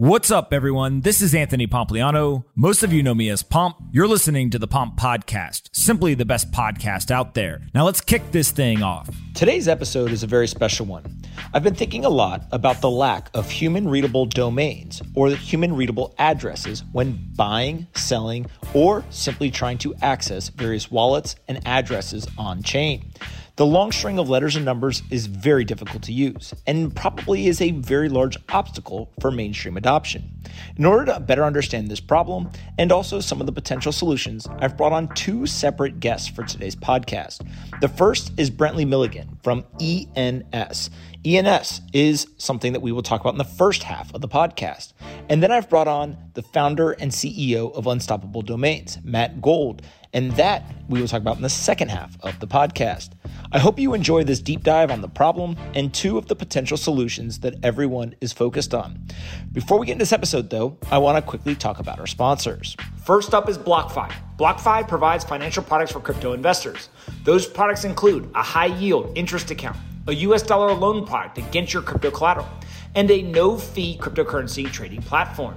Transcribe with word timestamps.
What's 0.00 0.30
up, 0.30 0.54
everyone? 0.54 1.02
This 1.02 1.20
is 1.20 1.34
Anthony 1.34 1.66
Pompliano. 1.66 2.44
Most 2.56 2.82
of 2.82 2.90
you 2.90 3.02
know 3.02 3.14
me 3.14 3.28
as 3.28 3.42
Pomp. 3.42 3.76
You're 3.92 4.08
listening 4.08 4.48
to 4.48 4.58
the 4.58 4.66
Pomp 4.66 4.98
Podcast, 4.98 5.68
simply 5.72 6.14
the 6.14 6.24
best 6.24 6.50
podcast 6.52 7.10
out 7.10 7.34
there. 7.34 7.60
Now 7.74 7.84
let's 7.84 8.00
kick 8.00 8.22
this 8.32 8.50
thing 8.50 8.82
off. 8.82 9.10
Today's 9.34 9.68
episode 9.68 10.10
is 10.10 10.22
a 10.22 10.26
very 10.26 10.48
special 10.48 10.86
one. 10.86 11.20
I've 11.52 11.62
been 11.62 11.74
thinking 11.74 12.06
a 12.06 12.08
lot 12.08 12.44
about 12.50 12.80
the 12.80 12.88
lack 12.88 13.28
of 13.34 13.50
human 13.50 13.86
readable 13.86 14.24
domains 14.24 15.02
or 15.14 15.28
human 15.28 15.76
readable 15.76 16.14
addresses 16.16 16.82
when 16.92 17.20
buying, 17.36 17.86
selling, 17.94 18.46
or 18.72 19.04
simply 19.10 19.50
trying 19.50 19.76
to 19.78 19.94
access 20.00 20.48
various 20.48 20.90
wallets 20.90 21.36
and 21.46 21.60
addresses 21.66 22.26
on 22.38 22.62
chain. 22.62 23.12
The 23.60 23.66
long 23.66 23.92
string 23.92 24.18
of 24.18 24.30
letters 24.30 24.56
and 24.56 24.64
numbers 24.64 25.02
is 25.10 25.26
very 25.26 25.66
difficult 25.66 26.04
to 26.04 26.14
use 26.14 26.54
and 26.66 26.96
probably 26.96 27.46
is 27.46 27.60
a 27.60 27.72
very 27.72 28.08
large 28.08 28.38
obstacle 28.48 29.12
for 29.20 29.30
mainstream 29.30 29.76
adoption. 29.76 30.30
In 30.76 30.86
order 30.86 31.12
to 31.12 31.20
better 31.20 31.44
understand 31.44 31.88
this 31.88 32.00
problem 32.00 32.48
and 32.78 32.90
also 32.90 33.20
some 33.20 33.38
of 33.38 33.44
the 33.44 33.52
potential 33.52 33.92
solutions, 33.92 34.48
I've 34.60 34.78
brought 34.78 34.94
on 34.94 35.08
two 35.08 35.44
separate 35.44 36.00
guests 36.00 36.26
for 36.26 36.42
today's 36.42 36.74
podcast. 36.74 37.46
The 37.82 37.88
first 37.88 38.32
is 38.38 38.50
Brantly 38.50 38.86
Millegan 38.86 39.36
from 39.42 39.66
ENS. 39.78 40.88
ENS 41.22 41.82
is 41.92 42.28
something 42.38 42.72
that 42.72 42.80
we 42.80 42.92
will 42.92 43.02
talk 43.02 43.20
about 43.20 43.34
in 43.34 43.38
the 43.38 43.44
first 43.44 43.82
half 43.82 44.14
of 44.14 44.22
the 44.22 44.28
podcast. 44.28 44.94
And 45.28 45.42
then 45.42 45.52
I've 45.52 45.68
brought 45.68 45.86
on 45.86 46.16
the 46.32 46.42
founder 46.42 46.92
and 46.92 47.10
CEO 47.10 47.74
of 47.74 47.86
Unstoppable 47.86 48.40
Domains, 48.40 48.96
Matt 49.04 49.42
Gould, 49.42 49.82
and 50.12 50.32
that 50.32 50.64
we 50.88 51.00
will 51.00 51.08
talk 51.08 51.20
about 51.20 51.36
in 51.36 51.42
the 51.42 51.48
second 51.48 51.88
half 51.88 52.16
of 52.22 52.40
the 52.40 52.46
podcast. 52.46 53.10
I 53.52 53.58
hope 53.58 53.78
you 53.78 53.94
enjoy 53.94 54.24
this 54.24 54.40
deep 54.40 54.62
dive 54.62 54.90
on 54.90 55.00
the 55.00 55.08
problem 55.08 55.56
and 55.74 55.92
two 55.92 56.18
of 56.18 56.26
the 56.26 56.36
potential 56.36 56.76
solutions 56.76 57.40
that 57.40 57.54
everyone 57.62 58.14
is 58.20 58.32
focused 58.32 58.74
on. 58.74 59.06
Before 59.52 59.78
we 59.78 59.86
get 59.86 59.92
into 59.92 60.02
this 60.02 60.12
episode, 60.12 60.50
though, 60.50 60.78
I 60.90 60.98
want 60.98 61.16
to 61.16 61.22
quickly 61.22 61.54
talk 61.54 61.78
about 61.78 61.98
our 61.98 62.06
sponsors. 62.06 62.76
First 63.04 63.34
up 63.34 63.48
is 63.48 63.58
BlockFi. 63.58 64.12
BlockFi 64.38 64.88
provides 64.88 65.24
financial 65.24 65.62
products 65.62 65.92
for 65.92 66.00
crypto 66.00 66.32
investors. 66.32 66.88
Those 67.24 67.46
products 67.46 67.84
include 67.84 68.30
a 68.34 68.42
high 68.42 68.66
yield 68.66 69.16
interest 69.16 69.50
account, 69.50 69.76
a 70.06 70.14
US 70.14 70.42
dollar 70.42 70.72
loan 70.72 71.06
product 71.06 71.38
against 71.38 71.72
your 71.72 71.82
crypto 71.82 72.10
collateral, 72.10 72.48
and 72.94 73.10
a 73.10 73.22
no 73.22 73.56
fee 73.56 73.98
cryptocurrency 74.00 74.70
trading 74.70 75.02
platform. 75.02 75.56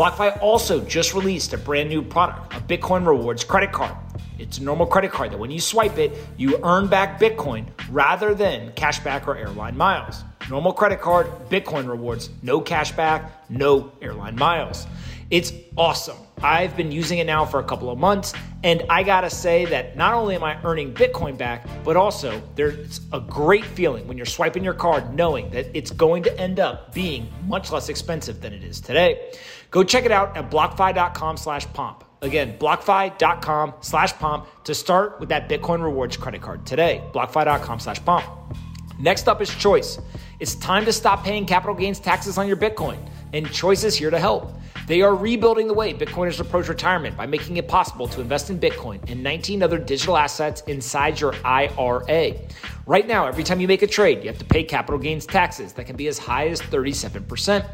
BlockFi 0.00 0.40
also 0.40 0.80
just 0.80 1.12
released 1.12 1.52
a 1.52 1.58
brand 1.58 1.90
new 1.90 2.00
product, 2.00 2.54
a 2.54 2.60
Bitcoin 2.60 3.06
rewards 3.06 3.44
credit 3.44 3.70
card. 3.70 3.94
It's 4.38 4.56
a 4.56 4.62
normal 4.62 4.86
credit 4.86 5.12
card 5.12 5.30
that 5.30 5.38
when 5.38 5.50
you 5.50 5.60
swipe 5.60 5.98
it, 5.98 6.16
you 6.38 6.58
earn 6.64 6.86
back 6.86 7.20
Bitcoin 7.20 7.66
rather 7.90 8.34
than 8.34 8.72
cashback 8.72 9.26
or 9.26 9.36
airline 9.36 9.76
miles. 9.76 10.24
Normal 10.48 10.72
credit 10.72 11.02
card, 11.02 11.26
Bitcoin 11.50 11.86
rewards, 11.86 12.30
no 12.40 12.62
cashback, 12.62 13.30
no 13.50 13.92
airline 14.00 14.36
miles. 14.36 14.86
It's 15.28 15.52
awesome. 15.76 16.16
I've 16.42 16.74
been 16.78 16.90
using 16.90 17.18
it 17.18 17.26
now 17.26 17.44
for 17.44 17.60
a 17.60 17.64
couple 17.64 17.90
of 17.90 17.98
months, 17.98 18.32
and 18.64 18.82
I 18.88 19.02
gotta 19.02 19.28
say 19.28 19.66
that 19.66 19.98
not 19.98 20.14
only 20.14 20.34
am 20.34 20.42
I 20.42 20.58
earning 20.64 20.94
Bitcoin 20.94 21.36
back, 21.36 21.66
but 21.84 21.98
also 21.98 22.42
there's 22.56 23.02
a 23.12 23.20
great 23.20 23.66
feeling 23.66 24.08
when 24.08 24.16
you're 24.16 24.24
swiping 24.24 24.64
your 24.64 24.72
card 24.72 25.14
knowing 25.14 25.50
that 25.50 25.66
it's 25.74 25.90
going 25.90 26.22
to 26.22 26.40
end 26.40 26.58
up 26.58 26.94
being 26.94 27.30
much 27.46 27.70
less 27.70 27.90
expensive 27.90 28.40
than 28.40 28.54
it 28.54 28.64
is 28.64 28.80
today. 28.80 29.30
Go 29.70 29.84
check 29.84 30.04
it 30.04 30.12
out 30.12 30.36
at 30.36 30.50
blockfi.com 30.50 31.36
slash 31.36 31.72
pomp. 31.72 32.04
Again, 32.22 32.58
blockfi.com 32.58 33.74
slash 33.80 34.12
pomp 34.14 34.46
to 34.64 34.74
start 34.74 35.20
with 35.20 35.28
that 35.30 35.48
Bitcoin 35.48 35.82
rewards 35.82 36.16
credit 36.16 36.42
card 36.42 36.66
today. 36.66 37.02
Blockfi.com 37.12 37.78
slash 37.78 38.04
pomp. 38.04 38.24
Next 38.98 39.28
up 39.28 39.40
is 39.40 39.48
Choice. 39.54 39.98
It's 40.40 40.54
time 40.56 40.84
to 40.84 40.92
stop 40.92 41.24
paying 41.24 41.46
capital 41.46 41.74
gains 41.74 42.00
taxes 42.00 42.36
on 42.36 42.46
your 42.46 42.56
Bitcoin, 42.56 42.98
and 43.32 43.50
Choice 43.50 43.84
is 43.84 43.96
here 43.96 44.10
to 44.10 44.18
help. 44.18 44.52
They 44.90 45.02
are 45.02 45.14
rebuilding 45.14 45.68
the 45.68 45.74
way 45.74 45.94
Bitcoiners 45.94 46.40
approach 46.40 46.66
retirement 46.66 47.16
by 47.16 47.24
making 47.24 47.58
it 47.58 47.68
possible 47.68 48.08
to 48.08 48.20
invest 48.20 48.50
in 48.50 48.58
Bitcoin 48.58 48.98
and 49.08 49.22
19 49.22 49.62
other 49.62 49.78
digital 49.78 50.16
assets 50.16 50.62
inside 50.62 51.20
your 51.20 51.32
IRA. 51.44 52.32
Right 52.86 53.06
now, 53.06 53.28
every 53.28 53.44
time 53.44 53.60
you 53.60 53.68
make 53.68 53.82
a 53.82 53.86
trade, 53.86 54.24
you 54.24 54.26
have 54.26 54.38
to 54.38 54.44
pay 54.44 54.64
capital 54.64 54.98
gains 54.98 55.26
taxes 55.26 55.72
that 55.74 55.86
can 55.86 55.94
be 55.94 56.08
as 56.08 56.18
high 56.18 56.48
as 56.48 56.60
37%. 56.60 57.64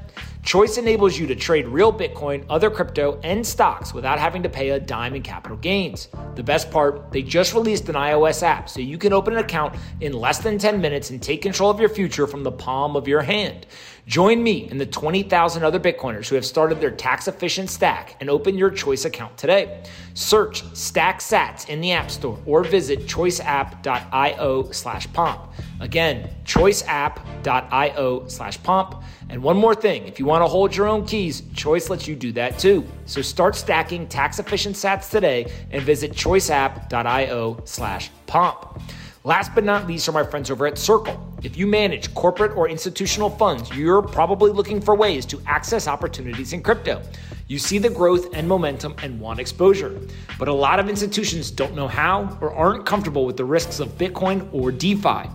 Choice 0.44 0.76
enables 0.76 1.18
you 1.18 1.26
to 1.26 1.34
trade 1.34 1.66
real 1.66 1.90
Bitcoin, 1.90 2.44
other 2.50 2.70
crypto, 2.70 3.18
and 3.24 3.44
stocks 3.44 3.94
without 3.94 4.18
having 4.18 4.42
to 4.42 4.48
pay 4.50 4.70
a 4.70 4.78
dime 4.78 5.14
in 5.14 5.22
capital 5.22 5.56
gains. 5.56 6.08
The 6.34 6.42
best 6.42 6.70
part, 6.70 7.10
they 7.10 7.22
just 7.22 7.54
released 7.54 7.88
an 7.88 7.94
iOS 7.94 8.42
app 8.42 8.68
so 8.68 8.80
you 8.80 8.98
can 8.98 9.14
open 9.14 9.32
an 9.32 9.38
account 9.40 9.74
in 10.02 10.12
less 10.12 10.38
than 10.38 10.58
10 10.58 10.82
minutes 10.82 11.08
and 11.08 11.22
take 11.22 11.40
control 11.40 11.70
of 11.70 11.80
your 11.80 11.88
future 11.88 12.26
from 12.26 12.44
the 12.44 12.52
palm 12.52 12.94
of 12.94 13.08
your 13.08 13.22
hand. 13.22 13.66
Join 14.06 14.40
me 14.40 14.68
and 14.70 14.80
the 14.80 14.86
20,000 14.86 15.64
other 15.64 15.80
Bitcoiners 15.80 16.28
who 16.28 16.36
have 16.36 16.46
started 16.46 16.80
their 16.80 16.92
tax 16.92 17.26
efficient 17.26 17.68
stack 17.70 18.14
and 18.20 18.30
open 18.30 18.56
your 18.56 18.70
Choice 18.70 19.04
account 19.04 19.36
today. 19.36 19.82
Search 20.14 20.62
Stack 20.76 21.18
Sats 21.18 21.68
in 21.68 21.80
the 21.80 21.90
App 21.90 22.08
Store 22.08 22.38
or 22.46 22.62
visit 22.62 23.00
choiceapp.io 23.06 24.70
slash 24.70 25.12
pomp. 25.12 25.50
Again, 25.80 26.30
choiceapp.io 26.44 28.28
slash 28.28 28.62
pomp. 28.62 29.02
And 29.28 29.42
one 29.42 29.56
more 29.56 29.74
thing 29.74 30.06
if 30.06 30.20
you 30.20 30.24
want 30.24 30.42
to 30.42 30.48
hold 30.48 30.76
your 30.76 30.86
own 30.86 31.04
keys, 31.04 31.42
Choice 31.54 31.90
lets 31.90 32.06
you 32.06 32.14
do 32.14 32.30
that 32.32 32.60
too. 32.60 32.86
So 33.06 33.22
start 33.22 33.56
stacking 33.56 34.06
tax 34.06 34.38
efficient 34.38 34.76
sats 34.76 35.10
today 35.10 35.50
and 35.72 35.82
visit 35.82 36.12
choiceapp.io 36.12 37.60
slash 37.64 38.10
pomp. 38.26 38.80
Last 39.26 39.56
but 39.56 39.64
not 39.64 39.88
least 39.88 40.08
are 40.08 40.12
my 40.12 40.22
friends 40.22 40.52
over 40.52 40.68
at 40.68 40.78
Circle. 40.78 41.20
If 41.42 41.56
you 41.56 41.66
manage 41.66 42.14
corporate 42.14 42.56
or 42.56 42.68
institutional 42.68 43.28
funds, 43.28 43.68
you're 43.76 44.00
probably 44.00 44.52
looking 44.52 44.80
for 44.80 44.94
ways 44.94 45.26
to 45.26 45.42
access 45.48 45.88
opportunities 45.88 46.52
in 46.52 46.62
crypto. 46.62 47.02
You 47.48 47.58
see 47.58 47.78
the 47.78 47.90
growth 47.90 48.32
and 48.34 48.46
momentum 48.46 48.94
and 49.02 49.18
want 49.18 49.40
exposure. 49.40 50.00
But 50.38 50.46
a 50.46 50.52
lot 50.52 50.78
of 50.78 50.88
institutions 50.88 51.50
don't 51.50 51.74
know 51.74 51.88
how 51.88 52.38
or 52.40 52.52
aren't 52.52 52.86
comfortable 52.86 53.26
with 53.26 53.36
the 53.36 53.44
risks 53.44 53.80
of 53.80 53.98
Bitcoin 53.98 54.48
or 54.52 54.70
DeFi. 54.70 55.28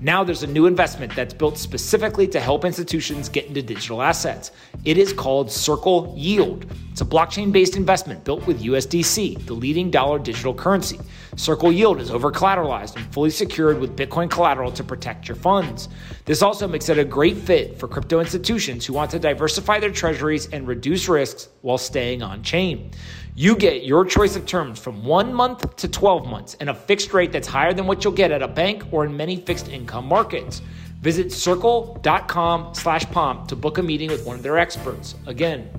Now 0.00 0.22
there's 0.22 0.44
a 0.44 0.46
new 0.46 0.66
investment 0.66 1.12
that's 1.16 1.34
built 1.34 1.58
specifically 1.58 2.28
to 2.28 2.38
help 2.38 2.64
institutions 2.64 3.28
get 3.28 3.46
into 3.46 3.62
digital 3.62 4.00
assets. 4.00 4.52
It 4.84 4.96
is 4.96 5.12
called 5.12 5.50
Circle 5.50 6.14
Yield. 6.16 6.66
It's 6.92 7.00
a 7.00 7.04
blockchain 7.04 7.50
based 7.50 7.74
investment 7.74 8.22
built 8.22 8.46
with 8.46 8.62
USDC, 8.62 9.44
the 9.46 9.54
leading 9.54 9.90
dollar 9.90 10.20
digital 10.20 10.54
currency. 10.54 11.00
Circle 11.34 11.72
Yield 11.72 12.00
is 12.00 12.12
over 12.12 12.30
collateralized 12.30 12.94
and 12.94 13.12
fully 13.12 13.30
secured 13.30 13.80
with 13.80 13.96
Bitcoin 13.96 14.30
collateral 14.30 14.70
to 14.70 14.84
protect 14.84 15.26
your 15.26 15.36
funds. 15.36 15.88
This 16.26 16.42
also 16.42 16.68
makes 16.68 16.88
it 16.88 16.98
a 16.98 17.04
great 17.04 17.36
fit 17.36 17.76
for 17.76 17.88
crypto 17.88 18.20
institutions 18.20 18.86
who 18.86 18.92
want 18.92 19.10
to 19.10 19.18
diversify 19.18 19.80
their 19.80 19.90
treasuries 19.90 20.46
and 20.52 20.68
reduce 20.68 21.08
risks 21.08 21.48
while 21.62 21.78
staying 21.78 22.22
on 22.22 22.44
chain. 22.44 22.92
You 23.38 23.54
get 23.54 23.84
your 23.84 24.04
choice 24.04 24.34
of 24.34 24.46
terms 24.46 24.80
from 24.80 25.04
one 25.04 25.32
month 25.32 25.76
to 25.76 25.86
12 25.86 26.26
months 26.26 26.56
and 26.58 26.68
a 26.68 26.74
fixed 26.74 27.14
rate 27.14 27.30
that's 27.30 27.46
higher 27.46 27.72
than 27.72 27.86
what 27.86 28.02
you'll 28.02 28.12
get 28.12 28.32
at 28.32 28.42
a 28.42 28.48
bank 28.48 28.82
or 28.90 29.04
in 29.04 29.16
many 29.16 29.36
fixed 29.36 29.68
income 29.68 30.06
markets. 30.06 30.60
Visit 31.02 31.30
circle.com 31.30 32.74
slash 32.74 33.04
pomp 33.12 33.46
to 33.46 33.54
book 33.54 33.78
a 33.78 33.82
meeting 33.84 34.10
with 34.10 34.26
one 34.26 34.34
of 34.34 34.42
their 34.42 34.58
experts. 34.58 35.14
Again, 35.28 35.70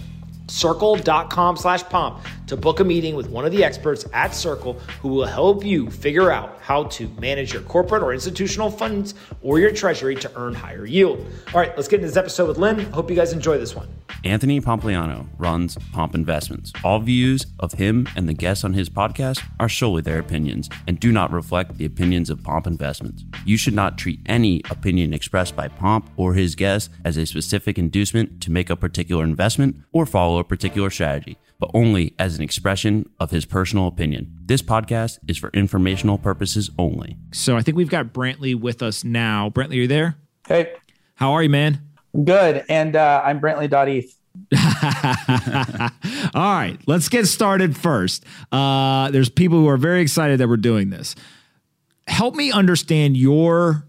circle.com 0.48 1.58
slash 1.58 1.84
pomp 1.84 2.24
to 2.50 2.58
book 2.58 2.80
a 2.80 2.84
meeting 2.84 3.16
with 3.16 3.30
one 3.30 3.46
of 3.46 3.52
the 3.52 3.64
experts 3.64 4.06
at 4.12 4.34
Circle 4.34 4.74
who 5.02 5.10
will 5.10 5.26
help 5.26 5.64
you 5.64 5.90
figure 5.90 6.32
out 6.32 6.58
how 6.62 6.84
to 6.86 7.08
manage 7.20 7.54
your 7.54 7.62
corporate 7.62 8.04
or 8.04 8.14
institutional 8.14 8.72
funds 8.72 9.14
or 9.42 9.60
your 9.60 9.72
treasury 9.72 10.16
to 10.16 10.32
earn 10.36 10.54
higher 10.54 10.86
yield. 10.86 11.26
All 11.54 11.60
right, 11.60 11.76
let's 11.76 11.88
get 11.88 11.98
into 11.98 12.08
this 12.08 12.18
episode 12.18 12.48
with 12.48 12.58
Lynn. 12.58 12.80
Hope 12.92 13.10
you 13.10 13.16
guys 13.16 13.34
enjoy 13.34 13.58
this 13.58 13.76
one. 13.76 13.88
Anthony 14.24 14.60
Pompliano 14.60 15.28
runs 15.38 15.78
Pomp 15.94 16.14
Investments. 16.14 16.74
All 16.84 17.00
views 17.00 17.46
of 17.60 17.74
him 17.74 18.08
and 18.16 18.28
the 18.28 18.34
guests 18.34 18.64
on 18.64 18.74
his 18.74 18.90
podcast 18.90 19.44
are 19.60 19.70
solely 19.70 20.02
their 20.02 20.20
opinions 20.20 20.70
and 20.88 21.00
do 21.00 21.12
not 21.12 21.32
reflect 21.32 21.78
the 21.78 21.86
opinions 21.86 22.30
of 22.30 22.44
Pomp 22.44 22.68
Investments. 22.68 23.24
You 23.46 23.58
should 23.58 23.76
not 23.76 23.98
treat 23.98 24.20
any 24.26 24.62
opinion 24.70 25.14
expressed 25.14 25.56
by 25.56 25.68
Pomp 25.68 26.10
or 26.18 26.34
his 26.34 26.56
guests 26.56 26.90
as 27.06 27.16
a 27.16 27.26
specific 27.26 27.78
inducement 27.78 28.42
to 28.42 28.52
make 28.52 28.70
a 28.70 28.76
particular 28.76 29.24
investment 29.24 29.78
or 29.94 30.06
follow 30.06 30.40
a 30.40 30.44
particular 30.44 30.90
strategy, 30.90 31.38
but 31.60 31.70
only 31.74 32.16
as 32.18 32.38
an 32.38 32.44
expression 32.44 33.10
of 33.20 33.32
his 33.32 33.46
personal 33.46 33.86
opinion. 33.88 34.34
This 34.46 34.62
podcast 34.62 35.20
is 35.28 35.38
for 35.38 35.50
informational 35.54 36.18
purposes 36.18 36.70
only. 36.80 37.18
So 37.34 37.58
I 37.58 37.62
think 37.62 37.78
we've 37.78 37.90
got 37.90 38.08
Brantly 38.14 38.56
with 38.60 38.82
us 38.82 39.04
now. 39.04 39.50
Brantly, 39.50 39.72
are 39.72 39.82
you 39.82 39.88
there? 39.88 40.16
Hey, 40.48 40.72
How 41.16 41.34
are 41.34 41.44
you, 41.44 41.50
man? 41.50 41.82
good. 42.24 42.64
And 42.70 42.96
uh, 42.96 43.22
I'm 43.24 43.40
Brantly.eth. 43.40 44.16
All 46.34 46.54
right, 46.54 46.78
let's 46.88 47.10
get 47.10 47.28
started 47.28 47.76
first. 47.76 48.24
Uh, 48.52 49.12
there's 49.12 49.30
people 49.30 49.60
who 49.60 49.68
are 49.68 49.78
very 49.78 50.02
excited 50.02 50.40
that 50.40 50.48
we're 50.48 50.58
doing 50.58 50.90
this. 50.90 51.16
Help 52.08 52.36
me 52.36 52.52
understand 52.52 53.18
your 53.18 53.86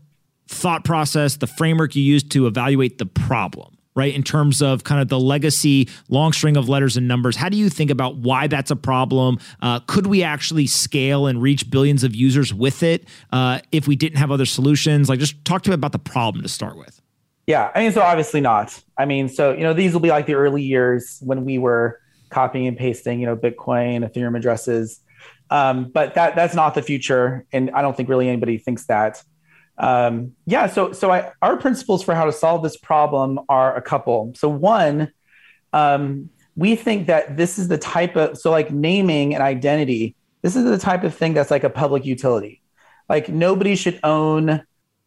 thought 0.49 0.85
process, 0.85 1.37
the 1.37 1.47
framework 1.47 1.95
you 1.95 2.03
use 2.03 2.23
to 2.25 2.47
evaluate 2.47 2.99
the 2.99 3.07
problem, 3.07 3.70
right? 3.95 4.15
In 4.15 4.23
terms 4.23 4.63
of 4.63 4.85
kind 4.85 5.01
of 5.01 5.09
the 5.09 5.19
legacy 5.19 5.89
long 6.09 6.33
string 6.33 6.57
of 6.57 6.69
letters 6.69 6.97
and 6.97 7.09
numbers. 7.09 7.37
How 7.37 7.49
do 7.49 7.57
you 7.57 7.69
think 7.69 7.91
about 7.91 8.17
why 8.17 8.47
that's 8.47 8.71
a 8.71 8.77
problem? 8.77 9.39
Uh, 9.61 9.81
could 9.81 10.07
we 10.07 10.23
actually 10.23 10.67
scale 10.67 11.27
and 11.27 11.43
reach 11.43 11.71
billions 11.71 12.05
of 12.05 12.15
users 12.15 12.55
with 12.55 12.83
it 12.83 13.07
uh, 13.33 13.61
if 13.73 13.89
we 13.89 13.97
didn't 13.97 14.19
have 14.19 14.31
other 14.31 14.47
solutions? 14.47 15.09
Like, 15.09 15.19
just 15.19 15.45
talk 15.45 15.63
to 15.63 15.71
me 15.71 15.75
about 15.75 15.93
the 15.93 15.99
problem 15.99 16.43
to 16.43 16.49
start 16.49 16.77
with. 16.77 17.01
Yeah, 17.47 17.73
I 17.75 17.81
mean, 17.81 17.93
so 17.93 18.01
obviously 18.01 18.41
not. 18.41 18.81
I 18.97 19.07
mean, 19.07 19.29
so 19.29 19.53
you 19.53 19.63
know, 19.63 19.73
these 19.73 19.93
will 19.93 20.01
be 20.01 20.11
like 20.11 20.27
the 20.27 20.35
early 20.35 20.63
years 20.63 21.19
when 21.21 21.45
we 21.45 21.59
were 21.59 22.01
copying 22.29 22.69
and 22.69 22.77
pasting, 22.77 23.19
you 23.19 23.27
know, 23.27 23.37
Bitcoin, 23.37 24.09
Ethereum 24.09 24.37
addresses. 24.37 25.01
Um, 25.51 25.91
but 25.91 26.15
that 26.15 26.37
that's 26.37 26.55
not 26.55 26.75
the 26.75 26.83
future, 26.83 27.45
and 27.53 27.73
I 27.73 27.83
don't 27.83 27.97
think 27.97 28.09
really 28.09 28.29
anybody 28.29 28.57
thinks 28.57 28.87
that. 28.87 29.25
Um, 29.81 30.37
yeah, 30.45 30.67
so 30.67 30.93
so 30.93 31.11
I, 31.11 31.33
our 31.41 31.57
principles 31.57 32.03
for 32.05 32.15
how 32.15 32.27
to 32.27 32.33
solve 32.33 32.63
this 32.63 32.77
problem 32.77 33.41
are 33.49 33.75
a 33.75 33.81
couple. 33.81 34.33
So 34.37 34.49
one, 34.49 35.11
um, 35.73 36.29
we 36.55 36.77
think 36.77 37.07
that 37.07 37.39
this 37.39 37.59
is 37.59 37.69
the 37.69 37.79
type 37.79 38.15
of 38.15 38.37
so 38.37 38.51
like 38.51 38.71
naming 38.71 39.35
and 39.35 39.43
identity. 39.43 40.15
This 40.43 40.55
is 40.55 40.65
the 40.65 40.79
type 40.79 41.03
of 41.03 41.15
thing 41.15 41.33
that's 41.33 41.51
like 41.51 41.65
a 41.65 41.71
public 41.71 42.05
utility. 42.05 42.61
Like 43.09 43.31
nobody 43.31 43.75
should 43.75 43.99
own 44.05 44.63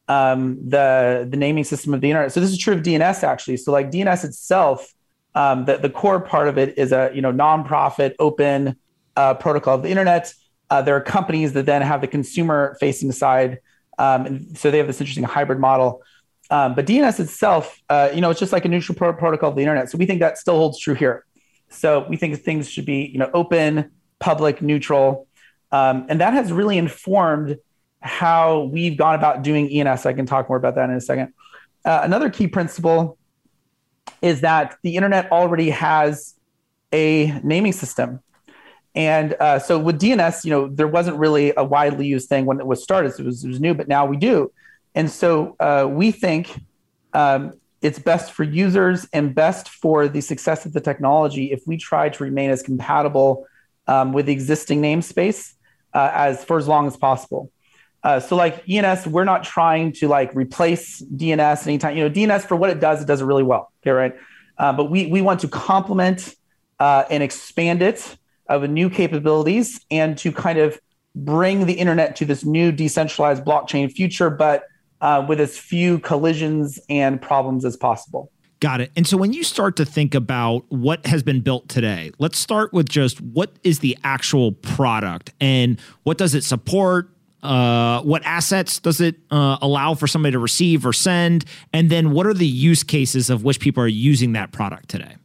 um, 0.07 0.57
the 0.67 1.27
the 1.29 1.37
naming 1.37 1.63
system 1.63 1.93
of 1.93 2.01
the 2.01 2.09
internet. 2.09 2.31
So 2.31 2.39
this 2.39 2.49
is 2.49 2.57
true 2.57 2.73
of 2.73 2.81
DNS 2.81 3.23
actually. 3.23 3.57
So 3.57 3.71
like 3.71 3.91
DNS 3.91 4.25
itself, 4.25 4.91
um, 5.35 5.65
the 5.65 5.77
the 5.77 5.89
core 5.89 6.19
part 6.19 6.47
of 6.47 6.57
it 6.57 6.79
is 6.79 6.91
a 6.91 7.11
you 7.13 7.21
know 7.21 7.31
nonprofit 7.31 8.15
open 8.17 8.75
uh, 9.15 9.35
protocol 9.35 9.75
of 9.75 9.83
the 9.83 9.89
internet. 9.89 10.33
Uh, 10.71 10.81
there 10.81 10.95
are 10.95 11.01
companies 11.01 11.53
that 11.53 11.67
then 11.67 11.83
have 11.83 12.01
the 12.01 12.07
consumer 12.07 12.75
facing 12.79 13.11
side. 13.11 13.59
Um, 13.99 14.55
so 14.55 14.71
they 14.71 14.77
have 14.77 14.87
this 14.87 14.99
interesting 14.99 15.23
hybrid 15.23 15.59
model. 15.59 16.01
Um, 16.49 16.75
but 16.75 16.85
DNS 16.85 17.19
itself, 17.19 17.79
uh, 17.89 18.09
you 18.13 18.21
know, 18.21 18.29
it's 18.29 18.39
just 18.39 18.51
like 18.51 18.65
a 18.65 18.67
neutral 18.69 18.95
pro- 18.95 19.13
protocol 19.13 19.49
of 19.49 19.55
the 19.55 19.61
internet. 19.61 19.89
So 19.89 19.97
we 19.97 20.05
think 20.05 20.19
that 20.19 20.37
still 20.37 20.57
holds 20.57 20.79
true 20.79 20.93
here. 20.93 21.25
So 21.69 22.05
we 22.09 22.17
think 22.17 22.37
things 22.41 22.69
should 22.69 22.85
be, 22.85 23.05
you 23.05 23.17
know, 23.17 23.29
open, 23.33 23.91
public, 24.19 24.61
neutral, 24.61 25.27
um, 25.71 26.05
and 26.07 26.21
that 26.21 26.33
has 26.33 26.51
really 26.53 26.77
informed 26.77 27.57
how 27.99 28.63
we've 28.71 28.95
gone 28.95 29.15
about 29.15 29.41
doing 29.41 29.67
ENS. 29.69 30.05
I 30.05 30.13
can 30.13 30.25
talk 30.25 30.47
more 30.47 30.57
about 30.57 30.75
that 30.75 30.89
in 30.89 30.95
a 30.95 31.01
second. 31.01 31.33
Uh, 31.83 32.01
another 32.03 32.29
key 32.29 32.47
principle 32.47 33.17
is 34.21 34.41
that 34.41 34.77
the 34.83 34.95
internet 34.95 35.31
already 35.31 35.71
has 35.71 36.35
a 36.93 37.39
naming 37.43 37.73
system. 37.73 38.19
And 38.95 39.33
uh, 39.39 39.59
so 39.59 39.79
with 39.79 39.99
DNS, 39.99 40.45
you 40.45 40.51
know, 40.51 40.67
there 40.67 40.87
wasn't 40.87 41.17
really 41.17 41.53
a 41.57 41.63
widely 41.63 42.05
used 42.05 42.29
thing 42.29 42.45
when 42.45 42.59
it 42.59 42.67
was 42.67 42.83
started. 42.83 43.13
So 43.13 43.23
it 43.23 43.25
was, 43.25 43.43
it 43.43 43.47
was 43.47 43.59
new, 43.59 43.73
but 43.73 43.87
now 43.87 44.05
we 44.05 44.17
do. 44.17 44.51
And 44.93 45.09
so 45.09 45.55
uh, 45.59 45.87
we 45.89 46.11
think 46.11 46.61
um, 47.13 47.53
it's 47.81 47.97
best 47.97 48.31
for 48.31 48.43
users 48.43 49.07
and 49.11 49.33
best 49.33 49.69
for 49.69 50.07
the 50.07 50.21
success 50.21 50.65
of 50.65 50.73
the 50.73 50.81
technology 50.81 51.51
if 51.51 51.65
we 51.65 51.77
try 51.77 52.09
to 52.09 52.23
remain 52.23 52.51
as 52.51 52.61
compatible 52.61 53.47
um, 53.87 54.13
with 54.13 54.27
the 54.27 54.31
existing 54.31 54.81
namespace 54.81 55.53
uh, 55.93 56.11
as 56.13 56.43
for 56.43 56.57
as 56.57 56.67
long 56.67 56.85
as 56.87 56.95
possible. 56.95 57.51
Uh, 58.03 58.19
so 58.19 58.35
like 58.35 58.67
ENS, 58.69 59.07
we're 59.07 59.23
not 59.23 59.43
trying 59.43 59.91
to 59.93 60.07
like 60.07 60.35
replace 60.35 61.01
DNS 61.01 61.65
anytime. 61.65 61.97
You 61.97 62.07
know, 62.07 62.13
DNS 62.13 62.45
for 62.45 62.55
what 62.55 62.69
it 62.69 62.79
does, 62.79 63.01
it 63.01 63.07
does 63.07 63.21
it 63.21 63.25
really 63.25 63.43
well. 63.43 63.71
Okay, 63.81 63.91
right. 63.91 64.15
Uh, 64.57 64.73
but 64.73 64.91
we 64.91 65.07
we 65.07 65.21
want 65.21 65.39
to 65.39 65.47
complement 65.47 66.35
uh, 66.79 67.05
and 67.09 67.23
expand 67.23 67.81
it 67.81 68.17
of 68.47 68.69
new 68.69 68.89
capabilities 68.89 69.83
and 69.89 70.17
to 70.17 70.31
kind 70.31 70.59
of 70.59 70.79
bring 71.15 71.65
the 71.65 71.73
internet 71.73 72.15
to 72.17 72.25
this 72.25 72.43
new 72.43 72.71
decentralized 72.71 73.43
blockchain 73.43 73.91
future, 73.91 74.29
but 74.29 74.65
uh, 75.01 75.23
with 75.27 75.39
as 75.39 75.57
few 75.57 75.99
collisions 75.99 76.79
and 76.89 77.21
problems 77.21 77.65
as 77.65 77.75
possible. 77.75 78.31
Got 78.59 78.79
it. 78.79 78.91
And 78.95 79.05
so 79.05 79.17
when 79.17 79.33
you 79.33 79.43
start 79.43 79.75
to 79.75 79.85
think 79.85 80.15
about 80.15 80.63
what 80.69 81.05
has 81.05 81.21
been 81.21 81.41
built 81.41 81.67
today, 81.67 82.11
let's 82.17 82.37
start 82.37 82.71
with 82.71 82.87
just 82.87 83.19
what 83.19 83.51
is 83.63 83.79
the 83.79 83.97
actual 84.05 84.53
product 84.53 85.33
and 85.41 85.79
what 86.03 86.17
does 86.17 86.33
it 86.33 86.45
support? 86.45 87.09
Uh, 87.43 88.01
what 88.03 88.23
assets 88.23 88.79
does 88.79 89.01
it 89.01 89.17
uh, 89.29 89.57
allow 89.61 89.93
for 89.93 90.07
somebody 90.07 90.31
to 90.31 90.39
receive 90.39 90.85
or 90.85 90.93
send? 90.93 91.43
And 91.73 91.89
then 91.89 92.11
what 92.11 92.25
are 92.25 92.33
the 92.33 92.47
use 92.47 92.83
cases 92.83 93.29
of 93.29 93.43
which 93.43 93.59
people 93.59 93.83
are 93.83 93.87
using 93.87 94.31
that 94.31 94.53
product 94.53 94.87
today? 94.87 95.17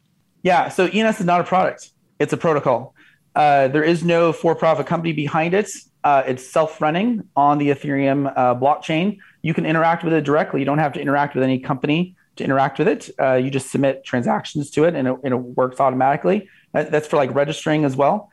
Yeah. 0.43 0.69
So 0.69 0.87
ENS 0.87 1.21
is 1.21 1.27
not 1.27 1.41
a 1.41 1.45
product, 1.45 1.93
it's 2.19 2.33
a 2.33 2.37
protocol. 2.37 2.93
Uh, 3.39 3.69
there 3.69 3.85
is 3.85 4.03
no 4.03 4.33
for 4.33 4.57
profit 4.57 4.85
company 4.87 5.13
behind 5.13 5.55
it. 5.55 5.71
Uh, 6.03 6.25
it's 6.27 6.45
self 6.45 6.81
running 6.81 7.23
on 7.37 7.59
the 7.59 7.69
Ethereum 7.69 8.33
uh, 8.37 8.55
blockchain. 8.57 9.19
You 9.43 9.55
can 9.55 9.65
interact 9.65 10.03
with 10.03 10.13
it 10.13 10.25
directly. 10.25 10.59
You 10.59 10.67
don't 10.67 10.79
have 10.79 10.93
to 10.95 11.01
interact 11.01 11.37
with 11.37 11.45
any 11.45 11.61
company 11.61 12.17
to 12.35 12.43
interact 12.43 12.81
with 12.81 12.89
it. 12.89 13.11
Uh, 13.21 13.35
you 13.35 13.49
just 13.49 13.71
submit 13.71 14.05
transactions 14.05 14.73
to 14.73 14.85
it 14.85 14.97
and 14.97 15.07
it, 15.07 15.17
and 15.23 15.33
it 15.33 15.37
works 15.37 15.79
automatically. 15.79 16.49
That, 16.73 16.91
that's 16.91 17.07
for 17.07 17.17
like 17.17 17.33
registering 17.33 17.85
as 17.85 17.95
well. 17.95 18.31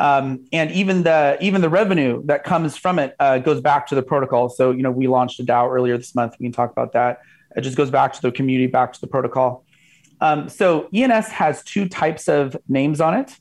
Um, 0.00 0.46
and 0.52 0.72
even 0.72 1.04
the 1.04 1.38
even 1.40 1.60
the 1.60 1.68
revenue 1.68 2.20
that 2.24 2.42
comes 2.42 2.76
from 2.76 2.98
it 2.98 3.14
uh, 3.20 3.38
goes 3.38 3.60
back 3.60 3.86
to 3.88 3.94
the 3.94 4.02
protocol. 4.02 4.48
So 4.48 4.72
you 4.72 4.82
know 4.82 4.90
we 4.90 5.06
launched 5.06 5.38
a 5.38 5.44
DAO 5.44 5.70
earlier 5.70 5.96
this 5.96 6.16
month. 6.16 6.34
We 6.40 6.46
can 6.46 6.52
talk 6.52 6.72
about 6.72 6.92
that. 6.94 7.20
It 7.54 7.60
just 7.60 7.76
goes 7.76 7.90
back 7.90 8.14
to 8.14 8.22
the 8.22 8.32
community, 8.32 8.66
back 8.66 8.94
to 8.94 9.00
the 9.00 9.06
protocol. 9.06 9.64
Um, 10.20 10.48
so 10.48 10.88
ENS 10.92 11.28
has 11.28 11.62
two 11.62 11.88
types 11.88 12.28
of 12.28 12.56
names 12.68 13.00
on 13.00 13.14
it. 13.14 13.36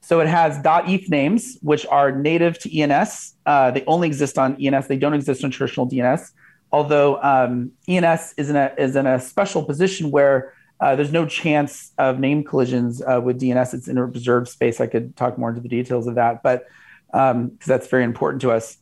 So 0.00 0.20
it 0.20 0.28
has 0.28 0.58
.eth 0.64 1.08
names, 1.10 1.58
which 1.62 1.86
are 1.86 2.10
native 2.10 2.58
to 2.60 2.80
ENS. 2.80 3.34
Uh, 3.46 3.70
they 3.70 3.84
only 3.84 4.08
exist 4.08 4.38
on 4.38 4.56
ENS. 4.60 4.88
They 4.88 4.96
don't 4.96 5.14
exist 5.14 5.44
on 5.44 5.50
traditional 5.50 5.88
DNS 5.88 6.30
although 6.72 7.20
um, 7.22 7.72
ENS 7.88 8.34
is 8.36 8.50
in 8.50 8.56
a 8.56 8.72
is 8.78 8.96
in 8.96 9.06
a 9.06 9.20
special 9.20 9.64
position 9.64 10.10
where 10.10 10.54
uh, 10.80 10.96
there's 10.96 11.12
no 11.12 11.26
chance 11.26 11.92
of 11.98 12.18
name 12.18 12.42
collisions 12.42 13.02
uh, 13.02 13.20
with 13.22 13.40
DNS. 13.40 13.74
It's 13.74 13.88
in 13.88 13.98
a 13.98 14.04
reserved 14.04 14.48
space. 14.48 14.80
I 14.80 14.86
could 14.86 15.16
talk 15.16 15.36
more 15.36 15.50
into 15.50 15.60
the 15.60 15.68
details 15.68 16.06
of 16.06 16.14
that, 16.14 16.42
but 16.42 16.66
because 17.12 17.32
um, 17.32 17.58
that's 17.66 17.88
very 17.88 18.04
important 18.04 18.40
to 18.42 18.50
us. 18.50 18.78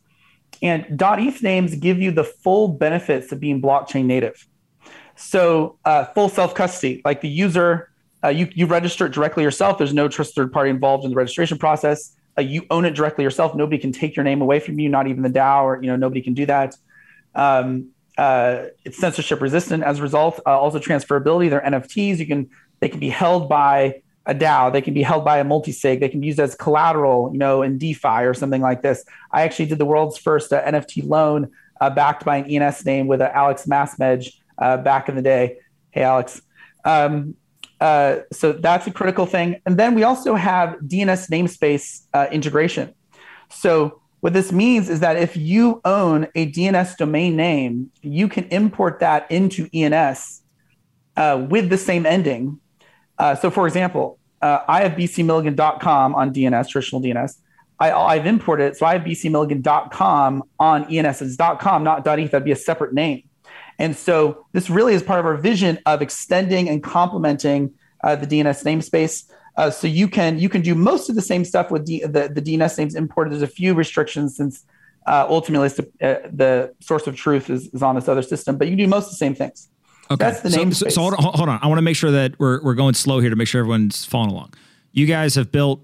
And 0.61 1.01
.eth 1.01 1.43
names 1.43 1.75
give 1.75 1.99
you 1.99 2.11
the 2.11 2.23
full 2.23 2.69
benefits 2.69 3.31
of 3.31 3.39
being 3.39 3.61
blockchain 3.61 4.05
native. 4.05 4.47
So 5.15 5.77
uh, 5.83 6.05
full 6.05 6.29
self 6.29 6.55
custody, 6.55 7.01
like 7.03 7.21
the 7.21 7.29
user, 7.29 7.91
uh, 8.23 8.29
you 8.29 8.49
you 8.53 8.65
register 8.65 9.05
it 9.05 9.13
directly 9.13 9.43
yourself. 9.43 9.77
There's 9.77 9.93
no 9.93 10.07
trust 10.07 10.35
third 10.35 10.51
party 10.51 10.69
involved 10.69 11.05
in 11.05 11.11
the 11.11 11.15
registration 11.15 11.57
process. 11.57 12.15
Uh, 12.37 12.41
you 12.41 12.65
own 12.69 12.85
it 12.85 12.91
directly 12.91 13.23
yourself. 13.23 13.55
Nobody 13.55 13.77
can 13.77 13.91
take 13.91 14.15
your 14.15 14.23
name 14.23 14.41
away 14.41 14.59
from 14.59 14.79
you. 14.79 14.89
Not 14.89 15.07
even 15.07 15.23
the 15.23 15.29
DAO, 15.29 15.63
or 15.63 15.81
you 15.81 15.87
know 15.87 15.95
nobody 15.95 16.21
can 16.21 16.33
do 16.33 16.45
that. 16.45 16.75
Um, 17.35 17.89
uh, 18.17 18.65
it's 18.83 18.97
censorship 18.97 19.41
resistant 19.41 19.83
as 19.83 19.99
a 19.99 20.01
result. 20.01 20.41
Uh, 20.45 20.59
also 20.59 20.79
transferability. 20.79 21.49
They're 21.49 21.61
NFTs. 21.61 22.17
You 22.17 22.27
can 22.27 22.49
they 22.81 22.89
can 22.89 22.99
be 22.99 23.09
held 23.09 23.47
by 23.47 24.01
a 24.25 24.35
DAO. 24.35 24.71
They 24.71 24.81
can 24.81 24.93
be 24.93 25.01
held 25.01 25.23
by 25.23 25.39
a 25.39 25.43
multi-sig. 25.43 25.99
They 25.99 26.09
can 26.09 26.19
be 26.19 26.27
used 26.27 26.39
as 26.39 26.55
collateral, 26.55 27.31
you 27.31 27.39
know, 27.39 27.61
in 27.61 27.77
DeFi 27.77 28.23
or 28.25 28.33
something 28.33 28.61
like 28.61 28.81
this. 28.81 29.03
I 29.31 29.43
actually 29.43 29.67
did 29.67 29.77
the 29.77 29.85
world's 29.85 30.17
first 30.17 30.51
uh, 30.51 30.63
NFT 30.63 31.07
loan 31.07 31.51
uh, 31.79 31.89
backed 31.89 32.25
by 32.25 32.37
an 32.37 32.45
ENS 32.45 32.85
name 32.85 33.07
with 33.07 33.21
Alex 33.21 33.65
Masmej 33.65 34.33
uh, 34.57 34.77
back 34.77 35.09
in 35.09 35.15
the 35.15 35.21
day. 35.21 35.57
Hey, 35.91 36.03
Alex. 36.03 36.41
Um, 36.85 37.35
uh, 37.79 38.17
so 38.31 38.51
that's 38.51 38.87
a 38.87 38.91
critical 38.91 39.25
thing. 39.25 39.61
And 39.65 39.77
then 39.77 39.95
we 39.95 40.03
also 40.03 40.35
have 40.35 40.75
DNS 40.79 41.29
namespace 41.29 42.05
uh, 42.13 42.27
integration. 42.31 42.93
So 43.49 44.01
what 44.19 44.33
this 44.33 44.51
means 44.51 44.89
is 44.89 44.99
that 44.99 45.15
if 45.15 45.37
you 45.37 45.81
own 45.85 46.27
a 46.35 46.51
DNS 46.51 46.97
domain 46.97 47.35
name, 47.35 47.91
you 48.01 48.27
can 48.27 48.45
import 48.45 48.99
that 48.99 49.29
into 49.31 49.69
ENS 49.73 50.41
uh, 51.15 51.45
with 51.49 51.69
the 51.69 51.77
same 51.77 52.05
ending. 52.05 52.59
Uh, 53.17 53.35
so, 53.35 53.49
for 53.49 53.65
example, 53.65 54.19
uh, 54.41 54.59
I 54.67 54.81
have 54.83 54.93
bcmillegan.com 54.93 56.15
on 56.15 56.33
DNS, 56.33 56.69
traditional 56.69 57.01
DNS. 57.01 57.37
I, 57.81 58.17
have 58.17 58.25
imported 58.25 58.65
it, 58.65 58.77
so 58.77 58.85
I 58.85 58.97
have 58.97 59.03
bcmillegan.com 59.03 60.43
on 60.59 60.83
ENS. 60.93 61.21
It's 61.21 61.37
.com, 61.37 61.83
not 61.85 62.05
.eth. 62.05 62.31
That'd 62.31 62.43
be 62.43 62.51
a 62.51 62.55
separate 62.57 62.93
name. 62.93 63.28
And 63.79 63.95
so, 63.95 64.45
this 64.51 64.69
really 64.69 64.93
is 64.93 65.01
part 65.01 65.19
of 65.19 65.25
our 65.25 65.37
vision 65.37 65.79
of 65.85 66.01
extending 66.01 66.69
and 66.69 66.83
complementing 66.83 67.73
uh, 68.03 68.15
the 68.15 68.27
DNS 68.27 68.63
namespace. 68.63 69.31
Uh, 69.57 69.69
so 69.69 69.87
you 69.87 70.07
can 70.07 70.39
you 70.39 70.47
can 70.47 70.61
do 70.61 70.75
most 70.75 71.09
of 71.09 71.15
the 71.15 71.21
same 71.21 71.43
stuff 71.43 71.71
with 71.71 71.85
D, 71.85 72.01
the 72.01 72.29
the 72.33 72.41
DNS 72.41 72.77
names 72.77 72.95
imported. 72.95 73.31
There's 73.31 73.41
a 73.41 73.47
few 73.47 73.73
restrictions 73.73 74.37
since 74.37 74.63
uh, 75.07 75.25
ultimately 75.27 75.67
uh, 76.01 76.15
the 76.31 76.73
source 76.79 77.07
of 77.07 77.15
truth 77.15 77.49
is, 77.49 77.67
is 77.73 77.81
on 77.81 77.95
this 77.95 78.07
other 78.07 78.21
system, 78.21 78.57
but 78.57 78.67
you 78.67 78.75
do 78.75 78.87
most 78.87 79.05
of 79.05 79.11
the 79.11 79.17
same 79.17 79.35
things. 79.35 79.67
Okay, 80.11 80.23
that's 80.23 80.41
the 80.41 80.49
name. 80.49 80.71
So, 80.71 80.89
so, 80.89 81.01
hold, 81.01 81.13
on, 81.13 81.23
hold 81.23 81.49
on, 81.49 81.59
I 81.61 81.67
want 81.67 81.77
to 81.77 81.83
make 81.83 81.95
sure 81.95 82.11
that 82.11 82.39
we're 82.39 82.61
we're 82.63 82.75
going 82.75 82.93
slow 82.93 83.19
here 83.19 83.29
to 83.29 83.35
make 83.35 83.47
sure 83.47 83.59
everyone's 83.59 84.05
following 84.05 84.31
along. 84.31 84.53
You 84.91 85.05
guys 85.05 85.35
have 85.35 85.51
built. 85.51 85.81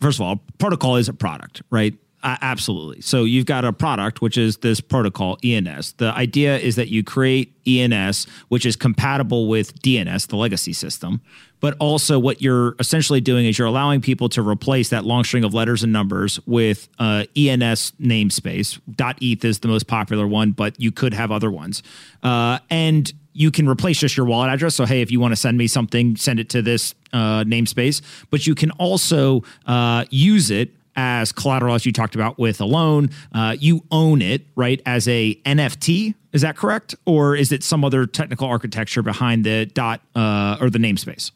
First 0.00 0.20
of 0.20 0.26
all, 0.26 0.36
protocol 0.58 0.96
is 0.96 1.08
a 1.08 1.12
product, 1.12 1.62
right? 1.70 1.94
Uh, 2.22 2.36
absolutely. 2.40 3.00
So 3.00 3.22
you've 3.22 3.46
got 3.46 3.64
a 3.64 3.72
product, 3.72 4.20
which 4.20 4.36
is 4.36 4.56
this 4.58 4.80
protocol, 4.80 5.38
ENS. 5.44 5.92
The 5.94 6.12
idea 6.12 6.58
is 6.58 6.74
that 6.74 6.88
you 6.88 7.04
create 7.04 7.54
ENS, 7.64 8.26
which 8.48 8.66
is 8.66 8.74
compatible 8.74 9.46
with 9.46 9.80
DNS, 9.82 10.26
the 10.26 10.36
legacy 10.36 10.72
system. 10.72 11.20
But 11.60 11.76
also, 11.78 12.18
what 12.18 12.40
you're 12.40 12.74
essentially 12.78 13.20
doing 13.20 13.46
is 13.46 13.58
you're 13.58 13.68
allowing 13.68 14.00
people 14.00 14.28
to 14.30 14.42
replace 14.42 14.90
that 14.90 15.04
long 15.04 15.24
string 15.24 15.44
of 15.44 15.54
letters 15.54 15.82
and 15.82 15.92
numbers 15.92 16.38
with 16.46 16.88
uh, 16.98 17.24
ENS 17.36 17.92
namespace. 18.00 18.78
.eth 19.20 19.44
is 19.44 19.60
the 19.60 19.68
most 19.68 19.86
popular 19.86 20.26
one, 20.26 20.52
but 20.52 20.80
you 20.80 20.92
could 20.92 21.14
have 21.14 21.32
other 21.32 21.50
ones. 21.50 21.82
Uh, 22.22 22.58
and 22.70 23.12
you 23.32 23.50
can 23.50 23.68
replace 23.68 23.98
just 23.98 24.16
your 24.16 24.26
wallet 24.26 24.50
address. 24.50 24.74
So, 24.74 24.84
hey, 24.84 25.00
if 25.00 25.10
you 25.10 25.20
want 25.20 25.32
to 25.32 25.36
send 25.36 25.58
me 25.58 25.66
something, 25.66 26.16
send 26.16 26.40
it 26.40 26.48
to 26.50 26.62
this 26.62 26.94
uh, 27.12 27.44
namespace. 27.44 28.02
But 28.30 28.46
you 28.46 28.54
can 28.54 28.70
also 28.72 29.42
uh, 29.66 30.04
use 30.10 30.50
it 30.50 30.70
as 30.98 31.30
collateral, 31.30 31.76
as 31.76 31.86
you 31.86 31.92
talked 31.92 32.16
about 32.16 32.40
with 32.40 32.60
a 32.60 32.64
loan. 32.64 33.08
Uh, 33.32 33.54
you 33.58 33.84
own 33.92 34.20
it, 34.20 34.46
right, 34.56 34.82
as 34.84 35.06
a 35.06 35.36
NFT. 35.46 36.14
Is 36.32 36.42
that 36.42 36.56
correct, 36.56 36.96
or 37.06 37.36
is 37.36 37.52
it 37.52 37.62
some 37.62 37.84
other 37.84 38.04
technical 38.04 38.48
architecture 38.48 39.00
behind 39.00 39.44
the 39.44 39.66
dot 39.66 40.02
uh, 40.16 40.58
or 40.60 40.68
the 40.70 40.78
namespace? 40.80 41.30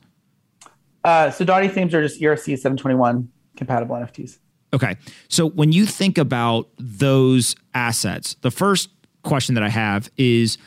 Uh, 1.04 1.30
so 1.30 1.44
dot 1.44 1.64
themes 1.70 1.94
are 1.94 2.02
just 2.02 2.20
ERC 2.20 2.44
721 2.58 3.30
compatible 3.56 3.94
NFTs. 3.94 4.38
Okay. 4.74 4.96
So 5.28 5.48
when 5.50 5.70
you 5.70 5.86
think 5.86 6.18
about 6.18 6.68
those 6.78 7.54
assets, 7.72 8.34
the 8.40 8.50
first 8.50 8.90
question 9.22 9.54
that 9.54 9.62
I 9.62 9.68
have 9.68 10.10
is 10.16 10.58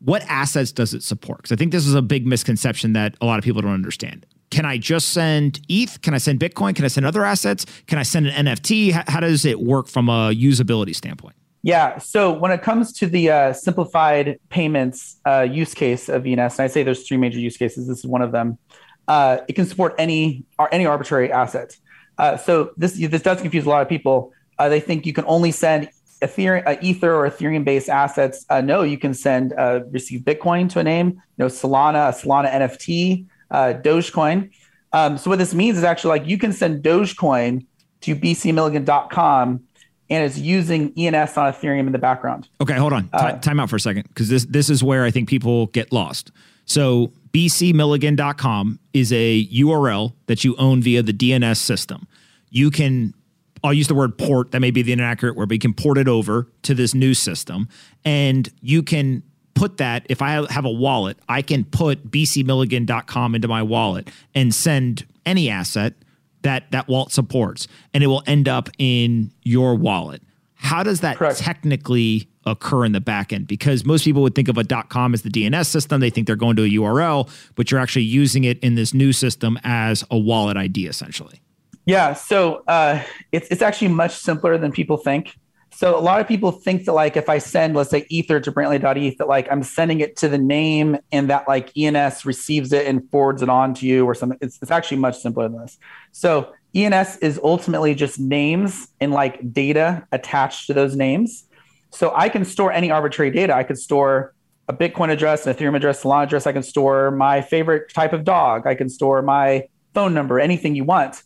what 0.00 0.22
assets 0.28 0.72
does 0.72 0.94
it 0.94 1.04
support? 1.04 1.38
Because 1.38 1.52
I 1.52 1.56
think 1.56 1.70
this 1.70 1.86
is 1.86 1.94
a 1.94 2.02
big 2.02 2.26
misconception 2.26 2.94
that 2.94 3.14
a 3.20 3.26
lot 3.26 3.38
of 3.38 3.44
people 3.44 3.62
don't 3.62 3.74
understand. 3.74 4.26
Can 4.50 4.64
I 4.64 4.78
just 4.78 5.08
send 5.08 5.60
ETH? 5.68 6.00
Can 6.02 6.14
I 6.14 6.18
send 6.18 6.40
Bitcoin? 6.40 6.74
Can 6.74 6.84
I 6.84 6.88
send 6.88 7.06
other 7.06 7.24
assets? 7.24 7.66
Can 7.86 7.98
I 7.98 8.02
send 8.02 8.26
an 8.26 8.46
NFT? 8.46 8.92
How, 8.92 9.04
how 9.06 9.20
does 9.20 9.44
it 9.44 9.60
work 9.60 9.86
from 9.86 10.08
a 10.08 10.32
usability 10.32 10.94
standpoint? 10.94 11.36
Yeah. 11.62 11.98
So 11.98 12.32
when 12.32 12.50
it 12.50 12.62
comes 12.62 12.92
to 12.94 13.06
the 13.06 13.30
uh, 13.30 13.52
simplified 13.52 14.40
payments 14.48 15.18
uh, 15.26 15.42
use 15.42 15.74
case 15.74 16.08
of 16.08 16.26
ENS, 16.26 16.58
and 16.58 16.64
I 16.64 16.66
say 16.66 16.82
there's 16.82 17.06
three 17.06 17.16
major 17.16 17.38
use 17.38 17.56
cases. 17.56 17.86
This 17.86 17.98
is 17.98 18.06
one 18.06 18.22
of 18.22 18.32
them. 18.32 18.58
Uh, 19.06 19.38
it 19.48 19.54
can 19.54 19.66
support 19.66 19.94
any 19.98 20.44
any 20.72 20.86
arbitrary 20.86 21.32
asset. 21.32 21.76
Uh, 22.16 22.36
so 22.36 22.72
this 22.76 22.92
this 22.92 23.22
does 23.22 23.40
confuse 23.40 23.66
a 23.66 23.68
lot 23.68 23.82
of 23.82 23.88
people. 23.88 24.32
Uh, 24.58 24.68
they 24.68 24.80
think 24.80 25.06
you 25.06 25.12
can 25.12 25.24
only 25.26 25.50
send 25.50 25.88
Ethereum, 26.22 26.66
uh, 26.66 26.76
Ether 26.80 27.14
or 27.14 27.28
Ethereum 27.28 27.64
based 27.64 27.88
assets. 27.88 28.44
Uh, 28.50 28.60
no, 28.60 28.82
you 28.82 28.98
can 28.98 29.14
send 29.14 29.52
uh, 29.54 29.80
receive 29.90 30.20
Bitcoin 30.20 30.68
to 30.70 30.78
a 30.78 30.84
name. 30.84 31.08
You 31.08 31.20
know, 31.38 31.46
Solana, 31.46 32.10
a 32.10 32.12
Solana 32.12 32.52
NFT, 32.52 33.26
uh, 33.50 33.74
Dogecoin. 33.82 34.50
Um, 34.92 35.18
so 35.18 35.30
what 35.30 35.38
this 35.38 35.54
means 35.54 35.78
is 35.78 35.84
actually 35.84 36.18
like 36.18 36.28
you 36.28 36.38
can 36.38 36.52
send 36.52 36.82
Dogecoin 36.82 37.66
to 38.02 38.16
bcmillegan.com 38.16 39.62
and 40.10 40.24
it's 40.24 40.38
using 40.38 40.92
ENS 40.98 41.36
on 41.36 41.52
Ethereum 41.52 41.86
in 41.86 41.92
the 41.92 41.98
background. 41.98 42.48
Okay, 42.60 42.74
hold 42.74 42.92
on. 42.92 43.04
T- 43.04 43.10
uh, 43.12 43.38
time 43.38 43.60
out 43.60 43.70
for 43.70 43.76
a 43.76 43.80
second 43.80 44.08
because 44.08 44.28
this 44.28 44.44
this 44.46 44.68
is 44.68 44.82
where 44.82 45.04
I 45.04 45.10
think 45.10 45.28
people 45.28 45.66
get 45.68 45.92
lost. 45.92 46.32
So 46.64 47.12
bcmillegan.com 47.32 48.80
is 48.92 49.12
a 49.12 49.46
URL 49.46 50.12
that 50.26 50.44
you 50.44 50.56
own 50.56 50.82
via 50.82 51.02
the 51.02 51.12
DNS 51.12 51.56
system. 51.56 52.08
You 52.50 52.70
can 52.70 53.14
I'll 53.62 53.74
use 53.74 53.88
the 53.88 53.94
word 53.94 54.16
port. 54.18 54.52
That 54.52 54.60
may 54.60 54.70
be 54.70 54.82
the 54.82 54.92
inaccurate 54.92 55.36
word, 55.36 55.48
but 55.48 55.54
you 55.54 55.60
can 55.60 55.74
port 55.74 55.98
it 55.98 56.08
over 56.08 56.48
to 56.62 56.74
this 56.74 56.94
new 56.94 57.14
system, 57.14 57.68
and 58.04 58.48
you 58.60 58.82
can 58.82 59.22
put 59.54 59.76
that. 59.78 60.06
If 60.08 60.22
I 60.22 60.46
have 60.52 60.64
a 60.64 60.70
wallet, 60.70 61.18
I 61.28 61.42
can 61.42 61.64
put 61.64 62.10
bcmillegan.com 62.10 63.34
into 63.34 63.48
my 63.48 63.62
wallet 63.62 64.08
and 64.34 64.54
send 64.54 65.06
any 65.26 65.50
asset 65.50 65.94
that 66.42 66.70
that 66.70 66.88
wallet 66.88 67.12
supports, 67.12 67.68
and 67.92 68.02
it 68.02 68.06
will 68.06 68.22
end 68.26 68.48
up 68.48 68.68
in 68.78 69.30
your 69.42 69.74
wallet. 69.74 70.22
How 70.54 70.82
does 70.82 71.00
that 71.00 71.16
Correct. 71.16 71.38
technically 71.38 72.28
occur 72.44 72.84
in 72.84 72.92
the 72.92 73.00
backend? 73.00 73.46
Because 73.46 73.84
most 73.84 74.04
people 74.04 74.22
would 74.22 74.34
think 74.34 74.48
of 74.48 74.58
a 74.58 74.64
.com 74.64 75.14
as 75.14 75.22
the 75.22 75.30
DNS 75.30 75.66
system. 75.66 76.00
They 76.00 76.10
think 76.10 76.26
they're 76.26 76.36
going 76.36 76.56
to 76.56 76.64
a 76.64 76.68
URL, 76.68 77.28
but 77.54 77.70
you're 77.70 77.80
actually 77.80 78.04
using 78.04 78.44
it 78.44 78.58
in 78.60 78.74
this 78.74 78.92
new 78.92 79.12
system 79.12 79.58
as 79.64 80.04
a 80.10 80.18
wallet 80.18 80.56
ID, 80.56 80.86
essentially. 80.86 81.40
Yeah, 81.86 82.12
so 82.12 82.62
uh, 82.68 83.02
it's 83.32 83.48
it's 83.48 83.62
actually 83.62 83.88
much 83.88 84.12
simpler 84.12 84.58
than 84.58 84.70
people 84.70 84.96
think. 84.96 85.36
So 85.80 85.98
a 85.98 85.98
lot 85.98 86.20
of 86.20 86.28
people 86.28 86.52
think 86.52 86.84
that 86.84 86.92
like 86.92 87.16
if 87.16 87.30
I 87.30 87.38
send, 87.38 87.74
let's 87.74 87.88
say 87.88 88.04
ether 88.10 88.38
to 88.38 88.52
Brantly.eth, 88.52 89.16
that 89.16 89.28
like 89.28 89.50
I'm 89.50 89.62
sending 89.62 90.00
it 90.00 90.14
to 90.18 90.28
the 90.28 90.36
name 90.36 90.98
and 91.10 91.30
that 91.30 91.48
like 91.48 91.74
ENS 91.74 92.26
receives 92.26 92.74
it 92.74 92.86
and 92.86 93.10
forwards 93.10 93.40
it 93.40 93.48
on 93.48 93.72
to 93.76 93.86
you 93.86 94.04
or 94.04 94.14
something. 94.14 94.36
It's, 94.42 94.58
it's 94.60 94.70
actually 94.70 94.98
much 94.98 95.16
simpler 95.20 95.48
than 95.48 95.58
this. 95.58 95.78
So 96.12 96.52
ENS 96.74 97.16
is 97.22 97.40
ultimately 97.42 97.94
just 97.94 98.20
names 98.20 98.88
and 99.00 99.10
like 99.10 99.54
data 99.54 100.06
attached 100.12 100.66
to 100.66 100.74
those 100.74 100.96
names. 100.96 101.46
So 101.88 102.12
I 102.14 102.28
can 102.28 102.44
store 102.44 102.70
any 102.70 102.90
arbitrary 102.90 103.30
data. 103.30 103.54
I 103.54 103.62
could 103.62 103.78
store 103.78 104.34
a 104.68 104.74
Bitcoin 104.74 105.10
address, 105.10 105.46
an 105.46 105.54
Ethereum 105.54 105.76
address, 105.76 106.04
a 106.04 106.06
Solana 106.06 106.24
address. 106.24 106.46
I 106.46 106.52
can 106.52 106.62
store 106.62 107.10
my 107.10 107.40
favorite 107.40 107.90
type 107.90 108.12
of 108.12 108.24
dog. 108.24 108.66
I 108.66 108.74
can 108.74 108.90
store 108.90 109.22
my 109.22 109.66
phone 109.94 110.12
number, 110.12 110.40
anything 110.40 110.74
you 110.74 110.84
want. 110.84 111.22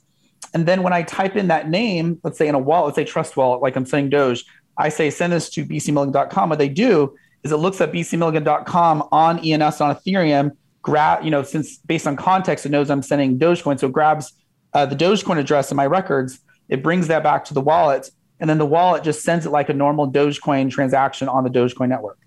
And 0.55 0.67
then 0.67 0.83
when 0.83 0.93
I 0.93 1.03
type 1.03 1.37
in 1.37 1.49
that 1.49 1.69
name, 1.69 2.21
let's 2.23 2.39
say 2.39 2.47
in 2.47 2.55
a 2.55 2.59
wallet, 2.59 2.87
let's 2.87 2.97
say 2.97 3.05
Trust 3.05 3.37
Wallet, 3.37 3.61
like 3.61 3.75
I'm 3.75 3.85
saying 3.85 4.11
Doge, 4.11 4.45
I 4.79 4.89
say 4.89 5.11
send 5.11 5.33
this 5.33 5.51
to 5.51 5.65
bcmillegan.com. 5.65 6.49
What 6.49 6.59
they 6.59 6.69
do 6.69 7.17
is 7.43 7.53
it 7.53 7.57
looks 7.57 7.81
at 7.81 7.93
bcmillegan.com 7.93 9.09
on 9.11 9.39
ENS 9.41 9.81
on 9.81 9.95
Ethereum, 9.95 10.53
grab, 10.83 11.25
you 11.25 11.31
know, 11.31 11.43
since 11.43 11.79
based 11.79 12.07
on 12.07 12.17
context, 12.17 12.65
it 12.65 12.71
knows 12.71 12.89
I'm 12.89 13.03
sending 13.03 13.39
Dogecoin. 13.39 13.79
So 13.81 13.89
it 13.89 13.93
grabs 13.93 14.33
uh, 14.73 14.87
the 14.87 14.97
Dogecoin 14.97 15.39
address 15.39 15.71
in 15.71 15.77
my 15.77 15.87
records, 15.87 16.41
it 16.69 16.83
brings 16.83 17.09
that 17.09 17.23
back 17.23 17.45
to 17.47 17.55
the 17.55 17.61
wallet, 17.61 18.11
and 18.41 18.49
then 18.49 18.59
the 18.59 18.67
wallet 18.67 19.05
just 19.05 19.23
sends 19.23 19.47
it 19.47 19.51
like 19.51 19.69
a 19.69 19.75
normal 19.75 20.11
Dogecoin 20.11 20.71
transaction 20.71 21.29
on 21.29 21.45
the 21.45 21.51
Dogecoin 21.51 21.89
network. 21.89 22.19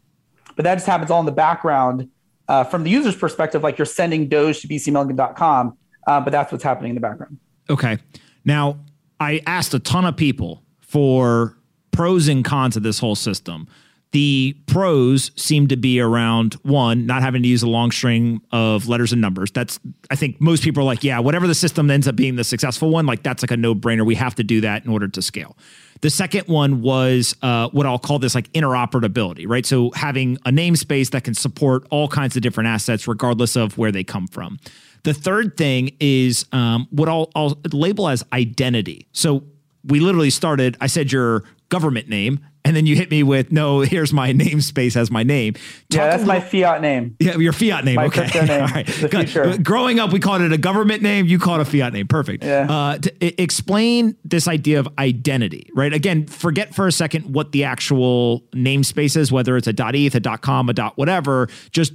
But 0.55 0.63
that 0.63 0.75
just 0.75 0.88
happens 0.88 1.12
all 1.12 1.19
in 1.19 1.25
the 1.25 1.31
background. 1.31 2.10
Uh, 2.48 2.63
from 2.63 2.84
the 2.84 2.89
user's 2.89 3.15
perspective, 3.15 3.63
like 3.63 3.77
you're 3.77 3.86
sending 3.86 4.29
Doge 4.29 4.62
to 4.62 4.67
bcmillegan.com, 4.67 5.77
uh, 6.07 6.22
but 6.22 6.31
that's 6.31 6.51
what's 6.51 6.63
happening 6.63 6.91
in 6.91 6.96
the 6.96 7.01
background. 7.01 7.38
Okay. 7.70 7.98
Now, 8.46 8.80
I 9.20 9.42
asked 9.46 9.74
a 9.74 9.80
ton 9.80 10.06
of 10.06 10.16
people 10.16 10.64
for 10.80 11.58
pros 11.92 12.28
and 12.28 12.46
cons 12.46 12.78
of 12.78 12.84
this 12.84 13.00
whole 13.00 13.16
system. 13.16 13.68
The 14.12 14.56
pros 14.68 15.32
seem 15.36 15.68
to 15.68 15.76
be 15.76 16.00
around 16.00 16.54
one, 16.64 17.06
not 17.06 17.22
having 17.22 17.44
to 17.44 17.48
use 17.48 17.62
a 17.62 17.68
long 17.68 17.92
string 17.92 18.42
of 18.52 18.88
letters 18.88 19.12
and 19.12 19.22
numbers. 19.22 19.52
That's, 19.52 19.80
I 20.10 20.16
think 20.16 20.40
most 20.40 20.64
people 20.64 20.82
are 20.82 20.86
like, 20.86 21.04
yeah, 21.04 21.20
whatever 21.20 21.46
the 21.46 21.54
system 21.54 21.92
ends 21.92 22.08
up 22.08 22.16
being 22.16 22.38
the 22.38 22.46
successful 22.46 22.90
one, 22.90 23.06
like 23.06 23.22
that's 23.22 23.44
like 23.44 23.52
a 23.52 23.58
no 23.58 23.76
brainer. 23.76 24.06
We 24.06 24.16
have 24.16 24.34
to 24.36 24.44
do 24.44 24.62
that 24.62 24.86
in 24.86 24.92
order 24.92 25.10
to 25.10 25.22
scale. 25.22 25.58
The 26.02 26.10
second 26.10 26.48
one 26.48 26.82
was 26.82 27.36
uh, 27.42 27.70
what 27.70 27.86
I'll 27.86 28.00
call 28.00 28.20
this 28.20 28.34
like 28.34 28.52
interoperability, 28.54 29.46
right? 29.48 29.66
So 29.66 29.92
having 29.92 30.38
a 30.46 30.52
namespace 30.52 31.10
that 31.12 31.24
can 31.24 31.34
support 31.34 31.86
all 31.90 32.08
kinds 32.08 32.36
of 32.38 32.42
different 32.42 32.68
assets, 32.70 33.08
regardless 33.08 33.58
of 33.58 33.78
where 33.78 33.92
they 33.92 34.04
come 34.04 34.28
from. 34.28 34.58
The 35.04 35.13
third 35.13 35.58
thing 35.58 35.96
is 36.00 36.46
um, 36.51 36.88
what 36.92 37.10
I'll, 37.10 37.30
I'll 37.36 37.58
label 37.72 38.08
as 38.08 38.24
identity. 38.34 39.08
So 39.12 39.44
we 39.84 40.00
literally 40.00 40.30
started, 40.30 40.77
I 40.82 40.88
said 40.88 41.12
your 41.12 41.44
government 41.70 42.10
name, 42.10 42.39
and 42.68 42.75
then 42.75 42.86
you 42.86 42.98
hit 42.98 43.10
me 43.10 43.24
with 43.24 43.50
no. 43.51 43.80
Here's 43.80 44.12
my 44.12 44.34
namespace 44.34 44.98
as 44.98 45.10
my 45.10 45.24
name. 45.24 45.54
Talk 45.54 45.63
yeah, 45.92 46.08
that's 46.10 46.24
little, 46.24 46.34
my 46.34 46.39
fiat 46.42 46.82
name. 46.82 47.16
Yeah, 47.20 47.38
your 47.38 47.54
fiat 47.54 47.86
name. 47.86 47.96
My 47.96 48.08
okay, 48.08 48.27
name. 48.27 48.62
all 48.62 48.68
right. 48.68 48.86
The 48.86 49.08
future. 49.08 49.58
Growing 49.58 50.00
up, 50.00 50.12
we 50.12 50.20
called 50.20 50.42
it 50.42 50.51
a 50.51 50.58
government 50.58 51.01
name. 51.01 51.27
You 51.27 51.39
called 51.39 51.62
it 51.62 51.68
a 51.68 51.72
fiat 51.72 51.94
name. 51.94 52.08
Perfect. 52.08 52.44
Yeah. 52.44 52.70
Uh, 52.70 52.98
to, 52.98 53.42
explain 53.42 54.18
this 54.25 54.50
idea 54.50 54.80
of 54.82 54.89
identity, 55.00 55.70
right? 55.74 55.94
Again, 55.94 56.27
forget 56.27 56.75
for 56.75 56.88
a 56.88 56.92
second 56.92 57.34
what 57.34 57.54
the 57.54 57.63
actual 57.63 58.42
namespace 58.54 59.16
is, 59.16 59.32
whether 59.32 59.56
it's 59.56 59.68
a 59.68 59.96
.eth, 59.96 60.16
a 60.16 60.38
.com, 60.38 60.68
a 60.68 60.74
dot 60.74 60.98
whatever. 60.98 61.48
Just 61.72 61.94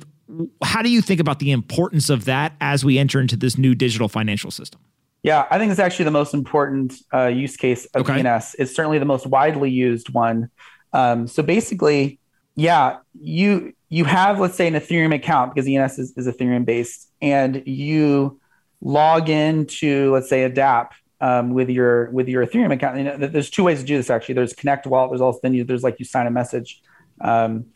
how 0.62 0.82
do 0.82 0.90
you 0.90 1.00
think 1.00 1.20
about 1.20 1.38
the 1.38 1.50
importance 1.50 2.10
of 2.10 2.24
that 2.24 2.54
as 2.60 2.84
we 2.84 2.98
enter 2.98 3.20
into 3.20 3.36
this 3.36 3.58
new 3.58 3.74
digital 3.74 4.08
financial 4.08 4.50
system? 4.50 4.80
Yeah, 5.22 5.46
I 5.50 5.58
think 5.58 5.70
it's 5.70 5.80
actually 5.80 6.06
the 6.06 6.10
most 6.10 6.34
important 6.34 6.94
uh, 7.14 7.26
use 7.26 7.56
case 7.56 7.86
of 7.86 8.08
okay. 8.08 8.26
ENS. 8.26 8.56
It's 8.58 8.74
certainly 8.74 8.98
the 8.98 9.04
most 9.04 9.26
widely 9.26 9.70
used 9.70 10.12
one. 10.12 10.50
Um, 10.92 11.28
so 11.28 11.42
basically, 11.42 12.18
yeah, 12.56 12.98
you 13.20 13.72
you 13.88 14.04
have 14.04 14.40
let's 14.40 14.56
say 14.56 14.66
an 14.66 14.74
Ethereum 14.74 15.14
account 15.14 15.54
because 15.54 15.68
ENS 15.68 15.98
is, 15.98 16.12
is 16.16 16.26
Ethereum 16.26 16.64
based, 16.64 17.10
and 17.20 17.62
you 17.66 18.40
log 18.80 19.28
into 19.28 20.12
let's 20.12 20.28
say 20.28 20.42
a 20.42 20.50
DApp 20.50 20.90
um, 21.20 21.50
with 21.50 21.70
your 21.70 22.10
with 22.10 22.28
your 22.28 22.44
Ethereum 22.44 22.72
account. 22.72 22.98
You 22.98 23.04
know, 23.04 23.16
there's 23.16 23.48
two 23.48 23.62
ways 23.62 23.80
to 23.80 23.86
do 23.86 23.96
this 23.96 24.10
actually. 24.10 24.34
There's 24.34 24.52
Connect 24.52 24.86
Wallet. 24.86 25.12
There's 25.12 25.20
also 25.20 25.38
then 25.42 25.54
you, 25.54 25.64
there's 25.64 25.84
like 25.84 25.98
you 26.00 26.04
sign 26.04 26.26
a 26.26 26.30
message, 26.30 26.82
um, 27.20 27.66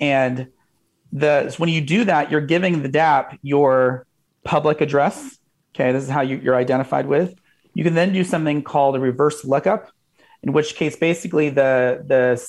and 0.00 0.48
the 1.14 1.48
so 1.48 1.56
when 1.58 1.70
you 1.70 1.80
do 1.80 2.04
that, 2.04 2.30
you're 2.30 2.40
giving 2.40 2.82
the 2.82 2.88
DApp 2.88 3.38
your 3.40 4.06
public 4.42 4.80
address. 4.80 5.38
Okay, 5.74 5.92
this 5.92 6.02
is 6.02 6.10
how 6.10 6.20
you, 6.20 6.36
you're 6.36 6.56
identified 6.56 7.06
with. 7.06 7.34
You 7.72 7.84
can 7.84 7.94
then 7.94 8.12
do 8.12 8.24
something 8.24 8.62
called 8.62 8.96
a 8.96 9.00
reverse 9.00 9.44
lookup, 9.44 9.90
in 10.42 10.52
which 10.52 10.74
case 10.74 10.96
basically 10.96 11.50
the 11.50 12.04
the 12.06 12.44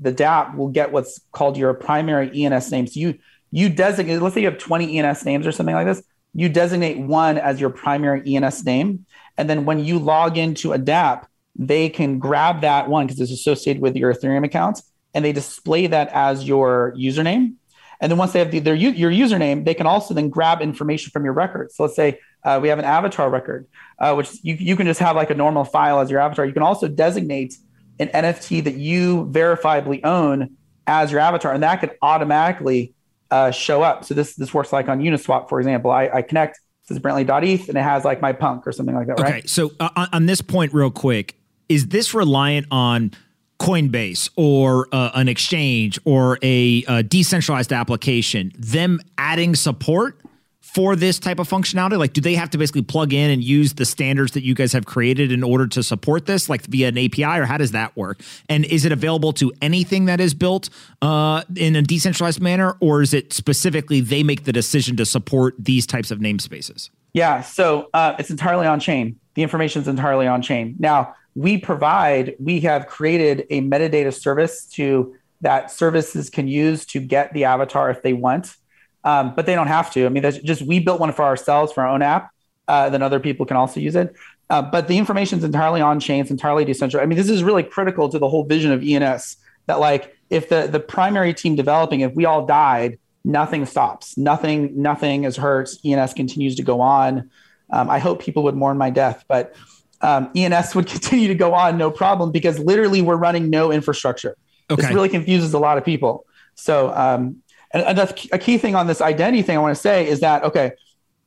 the 0.00 0.12
DApp 0.12 0.56
will 0.56 0.68
get 0.68 0.90
what's 0.90 1.20
called 1.32 1.56
your 1.56 1.72
primary 1.74 2.44
ENS 2.44 2.70
name. 2.72 2.88
So 2.88 2.98
you 3.00 3.18
you 3.50 3.68
designate, 3.68 4.20
let's 4.20 4.34
say 4.34 4.42
you 4.42 4.50
have 4.50 4.58
20 4.58 4.98
ENS 4.98 5.24
names 5.24 5.46
or 5.46 5.52
something 5.52 5.74
like 5.74 5.86
this. 5.86 6.02
You 6.34 6.48
designate 6.48 6.98
one 6.98 7.38
as 7.38 7.60
your 7.60 7.70
primary 7.70 8.22
ENS 8.26 8.64
name, 8.64 9.06
and 9.38 9.48
then 9.48 9.64
when 9.64 9.84
you 9.84 9.98
log 9.98 10.36
into 10.36 10.72
a 10.72 10.78
DApp, 10.78 11.26
they 11.54 11.88
can 11.88 12.18
grab 12.18 12.62
that 12.62 12.88
one 12.88 13.06
because 13.06 13.20
it's 13.20 13.32
associated 13.32 13.80
with 13.80 13.96
your 13.96 14.12
Ethereum 14.12 14.44
account, 14.44 14.82
and 15.14 15.24
they 15.24 15.32
display 15.32 15.86
that 15.86 16.08
as 16.12 16.46
your 16.46 16.94
username. 16.96 17.54
And 18.00 18.10
then 18.10 18.18
once 18.18 18.32
they 18.32 18.38
have 18.38 18.50
the, 18.50 18.60
their 18.60 18.74
your 18.74 19.10
username, 19.10 19.64
they 19.64 19.74
can 19.74 19.86
also 19.86 20.14
then 20.14 20.28
grab 20.28 20.62
information 20.62 21.10
from 21.10 21.24
your 21.24 21.32
records. 21.32 21.76
So 21.76 21.84
let's 21.84 21.96
say 21.96 22.20
uh, 22.44 22.58
we 22.62 22.68
have 22.68 22.78
an 22.78 22.84
avatar 22.84 23.28
record, 23.28 23.66
uh, 23.98 24.14
which 24.14 24.38
you, 24.42 24.54
you 24.54 24.76
can 24.76 24.86
just 24.86 25.00
have 25.00 25.16
like 25.16 25.30
a 25.30 25.34
normal 25.34 25.64
file 25.64 25.98
as 26.00 26.10
your 26.10 26.20
avatar. 26.20 26.46
You 26.46 26.52
can 26.52 26.62
also 26.62 26.86
designate 26.86 27.54
an 27.98 28.08
NFT 28.08 28.62
that 28.64 28.74
you 28.74 29.26
verifiably 29.26 30.04
own 30.04 30.56
as 30.86 31.10
your 31.10 31.20
avatar, 31.20 31.52
and 31.52 31.62
that 31.64 31.80
could 31.80 31.96
automatically 32.00 32.94
uh, 33.30 33.50
show 33.50 33.82
up. 33.82 34.04
So 34.04 34.14
this 34.14 34.36
this 34.36 34.54
works 34.54 34.72
like 34.72 34.88
on 34.88 35.00
Uniswap, 35.00 35.48
for 35.48 35.58
example. 35.60 35.90
I, 35.90 36.08
I 36.08 36.22
connect 36.22 36.60
this 36.88 36.96
is 36.96 37.02
Brantly.eth 37.02 37.68
and 37.68 37.76
it 37.76 37.82
has 37.82 38.04
like 38.04 38.22
my 38.22 38.32
punk 38.32 38.66
or 38.66 38.72
something 38.72 38.94
like 38.94 39.06
that, 39.08 39.20
okay, 39.20 39.30
right? 39.30 39.48
So 39.48 39.72
uh, 39.78 40.06
on 40.12 40.26
this 40.26 40.40
point, 40.40 40.72
real 40.72 40.90
quick, 40.90 41.36
is 41.68 41.88
this 41.88 42.14
reliant 42.14 42.66
on 42.70 43.12
Coinbase 43.60 44.30
or 44.36 44.88
uh, 44.92 45.10
an 45.14 45.28
exchange 45.28 45.98
or 46.04 46.38
a, 46.42 46.84
a 46.88 47.02
decentralized 47.02 47.72
application, 47.72 48.52
them 48.56 49.00
adding 49.16 49.54
support 49.54 50.20
for 50.60 50.94
this 50.94 51.18
type 51.18 51.38
of 51.38 51.48
functionality? 51.48 51.98
Like, 51.98 52.12
do 52.12 52.20
they 52.20 52.34
have 52.34 52.50
to 52.50 52.58
basically 52.58 52.82
plug 52.82 53.12
in 53.12 53.30
and 53.30 53.42
use 53.42 53.72
the 53.74 53.84
standards 53.84 54.32
that 54.32 54.44
you 54.44 54.54
guys 54.54 54.72
have 54.72 54.86
created 54.86 55.32
in 55.32 55.42
order 55.42 55.66
to 55.66 55.82
support 55.82 56.26
this, 56.26 56.48
like 56.48 56.62
via 56.66 56.88
an 56.88 56.98
API, 56.98 57.24
or 57.24 57.46
how 57.46 57.56
does 57.56 57.72
that 57.72 57.96
work? 57.96 58.20
And 58.48 58.64
is 58.66 58.84
it 58.84 58.92
available 58.92 59.32
to 59.34 59.52
anything 59.62 60.04
that 60.04 60.20
is 60.20 60.34
built 60.34 60.70
uh, 61.02 61.42
in 61.56 61.74
a 61.74 61.82
decentralized 61.82 62.40
manner, 62.40 62.76
or 62.80 63.02
is 63.02 63.14
it 63.14 63.32
specifically 63.32 64.00
they 64.00 64.22
make 64.22 64.44
the 64.44 64.52
decision 64.52 64.96
to 64.98 65.06
support 65.06 65.54
these 65.58 65.86
types 65.86 66.10
of 66.10 66.20
namespaces? 66.20 66.90
Yeah, 67.14 67.40
so 67.40 67.88
uh, 67.94 68.14
it's 68.18 68.30
entirely 68.30 68.66
on 68.66 68.78
chain. 68.78 69.18
The 69.34 69.42
information 69.42 69.82
is 69.82 69.88
entirely 69.88 70.26
on 70.26 70.42
chain. 70.42 70.76
Now, 70.78 71.14
we 71.38 71.58
provide, 71.58 72.34
we 72.38 72.60
have 72.60 72.86
created 72.86 73.46
a 73.50 73.60
metadata 73.60 74.12
service 74.12 74.66
to 74.66 75.14
that 75.40 75.70
services 75.70 76.30
can 76.30 76.48
use 76.48 76.84
to 76.86 77.00
get 77.00 77.32
the 77.32 77.44
avatar 77.44 77.90
if 77.90 78.02
they 78.02 78.12
want 78.12 78.56
um, 79.04 79.34
but 79.34 79.46
they 79.46 79.54
don't 79.54 79.68
have 79.68 79.90
to. 79.92 80.06
I 80.06 80.08
mean, 80.08 80.22
that's 80.22 80.38
just 80.38 80.62
we 80.62 80.80
built 80.80 81.00
one 81.00 81.12
for 81.12 81.24
ourselves 81.24 81.72
for 81.72 81.82
our 81.82 81.88
own 81.88 82.02
app. 82.02 82.30
Uh, 82.66 82.90
then 82.90 83.02
other 83.02 83.20
people 83.20 83.46
can 83.46 83.56
also 83.56 83.80
use 83.80 83.96
it. 83.96 84.14
Uh, 84.50 84.62
but 84.62 84.88
the 84.88 84.98
information 84.98 85.38
is 85.38 85.44
entirely 85.44 85.80
on 85.80 86.00
chain. 86.00 86.20
It's 86.20 86.30
entirely 86.30 86.64
decentralized. 86.64 87.04
I 87.04 87.06
mean, 87.06 87.16
this 87.16 87.30
is 87.30 87.42
really 87.42 87.62
critical 87.62 88.08
to 88.10 88.18
the 88.18 88.28
whole 88.28 88.44
vision 88.44 88.72
of 88.72 88.82
ENS. 88.82 89.36
That 89.66 89.80
like, 89.80 90.14
if 90.30 90.48
the 90.48 90.68
the 90.70 90.80
primary 90.80 91.32
team 91.32 91.56
developing, 91.56 92.00
if 92.00 92.14
we 92.14 92.24
all 92.24 92.44
died, 92.44 92.98
nothing 93.24 93.64
stops. 93.66 94.18
Nothing 94.18 94.82
nothing 94.82 95.24
is 95.24 95.36
hurt. 95.36 95.70
ENS 95.84 96.14
continues 96.14 96.56
to 96.56 96.62
go 96.62 96.80
on. 96.80 97.30
Um, 97.70 97.88
I 97.90 97.98
hope 97.98 98.22
people 98.22 98.42
would 98.44 98.56
mourn 98.56 98.78
my 98.78 98.90
death, 98.90 99.24
but 99.28 99.54
um, 100.00 100.30
ENS 100.34 100.74
would 100.74 100.86
continue 100.96 101.28
to 101.28 101.34
go 101.34 101.54
on, 101.54 101.78
no 101.78 101.90
problem, 101.90 102.32
because 102.32 102.58
literally 102.58 103.02
we're 103.02 103.16
running 103.16 103.50
no 103.50 103.72
infrastructure. 103.72 104.36
Okay. 104.70 104.82
This 104.82 104.92
really 104.92 105.08
confuses 105.08 105.54
a 105.54 105.58
lot 105.58 105.78
of 105.78 105.84
people. 105.84 106.26
So 106.54 106.92
um, 106.94 107.42
and, 107.72 107.98
a 107.98 108.38
key 108.38 108.58
thing 108.58 108.74
on 108.74 108.86
this 108.86 109.00
identity 109.00 109.42
thing 109.42 109.56
I 109.56 109.60
want 109.60 109.76
to 109.76 109.80
say 109.80 110.08
is 110.08 110.20
that, 110.20 110.42
okay, 110.44 110.72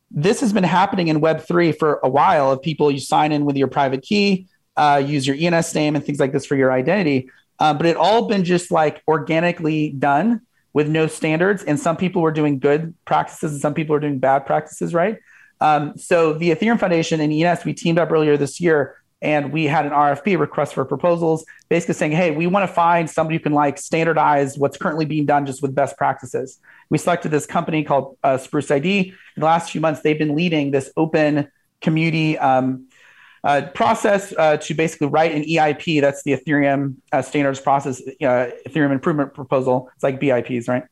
this 0.10 0.42
has 0.42 0.52
been 0.52 0.64
happening 0.64 1.08
in 1.08 1.22
Web3 1.22 1.78
for 1.78 2.00
a 2.04 2.10
while 2.10 2.52
of 2.52 2.62
people 2.62 2.92
you 2.92 3.00
sign 3.00 3.32
in 3.32 3.46
with 3.46 3.56
your 3.56 3.68
private 3.68 4.02
key, 4.02 4.48
uh, 4.76 5.02
use 5.06 5.26
your 5.26 5.36
ENS 5.40 5.74
name 5.74 5.96
and 5.96 6.04
things 6.04 6.20
like 6.20 6.32
this 6.32 6.46
for 6.46 6.56
your 6.56 6.72
identity. 6.72 7.30
Um, 7.60 7.78
but 7.78 7.86
it 7.86 7.96
all 7.96 8.28
been 8.28 8.44
just 8.44 8.72
like 8.72 9.04
organically 9.08 9.92
done 9.92 10.42
with 10.74 10.90
no 10.90 11.08
standards. 11.08 11.64
And 11.64 11.80
some 11.80 11.96
people 11.96 12.22
were 12.22 12.32
doing 12.32 12.60
good 12.60 12.94
practices 13.06 13.52
and 13.54 13.62
some 13.62 13.74
people 13.74 13.96
are 13.96 14.00
doing 14.00 14.20
bad 14.20 14.46
practices, 14.46 14.94
right? 14.94 15.20
Um, 15.62 15.98
so 15.98 16.34
the 16.34 16.52
Ethereum 16.52 16.80
Foundation 16.80 17.22
and 17.22 17.32
ENS, 17.32 17.64
we 17.64 17.74
teamed 17.74 18.00
up 18.00 18.12
earlier 18.12 18.36
this 18.36 18.60
year 18.60 19.02
and 19.22 19.54
we 19.54 19.66
had 19.66 19.86
an 19.86 19.92
RFP 19.92 20.40
request 20.40 20.74
for 20.74 20.84
proposals, 20.84 21.46
basically 21.70 21.94
saying, 21.94 22.12
"Hey, 22.12 22.32
we 22.32 22.48
want 22.48 22.68
to 22.68 22.74
find 22.74 23.10
somebody 23.10 23.38
who 23.38 23.44
can 23.44 23.54
like 23.54 23.78
standardize 23.78 24.58
what's 24.58 24.78
currently 24.78 25.06
being 25.06 25.26
done 25.26 25.46
just 25.46 25.62
with 25.62 25.76
best 25.76 25.96
practices." 25.96 26.60
We 26.90 26.98
selected 26.98 27.30
this 27.30 27.46
company 27.46 27.84
called 27.84 28.18
uh, 28.24 28.38
Spruce 28.38 28.72
ID. 28.72 29.10
In 29.10 29.40
the 29.40 29.46
last 29.46 29.72
few 29.72 29.80
months, 29.80 30.02
they've 30.02 30.18
been 30.18 30.36
leading 30.36 30.72
this 30.72 30.92
open 30.98 31.50
community 31.82 32.38
um, 32.40 32.88
uh, 33.44 33.68
process 33.74 34.34
uh, 34.38 34.58
to 34.58 34.74
basically 34.74 35.08
write 35.08 35.34
an 35.34 35.44
EIP. 35.44 36.02
That's 36.02 36.24
the 36.24 36.36
Ethereum 36.36 36.96
uh, 37.12 37.22
standards 37.22 37.60
process, 37.60 38.02
uh, 38.02 38.50
Ethereum 38.68 38.92
improvement 38.92 39.34
proposal. 39.34 39.90
It's 39.96 40.04
like 40.04 40.20
BIPs, 40.20 40.68
right? 40.68 40.84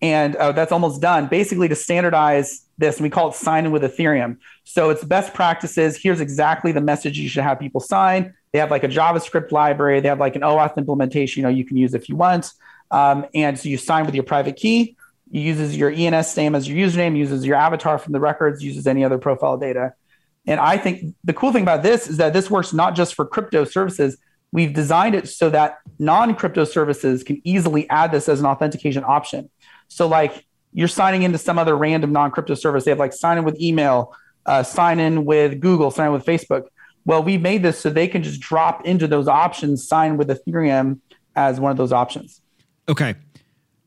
And 0.00 0.34
uh, 0.36 0.52
that's 0.52 0.72
almost 0.72 1.00
done. 1.00 1.26
Basically, 1.26 1.68
to 1.68 1.76
standardize 1.76 2.62
this, 2.82 2.96
and 2.96 3.04
we 3.04 3.10
call 3.10 3.30
it 3.30 3.34
sign 3.34 3.64
in 3.64 3.72
with 3.72 3.82
Ethereum. 3.82 4.36
So 4.64 4.90
it's 4.90 5.02
best 5.02 5.32
practices. 5.32 5.96
Here's 5.96 6.20
exactly 6.20 6.72
the 6.72 6.82
message 6.82 7.18
you 7.18 7.28
should 7.28 7.44
have 7.44 7.58
people 7.58 7.80
sign. 7.80 8.34
They 8.52 8.58
have 8.58 8.70
like 8.70 8.84
a 8.84 8.88
JavaScript 8.88 9.50
library. 9.50 10.00
They 10.00 10.08
have 10.08 10.20
like 10.20 10.36
an 10.36 10.42
OAuth 10.42 10.76
implementation. 10.76 11.40
You 11.40 11.44
know, 11.44 11.54
you 11.54 11.64
can 11.64 11.78
use 11.78 11.94
if 11.94 12.08
you 12.08 12.16
want. 12.16 12.52
Um, 12.90 13.24
and 13.34 13.58
so 13.58 13.70
you 13.70 13.78
sign 13.78 14.04
with 14.04 14.14
your 14.14 14.24
private 14.24 14.56
key. 14.56 14.96
uses 15.30 15.74
your 15.76 15.90
ENS 15.90 16.36
name 16.36 16.54
as 16.54 16.68
your 16.68 16.86
username. 16.86 17.16
Uses 17.16 17.46
your 17.46 17.56
avatar 17.56 17.98
from 17.98 18.12
the 18.12 18.20
records. 18.20 18.62
Uses 18.62 18.86
any 18.86 19.02
other 19.04 19.16
profile 19.16 19.56
data. 19.56 19.94
And 20.46 20.60
I 20.60 20.76
think 20.76 21.14
the 21.24 21.32
cool 21.32 21.52
thing 21.52 21.62
about 21.62 21.82
this 21.82 22.08
is 22.08 22.18
that 22.18 22.32
this 22.32 22.50
works 22.50 22.72
not 22.72 22.94
just 22.94 23.14
for 23.14 23.24
crypto 23.24 23.64
services. 23.64 24.18
We've 24.50 24.74
designed 24.74 25.14
it 25.14 25.28
so 25.28 25.48
that 25.50 25.78
non-crypto 25.98 26.64
services 26.64 27.22
can 27.22 27.40
easily 27.44 27.88
add 27.88 28.12
this 28.12 28.28
as 28.28 28.40
an 28.40 28.46
authentication 28.46 29.04
option. 29.06 29.48
So 29.88 30.08
like 30.08 30.44
you're 30.72 30.88
signing 30.88 31.22
into 31.22 31.38
some 31.38 31.58
other 31.58 31.76
random 31.76 32.12
non-crypto 32.12 32.54
service. 32.54 32.84
They 32.84 32.90
have 32.90 32.98
like 32.98 33.12
sign 33.12 33.38
in 33.38 33.44
with 33.44 33.60
email, 33.60 34.14
uh, 34.46 34.62
sign 34.62 34.98
in 34.98 35.24
with 35.24 35.60
Google, 35.60 35.90
sign 35.90 36.06
in 36.08 36.12
with 36.12 36.24
Facebook. 36.24 36.64
Well, 37.04 37.22
we 37.22 37.36
made 37.36 37.62
this 37.62 37.80
so 37.80 37.90
they 37.90 38.08
can 38.08 38.22
just 38.22 38.40
drop 38.40 38.84
into 38.86 39.06
those 39.06 39.28
options, 39.28 39.86
sign 39.86 40.16
with 40.16 40.28
Ethereum 40.28 41.00
as 41.34 41.58
one 41.58 41.70
of 41.70 41.76
those 41.76 41.92
options. 41.92 42.40
Okay. 42.88 43.14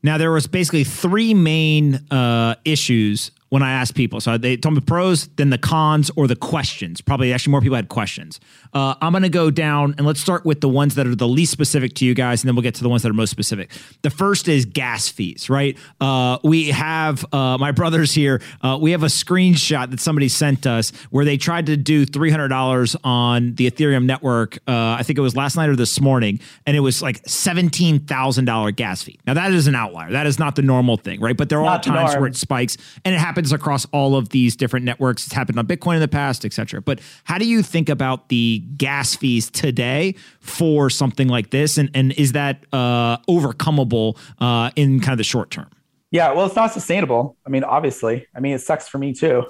Now 0.02 0.18
there 0.18 0.30
was 0.30 0.46
basically 0.46 0.84
three 0.84 1.34
main 1.34 1.94
uh, 2.10 2.56
issues 2.64 3.30
when 3.48 3.62
I 3.62 3.72
asked 3.72 3.94
people. 3.94 4.20
So 4.20 4.36
they 4.36 4.56
told 4.56 4.74
me 4.74 4.80
pros, 4.80 5.28
then 5.36 5.50
the 5.50 5.58
cons, 5.58 6.10
or 6.16 6.26
the 6.26 6.36
questions. 6.36 7.00
Probably 7.00 7.32
actually 7.32 7.52
more 7.52 7.60
people 7.60 7.76
had 7.76 7.88
questions. 7.88 8.40
Uh, 8.72 8.94
I'm 9.00 9.12
going 9.12 9.22
to 9.22 9.28
go 9.28 9.50
down 9.50 9.94
and 9.98 10.06
let's 10.06 10.20
start 10.20 10.44
with 10.44 10.60
the 10.60 10.68
ones 10.68 10.96
that 10.96 11.06
are 11.06 11.14
the 11.14 11.28
least 11.28 11.52
specific 11.52 11.94
to 11.94 12.04
you 12.04 12.14
guys, 12.14 12.42
and 12.42 12.48
then 12.48 12.56
we'll 12.56 12.62
get 12.62 12.74
to 12.76 12.82
the 12.82 12.88
ones 12.88 13.02
that 13.02 13.10
are 13.10 13.14
most 13.14 13.30
specific. 13.30 13.70
The 14.02 14.10
first 14.10 14.48
is 14.48 14.64
gas 14.64 15.08
fees, 15.08 15.48
right? 15.48 15.78
Uh, 16.00 16.38
we 16.42 16.70
have 16.70 17.24
uh, 17.32 17.56
my 17.58 17.70
brothers 17.70 18.12
here. 18.12 18.42
Uh, 18.62 18.78
we 18.80 18.90
have 18.90 19.04
a 19.04 19.06
screenshot 19.06 19.90
that 19.90 20.00
somebody 20.00 20.28
sent 20.28 20.66
us 20.66 20.90
where 21.10 21.24
they 21.24 21.36
tried 21.36 21.66
to 21.66 21.76
do 21.76 22.04
$300 22.04 22.96
on 23.04 23.54
the 23.54 23.70
Ethereum 23.70 24.06
network. 24.06 24.56
Uh, 24.66 24.96
I 24.98 25.02
think 25.04 25.18
it 25.18 25.22
was 25.22 25.36
last 25.36 25.56
night 25.56 25.68
or 25.68 25.76
this 25.76 26.00
morning, 26.00 26.40
and 26.66 26.76
it 26.76 26.80
was 26.80 27.00
like 27.00 27.22
$17,000 27.24 28.76
gas 28.76 29.02
fee. 29.02 29.20
Now 29.26 29.34
that 29.34 29.52
is 29.52 29.68
an 29.68 29.76
outlier. 29.76 30.10
That 30.10 30.26
is 30.26 30.38
not 30.38 30.56
the 30.56 30.62
normal 30.62 30.96
thing, 30.96 31.20
right? 31.20 31.36
But 31.36 31.48
there 31.48 31.64
are 31.64 31.80
times 31.80 32.16
where 32.16 32.26
it 32.26 32.36
spikes, 32.36 32.76
and 33.04 33.14
it 33.14 33.18
happens 33.18 33.35
happens 33.36 33.52
across 33.52 33.84
all 33.92 34.16
of 34.16 34.30
these 34.30 34.56
different 34.56 34.86
networks. 34.86 35.26
It's 35.26 35.34
happened 35.34 35.58
on 35.58 35.66
Bitcoin 35.66 35.96
in 35.96 36.00
the 36.00 36.08
past, 36.08 36.46
et 36.46 36.54
cetera. 36.54 36.80
But 36.80 37.00
how 37.24 37.36
do 37.36 37.46
you 37.46 37.62
think 37.62 37.90
about 37.90 38.30
the 38.30 38.60
gas 38.78 39.14
fees 39.14 39.50
today 39.50 40.14
for 40.40 40.88
something 40.88 41.28
like 41.28 41.50
this? 41.50 41.76
And, 41.76 41.90
and 41.92 42.12
is 42.12 42.32
that 42.32 42.64
uh, 42.72 43.18
overcomable 43.28 44.16
uh, 44.40 44.70
in 44.74 45.00
kind 45.00 45.12
of 45.12 45.18
the 45.18 45.24
short 45.24 45.50
term? 45.50 45.68
Yeah, 46.10 46.32
well, 46.32 46.46
it's 46.46 46.56
not 46.56 46.72
sustainable. 46.72 47.36
I 47.46 47.50
mean, 47.50 47.62
obviously. 47.62 48.26
I 48.34 48.40
mean, 48.40 48.54
it 48.54 48.62
sucks 48.62 48.88
for 48.88 48.96
me 48.96 49.12
too. 49.12 49.44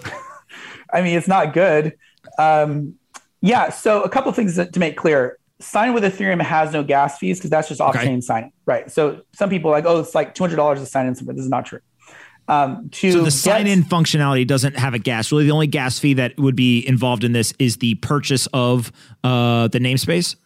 I 0.93 1.01
mean, 1.01 1.17
it's 1.17 1.29
not 1.29 1.53
good. 1.53 1.97
Um, 2.41 2.95
yeah, 3.41 3.71
so 3.71 4.03
a 4.03 4.09
couple 4.09 4.33
things 4.33 4.57
to 4.57 4.81
make 4.81 4.97
clear. 4.97 5.39
Sign 5.61 5.95
with 5.95 6.03
Ethereum 6.03 6.43
has 6.43 6.73
no 6.73 6.83
gas 6.83 7.19
fees 7.19 7.39
because 7.39 7.51
that's 7.51 7.69
just 7.69 7.81
off-chain 7.81 8.15
okay. 8.15 8.21
signing, 8.21 8.53
right? 8.67 8.91
So 8.91 9.23
some 9.33 9.49
people 9.49 9.71
are 9.71 9.75
like, 9.75 9.85
oh, 9.87 10.01
it's 10.01 10.15
like 10.15 10.35
two 10.35 10.43
hundred 10.43 10.57
dollars 10.57 10.81
to 10.81 10.87
sign 10.87 11.07
in 11.07 11.15
somewhere. 11.15 11.37
This 11.37 11.45
is 11.45 11.51
not 11.51 11.67
true. 11.67 11.79
Um, 12.49 12.89
to 12.91 13.13
so 13.13 13.23
the 13.25 13.31
sign 13.31 13.67
in 13.67 13.83
functionality 13.83 14.47
doesn't 14.47 14.77
have 14.77 14.95
a 14.95 14.99
gas. 14.99 15.33
Really, 15.33 15.45
the 15.45 15.51
only 15.51 15.67
gas 15.67 15.99
fee 15.99 16.15
that 16.15 16.39
would 16.39 16.57
be 16.57 16.87
involved 16.87 17.25
in 17.25 17.33
this 17.33 17.53
is 17.59 17.79
the 17.79 17.97
purchase 17.97 18.47
of 18.53 18.93
uh, 19.25 19.69
the 19.69 19.79
namespace. 19.79 20.37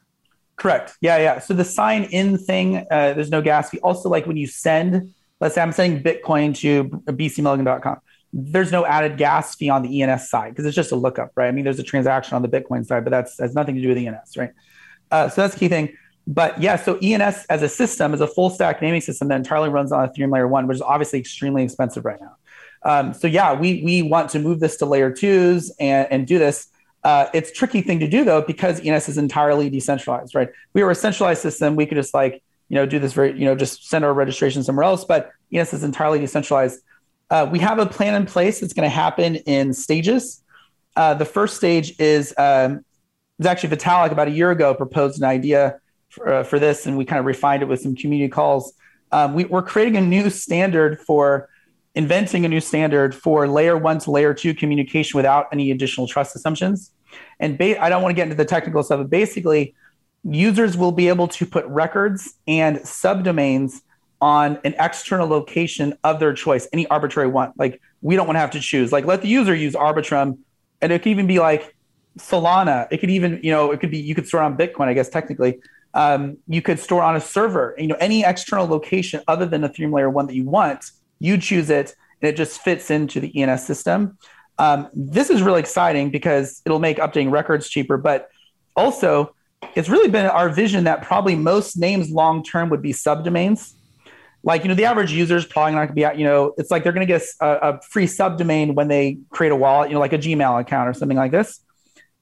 Correct. 0.56 0.96
Yeah, 1.00 1.18
yeah. 1.18 1.38
So 1.38 1.54
the 1.54 1.64
sign 1.64 2.04
in 2.04 2.38
thing, 2.38 2.86
uh, 2.90 3.14
there's 3.14 3.30
no 3.30 3.42
gas 3.42 3.70
fee. 3.70 3.78
Also, 3.80 4.08
like 4.08 4.26
when 4.26 4.36
you 4.36 4.46
send, 4.46 5.14
let's 5.40 5.54
say 5.54 5.62
I'm 5.62 5.72
sending 5.72 6.02
Bitcoin 6.02 6.54
to 6.58 6.84
bcmillegan.com, 6.84 7.98
there's 8.32 8.70
no 8.70 8.86
added 8.86 9.16
gas 9.16 9.54
fee 9.56 9.70
on 9.70 9.82
the 9.82 10.02
ENS 10.02 10.28
side 10.28 10.50
because 10.50 10.66
it's 10.66 10.76
just 10.76 10.92
a 10.92 10.96
lookup, 10.96 11.32
right? 11.34 11.48
I 11.48 11.50
mean, 11.50 11.64
there's 11.64 11.78
a 11.78 11.82
transaction 11.82 12.36
on 12.36 12.42
the 12.42 12.48
Bitcoin 12.48 12.86
side, 12.86 13.04
but 13.04 13.10
that's 13.10 13.38
has 13.40 13.54
nothing 13.54 13.74
to 13.74 13.80
do 13.80 13.88
with 13.88 13.98
ENS, 13.98 14.36
right? 14.36 14.50
Uh, 15.10 15.28
so 15.28 15.42
that's 15.42 15.54
the 15.54 15.60
key 15.60 15.68
thing. 15.68 15.96
But 16.30 16.62
yeah, 16.62 16.76
so 16.76 16.96
ENS 17.02 17.44
as 17.50 17.60
a 17.62 17.68
system, 17.68 18.14
as 18.14 18.20
a 18.20 18.26
full 18.28 18.50
stack 18.50 18.80
naming 18.80 19.00
system 19.00 19.26
that 19.28 19.34
entirely 19.34 19.68
runs 19.68 19.90
on 19.90 20.08
Ethereum 20.08 20.32
layer 20.32 20.46
one, 20.46 20.68
which 20.68 20.76
is 20.76 20.82
obviously 20.82 21.18
extremely 21.18 21.64
expensive 21.64 22.04
right 22.04 22.20
now. 22.20 22.36
Um, 22.84 23.12
so 23.12 23.26
yeah, 23.26 23.52
we 23.52 23.82
we 23.82 24.02
want 24.02 24.30
to 24.30 24.38
move 24.38 24.60
this 24.60 24.76
to 24.76 24.86
layer 24.86 25.10
twos 25.10 25.72
and, 25.80 26.06
and 26.08 26.26
do 26.28 26.38
this. 26.38 26.68
Uh, 27.02 27.26
it's 27.34 27.50
tricky 27.50 27.82
thing 27.82 27.98
to 27.98 28.08
do 28.08 28.24
though 28.24 28.42
because 28.42 28.80
ENS 28.80 29.08
is 29.08 29.18
entirely 29.18 29.68
decentralized, 29.68 30.36
right? 30.36 30.50
We 30.72 30.84
were 30.84 30.92
a 30.92 30.94
centralized 30.94 31.42
system. 31.42 31.74
We 31.74 31.84
could 31.84 31.96
just 31.96 32.14
like 32.14 32.44
you 32.68 32.76
know 32.76 32.86
do 32.86 33.00
this 33.00 33.12
very 33.12 33.36
you 33.36 33.44
know 33.44 33.56
just 33.56 33.88
send 33.88 34.04
our 34.04 34.14
registration 34.14 34.62
somewhere 34.62 34.84
else, 34.84 35.04
but 35.04 35.32
ENS 35.52 35.74
is 35.74 35.82
entirely 35.82 36.20
decentralized. 36.20 36.78
Uh, 37.28 37.48
we 37.50 37.58
have 37.58 37.80
a 37.80 37.86
plan 37.86 38.14
in 38.14 38.24
place 38.24 38.60
that's 38.60 38.72
going 38.72 38.88
to 38.88 38.94
happen 38.94 39.34
in 39.34 39.72
stages. 39.72 40.44
Uh, 40.94 41.12
the 41.12 41.24
first 41.24 41.56
stage 41.56 41.98
is 41.98 42.32
um, 42.38 42.76
it 42.76 42.84
was 43.38 43.46
actually 43.46 43.76
Vitalik 43.76 44.12
about 44.12 44.28
a 44.28 44.32
year 44.32 44.52
ago 44.52 44.74
proposed 44.74 45.18
an 45.18 45.24
idea 45.24 45.80
for, 46.10 46.32
uh, 46.32 46.42
for 46.42 46.58
this, 46.58 46.86
and 46.86 46.96
we 46.96 47.04
kind 47.04 47.18
of 47.18 47.24
refined 47.24 47.62
it 47.62 47.66
with 47.66 47.80
some 47.80 47.96
community 47.96 48.28
calls. 48.28 48.72
Um, 49.12 49.34
we, 49.34 49.48
are 49.50 49.62
creating 49.62 49.96
a 49.96 50.00
new 50.00 50.30
standard 50.30 51.00
for 51.00 51.48
inventing 51.94 52.44
a 52.44 52.48
new 52.48 52.60
standard 52.60 53.14
for 53.14 53.48
layer 53.48 53.76
one 53.76 53.98
to 53.98 54.10
layer 54.10 54.34
two 54.34 54.54
communication 54.54 55.16
without 55.16 55.46
any 55.52 55.70
additional 55.70 56.06
trust 56.06 56.36
assumptions. 56.36 56.92
And 57.40 57.58
ba- 57.58 57.82
I 57.82 57.88
don't 57.88 58.02
want 58.02 58.12
to 58.12 58.14
get 58.14 58.24
into 58.24 58.36
the 58.36 58.44
technical 58.44 58.82
stuff, 58.82 58.98
but 58.98 59.10
basically, 59.10 59.74
users 60.22 60.76
will 60.76 60.92
be 60.92 61.08
able 61.08 61.28
to 61.28 61.46
put 61.46 61.64
records 61.66 62.34
and 62.46 62.76
subdomains 62.78 63.80
on 64.20 64.58
an 64.64 64.74
external 64.78 65.26
location 65.26 65.94
of 66.04 66.20
their 66.20 66.34
choice, 66.34 66.68
any 66.72 66.86
arbitrary 66.88 67.28
one. 67.28 67.52
Like 67.56 67.80
we 68.02 68.16
don't 68.16 68.26
want 68.26 68.36
to 68.36 68.40
have 68.40 68.50
to 68.50 68.60
choose. 68.60 68.92
Like 68.92 69.06
let 69.06 69.22
the 69.22 69.28
user 69.28 69.54
use 69.54 69.74
Arbitrum, 69.74 70.38
and 70.82 70.92
it 70.92 71.02
could 71.02 71.10
even 71.10 71.26
be 71.26 71.38
like 71.38 71.74
Solana. 72.18 72.86
It 72.90 72.98
could 72.98 73.10
even, 73.10 73.40
you 73.42 73.50
know, 73.50 73.72
it 73.72 73.80
could 73.80 73.90
be 73.90 73.98
you 73.98 74.14
could 74.14 74.26
store 74.26 74.42
on 74.42 74.56
Bitcoin, 74.56 74.88
I 74.88 74.94
guess 74.94 75.08
technically. 75.08 75.60
Um, 75.94 76.38
you 76.46 76.62
could 76.62 76.78
store 76.78 77.02
on 77.02 77.16
a 77.16 77.20
server, 77.20 77.74
you 77.78 77.88
know, 77.88 77.96
any 77.96 78.24
external 78.24 78.66
location 78.66 79.22
other 79.26 79.46
than 79.46 79.62
the 79.62 79.68
Ethereum 79.68 79.92
layer 79.92 80.10
one 80.10 80.26
that 80.26 80.34
you 80.34 80.44
want. 80.44 80.84
You 81.18 81.36
choose 81.36 81.68
it, 81.68 81.94
and 82.22 82.28
it 82.28 82.36
just 82.36 82.60
fits 82.60 82.90
into 82.90 83.20
the 83.20 83.42
ENS 83.42 83.66
system. 83.66 84.16
Um, 84.58 84.88
this 84.92 85.30
is 85.30 85.42
really 85.42 85.60
exciting 85.60 86.10
because 86.10 86.62
it'll 86.64 86.78
make 86.78 86.98
updating 86.98 87.30
records 87.30 87.68
cheaper, 87.68 87.96
but 87.96 88.28
also 88.76 89.34
it's 89.74 89.88
really 89.88 90.10
been 90.10 90.26
our 90.26 90.48
vision 90.48 90.84
that 90.84 91.02
probably 91.02 91.34
most 91.34 91.76
names 91.76 92.10
long 92.10 92.42
term 92.42 92.68
would 92.70 92.82
be 92.82 92.92
subdomains. 92.92 93.74
Like, 94.42 94.62
you 94.62 94.68
know, 94.68 94.74
the 94.74 94.86
average 94.86 95.12
user 95.12 95.36
is 95.36 95.44
probably 95.44 95.72
not 95.72 95.78
going 95.78 95.88
to 95.88 95.94
be, 95.94 96.04
out, 96.04 96.18
you 96.18 96.24
know, 96.24 96.54
it's 96.56 96.70
like 96.70 96.82
they're 96.82 96.92
going 96.92 97.06
to 97.06 97.12
get 97.12 97.22
a, 97.40 97.46
a, 97.46 97.80
free 97.82 98.06
subdomain 98.06 98.74
when 98.74 98.88
they 98.88 99.18
create 99.28 99.52
a 99.52 99.56
wallet, 99.56 99.90
you 99.90 99.94
know, 99.94 100.00
like 100.00 100.14
a 100.14 100.18
Gmail 100.18 100.60
account 100.60 100.88
or 100.88 100.94
something 100.94 101.18
like 101.18 101.30
this. 101.30 101.60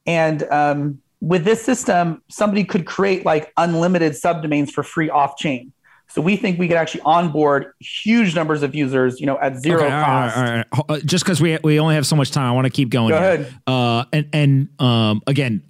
And 0.05 0.43
um, 0.45 0.99
with 1.21 1.45
this 1.45 1.63
system, 1.63 2.23
somebody 2.29 2.65
could 2.65 2.87
create 2.87 3.25
like 3.25 3.53
unlimited 3.57 4.13
subdomains 4.13 4.71
for 4.71 4.83
free 4.83 5.11
off 5.11 5.37
chain. 5.37 5.73
So 6.11 6.23
we 6.23 6.37
think 6.37 6.59
we 6.59 6.69
could 6.69 6.79
actually 6.79 7.03
onboard 7.03 7.73
huge 7.81 8.35
numbers 8.35 8.63
of 8.63 8.75
users, 8.75 9.21
you 9.21 9.27
know, 9.27 9.39
at 9.41 9.57
zero 9.57 9.83
okay, 9.83 9.91
cost. 9.91 10.37
All 10.37 10.43
right, 10.43 10.67
all 10.73 10.85
right. 10.89 11.05
Just 11.05 11.25
because 11.25 11.41
we 11.41 11.59
we 11.63 11.79
only 11.79 11.97
have 11.97 12.07
so 12.07 12.17
much 12.17 12.31
time, 12.31 12.47
I 12.47 12.53
want 12.53 12.65
to 12.65 12.71
keep 12.71 12.89
going. 12.89 13.11
Go 13.11 13.17
ahead. 13.17 13.55
Uh, 13.67 14.05
and 14.13 14.29
and 14.33 14.81
um, 14.81 15.23
again, 15.27 15.63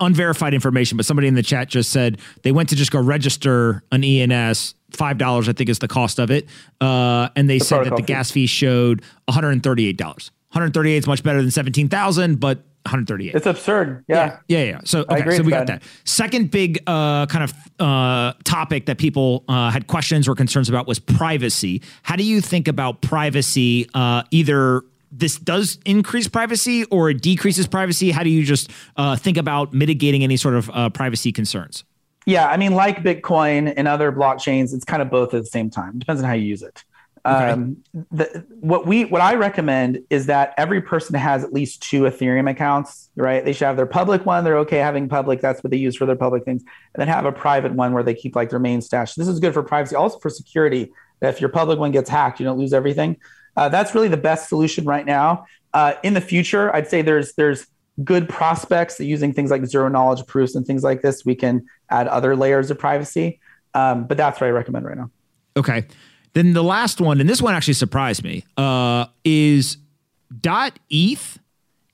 unverified 0.00 0.52
information, 0.52 0.96
but 0.96 1.06
somebody 1.06 1.28
in 1.28 1.34
the 1.34 1.42
chat 1.42 1.68
just 1.68 1.90
said 1.90 2.20
they 2.42 2.50
went 2.50 2.70
to 2.70 2.76
just 2.76 2.90
go 2.90 3.00
register 3.00 3.84
an 3.92 4.02
ENS. 4.02 4.74
Five 4.90 5.18
dollars, 5.18 5.48
I 5.48 5.52
think, 5.52 5.68
is 5.70 5.80
the 5.80 5.88
cost 5.88 6.20
of 6.20 6.30
it, 6.30 6.48
uh, 6.80 7.28
and 7.34 7.50
they 7.50 7.58
the 7.58 7.64
said 7.64 7.84
that 7.84 7.96
the 7.96 8.02
gas 8.02 8.30
fee 8.30 8.46
showed 8.46 9.02
one 9.26 9.34
hundred 9.34 9.50
and 9.50 9.62
thirty-eight 9.62 9.96
dollars. 9.96 10.30
One 10.52 10.62
hundred 10.62 10.74
thirty-eight 10.74 10.98
is 10.98 11.06
much 11.08 11.24
better 11.24 11.42
than 11.42 11.50
seventeen 11.50 11.88
thousand, 11.88 12.38
but 12.38 12.62
138. 12.84 13.34
It's 13.34 13.46
absurd. 13.46 14.04
Yeah. 14.08 14.38
Yeah. 14.46 14.58
Yeah. 14.58 14.64
yeah. 14.64 14.80
So, 14.84 15.04
okay, 15.08 15.36
so 15.36 15.42
we 15.42 15.50
got 15.50 15.66
that. 15.68 15.82
Second 16.04 16.50
big 16.50 16.82
uh, 16.86 17.26
kind 17.26 17.44
of 17.44 17.54
uh, 17.80 18.34
topic 18.44 18.86
that 18.86 18.98
people 18.98 19.44
uh, 19.48 19.70
had 19.70 19.86
questions 19.86 20.28
or 20.28 20.34
concerns 20.34 20.68
about 20.68 20.86
was 20.86 20.98
privacy. 20.98 21.82
How 22.02 22.16
do 22.16 22.24
you 22.24 22.40
think 22.40 22.68
about 22.68 23.00
privacy 23.00 23.88
uh, 23.94 24.22
either 24.30 24.82
this 25.10 25.36
does 25.38 25.78
increase 25.84 26.28
privacy 26.28 26.84
or 26.86 27.10
it 27.10 27.22
decreases 27.22 27.66
privacy? 27.66 28.10
How 28.10 28.22
do 28.22 28.30
you 28.30 28.44
just 28.44 28.70
uh, 28.96 29.16
think 29.16 29.36
about 29.36 29.72
mitigating 29.72 30.24
any 30.24 30.36
sort 30.36 30.54
of 30.54 30.70
uh, 30.70 30.90
privacy 30.90 31.32
concerns? 31.32 31.84
Yeah, 32.26 32.48
I 32.48 32.56
mean, 32.56 32.72
like 32.72 33.02
Bitcoin 33.02 33.72
and 33.76 33.86
other 33.86 34.10
blockchains, 34.10 34.74
it's 34.74 34.84
kind 34.84 35.02
of 35.02 35.10
both 35.10 35.34
at 35.34 35.42
the 35.42 35.46
same 35.46 35.70
time. 35.70 35.98
Depends 35.98 36.22
on 36.22 36.26
how 36.26 36.34
you 36.34 36.46
use 36.46 36.62
it. 36.62 36.84
Okay. 37.26 37.50
Um, 37.50 37.82
the, 38.10 38.44
what 38.60 38.86
we 38.86 39.06
what 39.06 39.22
I 39.22 39.34
recommend 39.34 40.00
is 40.10 40.26
that 40.26 40.52
every 40.58 40.82
person 40.82 41.14
has 41.14 41.42
at 41.42 41.54
least 41.54 41.82
two 41.82 42.02
Ethereum 42.02 42.50
accounts, 42.50 43.08
right? 43.16 43.42
They 43.42 43.54
should 43.54 43.64
have 43.64 43.76
their 43.76 43.86
public 43.86 44.26
one. 44.26 44.44
They're 44.44 44.58
okay 44.58 44.76
having 44.78 45.08
public. 45.08 45.40
That's 45.40 45.64
what 45.64 45.70
they 45.70 45.78
use 45.78 45.96
for 45.96 46.04
their 46.04 46.16
public 46.16 46.44
things, 46.44 46.62
and 46.62 47.00
then 47.00 47.08
have 47.08 47.24
a 47.24 47.32
private 47.32 47.72
one 47.72 47.94
where 47.94 48.02
they 48.02 48.14
keep 48.14 48.36
like 48.36 48.50
their 48.50 48.58
main 48.58 48.82
stash. 48.82 49.14
This 49.14 49.26
is 49.26 49.40
good 49.40 49.54
for 49.54 49.62
privacy, 49.62 49.96
also 49.96 50.18
for 50.18 50.28
security. 50.28 50.92
That 51.20 51.32
if 51.32 51.40
your 51.40 51.48
public 51.48 51.78
one 51.78 51.92
gets 51.92 52.10
hacked, 52.10 52.40
you 52.40 52.44
don't 52.44 52.58
lose 52.58 52.74
everything. 52.74 53.16
Uh, 53.56 53.70
that's 53.70 53.94
really 53.94 54.08
the 54.08 54.18
best 54.18 54.50
solution 54.50 54.84
right 54.84 55.06
now. 55.06 55.46
Uh, 55.72 55.94
in 56.02 56.12
the 56.12 56.20
future, 56.20 56.74
I'd 56.76 56.88
say 56.88 57.00
there's 57.00 57.32
there's 57.34 57.66
good 58.02 58.28
prospects 58.28 58.96
that 58.96 59.04
using 59.04 59.32
things 59.32 59.50
like 59.50 59.64
zero 59.64 59.88
knowledge 59.88 60.26
proofs 60.26 60.56
and 60.56 60.66
things 60.66 60.82
like 60.82 61.00
this, 61.00 61.24
we 61.24 61.34
can 61.34 61.64
add 61.88 62.06
other 62.08 62.36
layers 62.36 62.70
of 62.70 62.78
privacy. 62.78 63.40
Um, 63.72 64.06
but 64.06 64.16
that's 64.16 64.40
what 64.40 64.48
I 64.48 64.50
recommend 64.50 64.84
right 64.84 64.98
now. 64.98 65.10
Okay. 65.56 65.86
Then 66.34 66.52
the 66.52 66.64
last 66.64 67.00
one, 67.00 67.20
and 67.20 67.28
this 67.28 67.40
one 67.40 67.54
actually 67.54 67.74
surprised 67.74 68.22
me, 68.24 68.44
uh, 68.56 69.06
is 69.24 69.78
dot 70.40 70.78
ETH 70.90 71.38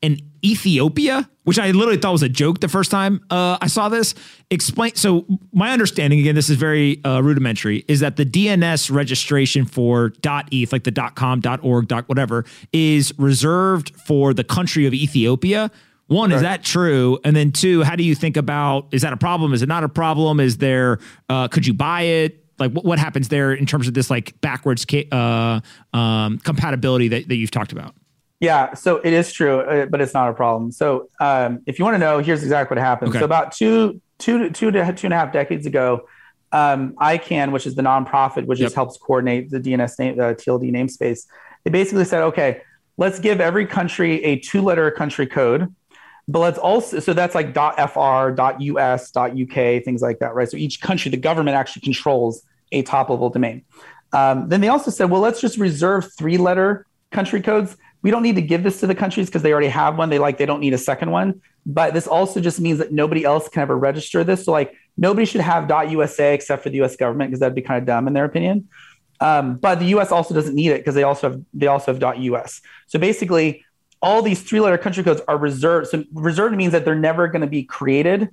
and 0.03 0.23
Ethiopia, 0.43 1.29
which 1.45 1.59
I 1.59 1.71
literally 1.73 1.99
thought 1.99 2.13
was 2.13 2.23
a 2.23 2.29
joke 2.29 2.61
the 2.61 2.69
first 2.69 2.91
time 2.91 3.21
uh, 3.31 3.59
I 3.61 3.67
saw 3.67 3.89
this. 3.89 4.15
Explain. 4.51 4.95
So 4.95 5.27
my 5.53 5.73
understanding, 5.73 6.21
again, 6.21 6.35
this 6.35 6.49
is 6.49 6.57
very 6.57 7.05
uh, 7.05 7.21
rudimentary, 7.21 7.85
is 7.87 8.01
that 8.01 8.17
the 8.17 8.25
DNS 8.25 8.91
registration 8.91 9.67
for 9.67 10.13
.eth, 10.51 10.73
like 10.73 10.85
the 10.85 11.13
.com, 11.15 11.43
.org, 11.63 11.89
.dot 11.89 12.09
.whatever, 12.09 12.45
is 12.73 13.13
reserved 13.19 13.95
for 14.07 14.33
the 14.33 14.45
country 14.45 14.87
of 14.87 14.95
Ethiopia. 14.95 15.71
One, 16.07 16.31
right. 16.31 16.37
is 16.37 16.43
that 16.43 16.65
true? 16.65 17.19
And 17.23 17.37
then 17.37 17.53
two, 17.53 17.83
how 17.83 17.95
do 17.95 18.03
you 18.03 18.15
think 18.15 18.37
about? 18.37 18.89
Is 18.91 19.03
that 19.03 19.13
a 19.13 19.17
problem? 19.17 19.53
Is 19.53 19.63
it 19.63 19.69
not 19.69 19.85
a 19.85 19.89
problem? 19.89 20.41
Is 20.41 20.57
there? 20.57 20.99
Uh, 21.29 21.47
could 21.47 21.67
you 21.67 21.75
buy 21.75 22.03
it? 22.03 22.45
Like 22.61 22.73
what, 22.73 22.85
what 22.85 22.99
happens 22.99 23.29
there 23.29 23.53
in 23.53 23.67
terms 23.67 23.89
of 23.89 23.95
this 23.95 24.11
like 24.11 24.39
backwards 24.41 24.87
uh, 25.11 25.61
um, 25.93 26.39
compatibility 26.39 27.09
that, 27.09 27.29
that 27.29 27.37
you've 27.37 27.51
talked 27.51 27.73
about? 27.73 27.95
Yeah, 28.39 28.73
so 28.75 28.97
it 28.99 29.13
is 29.13 29.33
true, 29.33 29.61
uh, 29.61 29.87
but 29.87 30.01
it's 30.01 30.15
not 30.15 30.31
a 30.31 30.33
problem. 30.33 30.73
So 30.73 31.11
um, 31.21 31.63
if 31.67 31.79
you 31.79 31.85
want 31.85 31.95
to 31.97 31.99
know, 31.99 32.19
here's 32.21 32.43
exactly 32.43 32.77
what 32.77 32.83
happened. 32.83 33.11
Okay. 33.11 33.19
So 33.19 33.25
about 33.25 33.53
two, 33.53 34.01
two, 34.19 34.51
two 34.51 34.71
to 34.71 34.93
two 34.95 35.07
and 35.07 35.15
a 35.15 35.17
half 35.17 35.33
decades 35.33 35.67
ago, 35.67 36.07
um, 36.53 36.95
ICANN, 36.95 37.53
which 37.53 37.67
is 37.67 37.75
the 37.75 37.83
nonprofit 37.83 38.47
which 38.47 38.59
yep. 38.59 38.67
just 38.67 38.75
helps 38.75 38.97
coordinate 38.97 39.51
the 39.51 39.61
DNS 39.61 39.99
name, 39.99 40.17
the 40.17 40.35
TLD 40.35 40.73
namespace, 40.73 41.27
they 41.65 41.71
basically 41.71 42.05
said, 42.05 42.23
okay, 42.23 42.63
let's 42.97 43.19
give 43.19 43.41
every 43.41 43.67
country 43.67 44.23
a 44.25 44.39
two-letter 44.39 44.91
country 44.91 45.27
code, 45.27 45.73
but 46.27 46.39
let's 46.39 46.59
also 46.59 47.01
so 47.01 47.13
that's 47.13 47.35
like 47.35 47.55
.fr, 47.55 48.41
.us, 48.81 49.17
.uk, 49.17 49.55
things 49.85 50.03
like 50.03 50.19
that, 50.21 50.35
right? 50.35 50.49
So 50.49 50.57
each 50.57 50.81
country, 50.81 51.11
the 51.11 51.17
government 51.17 51.57
actually 51.57 51.83
controls 51.83 52.43
a 52.73 52.83
top-level 52.83 53.31
domain. 53.31 53.65
Um, 54.13 54.49
then 54.49 54.61
they 54.61 54.69
also 54.69 54.91
said, 54.91 55.11
well, 55.11 55.21
let's 55.21 55.41
just 55.41 55.59
reserve 55.59 56.09
three-letter 56.17 56.87
country 57.11 57.41
codes 57.43 57.77
we 58.03 58.11
don't 58.11 58.23
need 58.23 58.37
to 58.37 58.43
give 58.43 58.63
this 58.63 58.81
to 58.81 58.87
the 58.87 58.95
countries 58.95 59.27
because 59.27 59.43
they 59.43 59.53
already 59.53 59.69
have 59.69 59.99
one. 59.99 60.09
They 60.09 60.19
like 60.19 60.39
they 60.39 60.47
don't 60.47 60.61
need 60.61 60.73
a 60.73 60.79
second 60.79 61.11
one. 61.11 61.43
But 61.67 61.93
this 61.93 62.07
also 62.07 62.41
just 62.41 62.61
means 62.61 62.79
that 62.79 62.93
nobody 62.93 63.25
else 63.25 63.49
can 63.49 63.63
ever 63.63 63.77
register 63.77 64.25
this. 64.25 64.45
So 64.45 64.53
like 64.53 64.75
nobody 64.97 65.27
should 65.27 65.43
have 65.43 65.71
.usa 65.91 66.35
except 66.35 66.63
for 66.63 66.71
the 66.71 66.77
U.S. 66.77 66.97
government 66.97 67.31
because 67.31 67.41
that'd 67.41 67.55
be 67.55 67.63
kind 67.63 67.79
of 67.79 67.87
dumb 67.87 68.07
in 68.07 68.15
their 68.15 68.25
opinion. 68.25 68.69
Um, 69.21 69.57
but 69.57 69.79
the 69.81 69.87
U.S. 69.87 70.11
also 70.11 70.35
doesn't 70.35 70.55
need 70.55 70.71
it 70.71 70.79
because 70.79 70.95
they 70.95 71.03
also 71.03 71.31
have 71.31 71.43
they 71.53 71.67
also 71.67 71.93
have 71.93 72.03
.us. 72.03 72.63
So 72.87 72.99
basically, 72.99 73.65
all 74.01 74.23
these 74.23 74.43
three-letter 74.43 74.79
country 74.79 75.05
codes 75.05 75.21
are 75.29 75.37
reserved. 75.37 75.89
So 75.89 76.05
reserved 76.15 76.57
means 76.57 76.73
that 76.73 76.87
they're 76.87 76.95
never 76.95 77.29
going 77.29 77.43
to 77.43 77.47
be 77.47 77.65
created. 77.65 78.31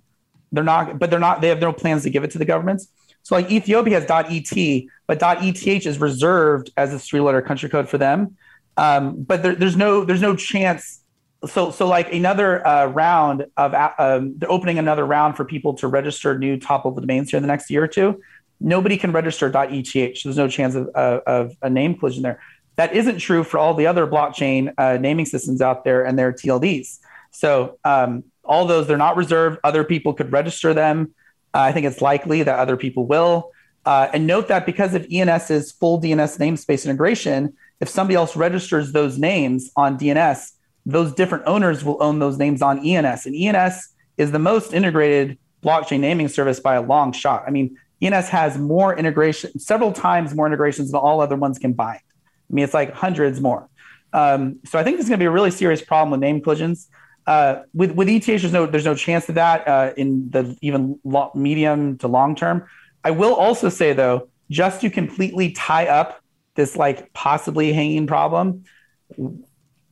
They're 0.54 0.64
not, 0.64 0.98
but 0.98 1.10
they're 1.10 1.20
not. 1.20 1.42
They 1.42 1.50
have 1.50 1.60
no 1.60 1.74
plans 1.74 2.04
to 2.04 2.10
give 2.10 2.24
it 2.24 2.32
to 2.32 2.38
the 2.38 2.46
governments. 2.46 2.88
So 3.28 3.36
like 3.36 3.52
Ethiopia 3.52 4.00
has 4.00 4.10
.et, 4.10 4.86
but 5.06 5.22
.eth 5.22 5.86
is 5.86 6.00
reserved 6.00 6.72
as 6.78 6.94
a 6.94 7.00
three-letter 7.00 7.42
country 7.42 7.68
code 7.68 7.90
for 7.90 7.98
them. 7.98 8.38
Um, 8.78 9.22
but 9.22 9.44
there, 9.44 9.54
there's 9.54 9.76
no 9.76 10.06
there's 10.06 10.22
no 10.22 10.34
chance. 10.34 11.02
So 11.46 11.72
so 11.72 11.88
like 11.88 12.14
another 12.14 12.66
uh, 12.66 12.86
round 12.86 13.48
of 13.58 13.74
um, 14.00 14.36
they're 14.38 14.50
opening 14.50 14.80
another 14.80 15.06
round 15.06 15.36
for 15.36 15.44
people 15.44 15.74
to 15.74 15.90
register 15.90 16.40
new 16.40 16.58
top 16.58 16.86
level 16.86 17.02
domains 17.02 17.30
here 17.30 17.36
in 17.36 17.44
the 17.44 17.48
next 17.48 17.70
year 17.70 17.84
or 17.84 17.88
two. 17.90 18.22
Nobody 18.62 18.96
can 18.96 19.12
register 19.12 19.48
.eth. 19.48 20.24
There's 20.24 20.38
no 20.38 20.48
chance 20.48 20.76
of, 20.76 20.90
uh, 20.96 21.20
of 21.28 21.54
a 21.62 21.70
name 21.70 21.96
collision 21.96 22.24
there. 22.24 22.40
That 22.78 22.96
isn't 22.96 23.20
true 23.20 23.44
for 23.44 23.58
all 23.58 23.74
the 23.74 23.88
other 23.88 24.08
blockchain 24.08 24.74
uh, 24.78 25.00
naming 25.02 25.26
systems 25.26 25.60
out 25.60 25.84
there 25.84 26.06
and 26.06 26.18
their 26.18 26.32
TLDs. 26.32 27.00
So 27.32 27.78
um, 27.84 28.24
all 28.46 28.66
those 28.66 28.88
they're 28.88 28.96
not 28.96 29.18
reserved. 29.18 29.60
Other 29.66 29.84
people 29.84 30.14
could 30.14 30.32
register 30.32 30.74
them. 30.74 31.14
Uh, 31.58 31.62
I 31.62 31.72
think 31.72 31.88
it's 31.88 32.02
likely 32.02 32.44
that 32.44 32.60
other 32.60 32.78
people 32.78 33.08
will. 33.08 33.52
Uh, 33.84 34.10
and 34.14 34.28
note 34.28 34.48
that 34.50 34.68
because 34.68 34.94
of 34.94 35.08
ENS's 35.12 35.72
full 35.72 36.00
DNS 36.00 36.38
namespace 36.38 36.86
integration, 36.86 37.56
if 37.80 37.90
somebody 37.90 38.14
else 38.14 38.36
registers 38.36 38.92
those 38.92 39.18
names 39.18 39.72
on 39.76 39.98
DNS, 39.98 40.52
those 40.86 41.14
different 41.14 41.46
owners 41.48 41.84
will 41.84 41.98
own 42.00 42.20
those 42.20 42.38
names 42.38 42.62
on 42.62 42.86
ENS. 42.86 43.26
And 43.26 43.36
ENS 43.36 43.88
is 44.18 44.32
the 44.32 44.38
most 44.38 44.72
integrated 44.72 45.40
blockchain 45.64 46.00
naming 46.00 46.28
service 46.28 46.60
by 46.60 46.76
a 46.76 46.82
long 46.82 47.12
shot. 47.12 47.44
I 47.48 47.50
mean, 47.50 47.76
ENS 48.04 48.30
has 48.30 48.60
more 48.60 48.96
integration, 48.96 49.58
several 49.58 49.92
times 49.92 50.36
more 50.36 50.46
integrations 50.46 50.92
than 50.92 51.00
all 51.00 51.22
other 51.22 51.36
ones 51.36 51.58
combined. 51.58 52.02
I 52.06 52.54
mean, 52.54 52.66
it's 52.66 52.74
like 52.76 52.94
hundreds 52.94 53.42
more. 53.42 53.68
Um, 54.14 54.60
so 54.64 54.78
I 54.78 54.84
think 54.84 54.98
this 54.98 55.06
is 55.06 55.10
going 55.10 55.20
to 55.20 55.24
be 55.24 55.28
a 55.28 55.32
really 55.32 55.52
serious 55.52 55.82
problem 55.82 56.12
with 56.12 56.20
name 56.20 56.40
collisions. 56.40 56.88
Uh, 57.28 57.64
with 57.74 57.92
with 57.92 58.08
ETH, 58.08 58.26
there's 58.26 58.54
no 58.54 58.66
there's 58.66 58.86
no 58.86 58.96
chance 58.96 59.28
of 59.28 59.36
that 59.36 59.68
uh, 59.68 59.92
in 59.98 60.30
the 60.32 60.58
even 60.62 60.98
lo- 61.04 61.32
medium 61.36 61.98
to 61.98 62.08
long 62.08 62.36
term. 62.36 62.66
I 63.04 63.12
will 63.12 63.36
also 63.36 63.68
say 63.68 63.92
though, 63.92 64.30
just 64.50 64.82
to 64.82 64.90
completely 64.90 65.52
tie 65.52 65.88
up 65.88 66.22
this 66.56 66.78
like 66.78 67.12
possibly 67.14 67.74
hanging 67.74 68.08
problem. 68.08 68.64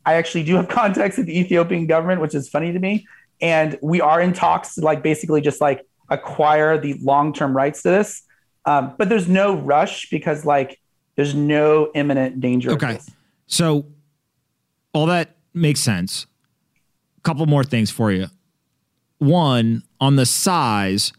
I 0.06 0.13
actually 0.13 0.43
do 0.43 0.56
have 0.56 0.67
contacts 0.69 1.17
with 1.17 1.28
the 1.28 1.38
Ethiopian 1.38 1.88
government, 1.88 2.21
which 2.21 2.34
is 2.34 2.48
funny 2.48 2.71
to 2.71 2.80
me. 2.80 3.06
And 3.41 3.78
we 3.82 4.00
are 4.00 4.21
in 4.21 4.32
talks 4.32 4.76
to 4.76 4.82
like 4.82 5.04
basically 5.04 5.41
just 5.41 5.60
like 5.60 5.86
acquire 6.10 6.78
the 6.78 6.93
long 7.02 7.34
term 7.34 7.56
rights 7.56 7.82
to 7.84 7.89
this. 7.89 8.21
Um, 8.65 8.95
but 8.98 9.10
there's 9.10 9.28
no 9.28 9.56
rush 9.58 10.10
because 10.10 10.45
like 10.45 10.80
there's 11.15 11.36
no 11.36 11.91
imminent 11.93 12.39
danger. 12.39 12.71
Okay. 12.71 13.00
So 13.48 13.86
all 14.93 15.06
that 15.08 15.36
makes 15.54 15.82
sense. 15.82 16.28
Couple 17.26 17.46
more 17.48 17.64
things 17.64 17.92
for 17.92 18.12
you. 18.12 18.28
One, 19.18 19.84
on 20.00 20.16
the 20.16 20.26
size, 20.26 21.12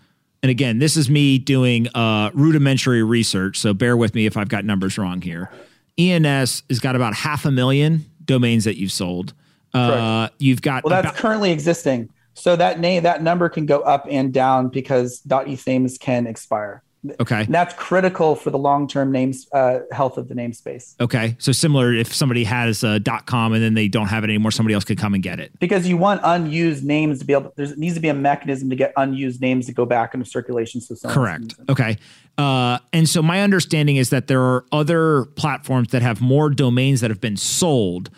and 0.42 0.50
again, 0.50 0.78
this 0.78 0.96
is 0.96 1.10
me 1.10 1.38
doing 1.38 1.88
uh, 1.94 2.30
rudimentary 2.32 3.02
research, 3.02 3.58
so 3.58 3.74
bear 3.74 3.96
with 3.96 4.14
me 4.14 4.24
if 4.24 4.36
I've 4.36 4.48
got 4.48 4.64
numbers 4.64 4.96
wrong 4.96 5.20
here. 5.20 5.50
ENS 5.98 6.62
has 6.70 6.78
got 6.78 6.94
about 6.94 7.14
half 7.14 7.44
a 7.44 7.50
million 7.50 8.04
domains 8.24 8.64
that 8.64 8.78
you've 8.78 8.92
sold. 8.92 9.34
Uh, 9.74 10.28
you've 10.38 10.62
got 10.62 10.84
well, 10.84 10.90
that's 10.90 11.08
about, 11.08 11.16
currently 11.16 11.50
existing. 11.50 12.08
So 12.34 12.54
that 12.54 12.78
name, 12.78 13.02
that 13.02 13.22
number 13.22 13.48
can 13.48 13.66
go 13.66 13.80
up 13.80 14.06
and 14.08 14.32
down 14.32 14.68
because 14.68 15.22
.eth 15.28 15.66
names 15.66 15.98
can 15.98 16.26
expire. 16.26 16.82
Okay. 17.20 17.42
And 17.42 17.54
that's 17.54 17.74
critical 17.74 18.34
for 18.34 18.50
the 18.50 18.58
long-term 18.58 19.12
names 19.12 19.46
uh, 19.52 19.80
health 19.92 20.18
of 20.18 20.28
the 20.28 20.34
namespace. 20.34 20.94
Okay. 21.00 21.36
So 21.38 21.52
similar 21.52 21.92
if 21.92 22.14
somebody 22.14 22.44
has 22.44 22.82
a 22.84 23.00
.com 23.26 23.52
and 23.52 23.62
then 23.62 23.74
they 23.74 23.88
don't 23.88 24.08
have 24.08 24.24
it 24.24 24.30
anymore, 24.30 24.50
somebody 24.50 24.74
else 24.74 24.84
could 24.84 24.98
come 24.98 25.14
and 25.14 25.22
get 25.22 25.40
it. 25.40 25.58
Because 25.58 25.86
you 25.86 25.96
want 25.96 26.20
unused 26.24 26.84
names 26.84 27.18
to 27.20 27.24
be 27.24 27.32
able. 27.32 27.52
There 27.56 27.74
needs 27.76 27.94
to 27.94 28.00
be 28.00 28.08
a 28.08 28.14
mechanism 28.14 28.70
to 28.70 28.76
get 28.76 28.92
unused 28.96 29.40
names 29.40 29.66
to 29.66 29.72
go 29.72 29.84
back 29.84 30.14
into 30.14 30.26
circulation. 30.26 30.80
So 30.80 30.94
correct. 31.08 31.54
Okay. 31.68 31.96
Uh, 32.38 32.78
and 32.92 33.08
so 33.08 33.22
my 33.22 33.40
understanding 33.40 33.96
is 33.96 34.10
that 34.10 34.26
there 34.26 34.42
are 34.42 34.64
other 34.72 35.24
platforms 35.36 35.88
that 35.88 36.02
have 36.02 36.20
more 36.20 36.50
domains 36.50 37.00
that 37.00 37.10
have 37.10 37.20
been 37.20 37.36
sold, 37.36 38.10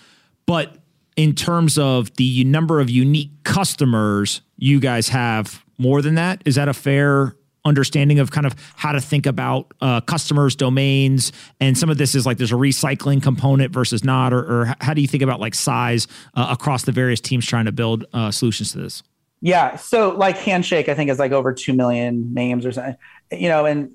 but 0.46 0.76
in 1.16 1.34
terms 1.34 1.78
of 1.78 2.14
the 2.16 2.44
number 2.44 2.80
of 2.80 2.88
unique 2.88 3.30
customers, 3.44 4.40
you 4.56 4.80
guys 4.80 5.08
have 5.08 5.64
more 5.76 6.02
than 6.02 6.14
that. 6.16 6.42
Is 6.44 6.56
that 6.56 6.68
a 6.68 6.74
fair 6.74 7.34
understanding 7.68 8.18
of 8.18 8.30
kind 8.30 8.46
of 8.46 8.54
how 8.76 8.92
to 8.92 9.00
think 9.00 9.26
about 9.26 9.72
uh, 9.80 10.00
customers, 10.00 10.56
domains, 10.56 11.32
and 11.60 11.76
some 11.76 11.90
of 11.90 11.98
this 11.98 12.14
is 12.14 12.26
like 12.26 12.38
there's 12.38 12.52
a 12.52 12.56
recycling 12.56 13.22
component 13.22 13.72
versus 13.72 14.02
not, 14.02 14.32
or, 14.32 14.40
or 14.40 14.74
how 14.80 14.94
do 14.94 15.00
you 15.00 15.08
think 15.08 15.22
about 15.22 15.40
like 15.40 15.54
size 15.54 16.06
uh, 16.34 16.48
across 16.50 16.84
the 16.84 16.92
various 16.92 17.20
teams 17.20 17.46
trying 17.46 17.66
to 17.66 17.72
build 17.72 18.04
uh, 18.12 18.30
solutions 18.30 18.72
to 18.72 18.78
this? 18.78 19.02
Yeah, 19.40 19.76
so 19.76 20.10
like 20.10 20.36
Handshake, 20.38 20.88
I 20.88 20.94
think 20.94 21.10
is 21.10 21.18
like 21.18 21.32
over 21.32 21.52
two 21.52 21.72
million 21.72 22.34
names 22.34 22.66
or 22.66 22.72
something, 22.72 22.96
you 23.30 23.48
know, 23.48 23.66
and 23.66 23.92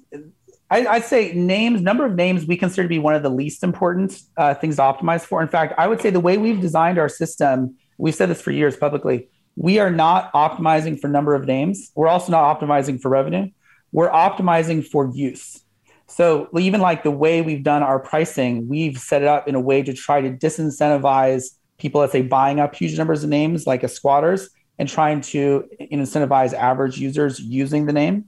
I, 0.73 0.97
would 0.97 1.03
say 1.03 1.33
names, 1.33 1.81
number 1.81 2.05
of 2.05 2.15
names, 2.15 2.45
we 2.47 2.57
consider 2.57 2.83
to 2.83 2.89
be 2.89 2.97
one 2.97 3.13
of 3.13 3.21
the 3.21 3.29
least 3.29 3.63
important 3.63 4.19
uh, 4.37 4.55
things 4.55 4.77
to 4.77 4.81
optimize 4.81 5.21
for. 5.21 5.41
In 5.41 5.47
fact, 5.47 5.75
I 5.77 5.87
would 5.87 6.01
say 6.01 6.09
the 6.09 6.19
way 6.19 6.37
we've 6.37 6.59
designed 6.59 6.97
our 6.97 7.09
system, 7.09 7.75
we've 7.97 8.15
said 8.15 8.29
this 8.29 8.41
for 8.41 8.51
years 8.51 8.75
publicly, 8.75 9.27
we 9.55 9.77
are 9.77 9.91
not 9.91 10.33
optimizing 10.33 10.99
for 10.99 11.07
number 11.07 11.35
of 11.35 11.45
names. 11.45 11.91
We're 11.93 12.07
also 12.07 12.31
not 12.31 12.59
optimizing 12.59 12.99
for 12.99 13.09
revenue. 13.09 13.49
We're 13.93 14.09
optimizing 14.09 14.85
for 14.85 15.09
use. 15.13 15.63
So 16.07 16.49
even 16.59 16.81
like 16.81 17.03
the 17.03 17.11
way 17.11 17.41
we've 17.41 17.63
done 17.63 17.81
our 17.81 17.99
pricing, 17.99 18.67
we've 18.67 18.97
set 18.97 19.21
it 19.21 19.27
up 19.27 19.47
in 19.47 19.55
a 19.55 19.59
way 19.59 19.81
to 19.81 19.93
try 19.93 20.19
to 20.19 20.31
disincentivize 20.31 21.45
people, 21.77 22.01
let's 22.01 22.11
say, 22.11 22.21
buying 22.21 22.59
up 22.59 22.75
huge 22.75 22.97
numbers 22.97 23.23
of 23.23 23.29
names 23.29 23.65
like 23.65 23.83
a 23.83 23.87
squatters 23.87 24.49
and 24.77 24.89
trying 24.89 25.21
to 25.21 25.67
incentivize 25.79 26.53
average 26.53 26.97
users 26.97 27.39
using 27.39 27.85
the 27.85 27.93
name. 27.93 28.25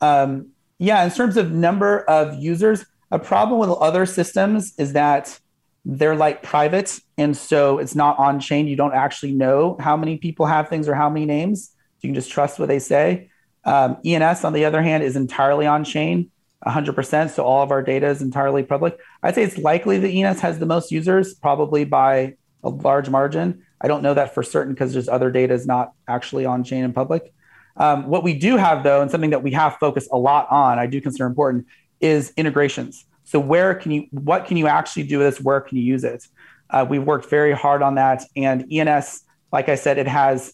Um, 0.00 0.48
yeah, 0.78 1.04
in 1.04 1.10
terms 1.10 1.36
of 1.36 1.50
number 1.50 2.00
of 2.00 2.34
users, 2.38 2.84
a 3.10 3.18
problem 3.18 3.58
with 3.58 3.70
other 3.70 4.06
systems 4.06 4.74
is 4.78 4.92
that 4.92 5.38
they're 5.84 6.14
like 6.14 6.42
private. 6.42 6.98
And 7.16 7.36
so 7.36 7.78
it's 7.78 7.94
not 7.94 8.18
on 8.18 8.38
chain. 8.40 8.66
You 8.66 8.76
don't 8.76 8.94
actually 8.94 9.32
know 9.32 9.76
how 9.80 9.96
many 9.96 10.18
people 10.18 10.46
have 10.46 10.68
things 10.68 10.88
or 10.88 10.94
how 10.94 11.08
many 11.08 11.24
names. 11.24 11.72
You 12.00 12.08
can 12.08 12.14
just 12.14 12.30
trust 12.30 12.58
what 12.58 12.68
they 12.68 12.78
say. 12.78 13.30
Um, 13.64 13.98
ENS, 14.04 14.44
on 14.44 14.52
the 14.52 14.64
other 14.64 14.82
hand, 14.82 15.02
is 15.02 15.16
entirely 15.16 15.66
on 15.66 15.84
chain, 15.84 16.30
100%. 16.66 17.30
So 17.30 17.44
all 17.44 17.62
of 17.62 17.70
our 17.70 17.82
data 17.82 18.08
is 18.08 18.22
entirely 18.22 18.62
public. 18.62 18.98
I'd 19.22 19.34
say 19.34 19.42
it's 19.42 19.58
likely 19.58 19.98
that 19.98 20.08
ENS 20.08 20.40
has 20.40 20.58
the 20.58 20.66
most 20.66 20.90
users, 20.90 21.34
probably 21.34 21.84
by 21.84 22.34
a 22.62 22.70
large 22.70 23.08
margin. 23.10 23.64
I 23.80 23.88
don't 23.88 24.02
know 24.02 24.14
that 24.14 24.34
for 24.34 24.42
certain 24.42 24.74
because 24.74 24.92
there's 24.92 25.08
other 25.08 25.30
data 25.30 25.54
is 25.54 25.66
not 25.66 25.92
actually 26.08 26.46
on 26.46 26.64
chain 26.64 26.84
and 26.84 26.94
public. 26.94 27.32
Um, 27.76 28.08
what 28.08 28.24
we 28.24 28.34
do 28.34 28.56
have, 28.56 28.82
though, 28.82 29.00
and 29.00 29.10
something 29.10 29.30
that 29.30 29.42
we 29.42 29.52
have 29.52 29.76
focused 29.76 30.08
a 30.12 30.18
lot 30.18 30.48
on, 30.50 30.78
I 30.78 30.86
do 30.86 31.00
consider 31.00 31.26
important, 31.26 31.66
is 32.00 32.32
integrations. 32.36 33.04
So 33.22 33.38
where 33.38 33.74
can 33.74 33.92
you, 33.92 34.06
what 34.10 34.46
can 34.46 34.56
you 34.56 34.66
actually 34.66 35.04
do 35.04 35.18
with 35.18 35.28
this? 35.28 35.40
Where 35.40 35.60
can 35.60 35.78
you 35.78 35.84
use 35.84 36.02
it? 36.02 36.26
Uh, 36.70 36.84
we've 36.88 37.04
worked 37.04 37.30
very 37.30 37.52
hard 37.52 37.82
on 37.82 37.94
that, 37.94 38.24
and 38.34 38.66
ENS, 38.72 39.22
like 39.52 39.68
I 39.68 39.76
said, 39.76 39.98
it 39.98 40.08
has 40.08 40.52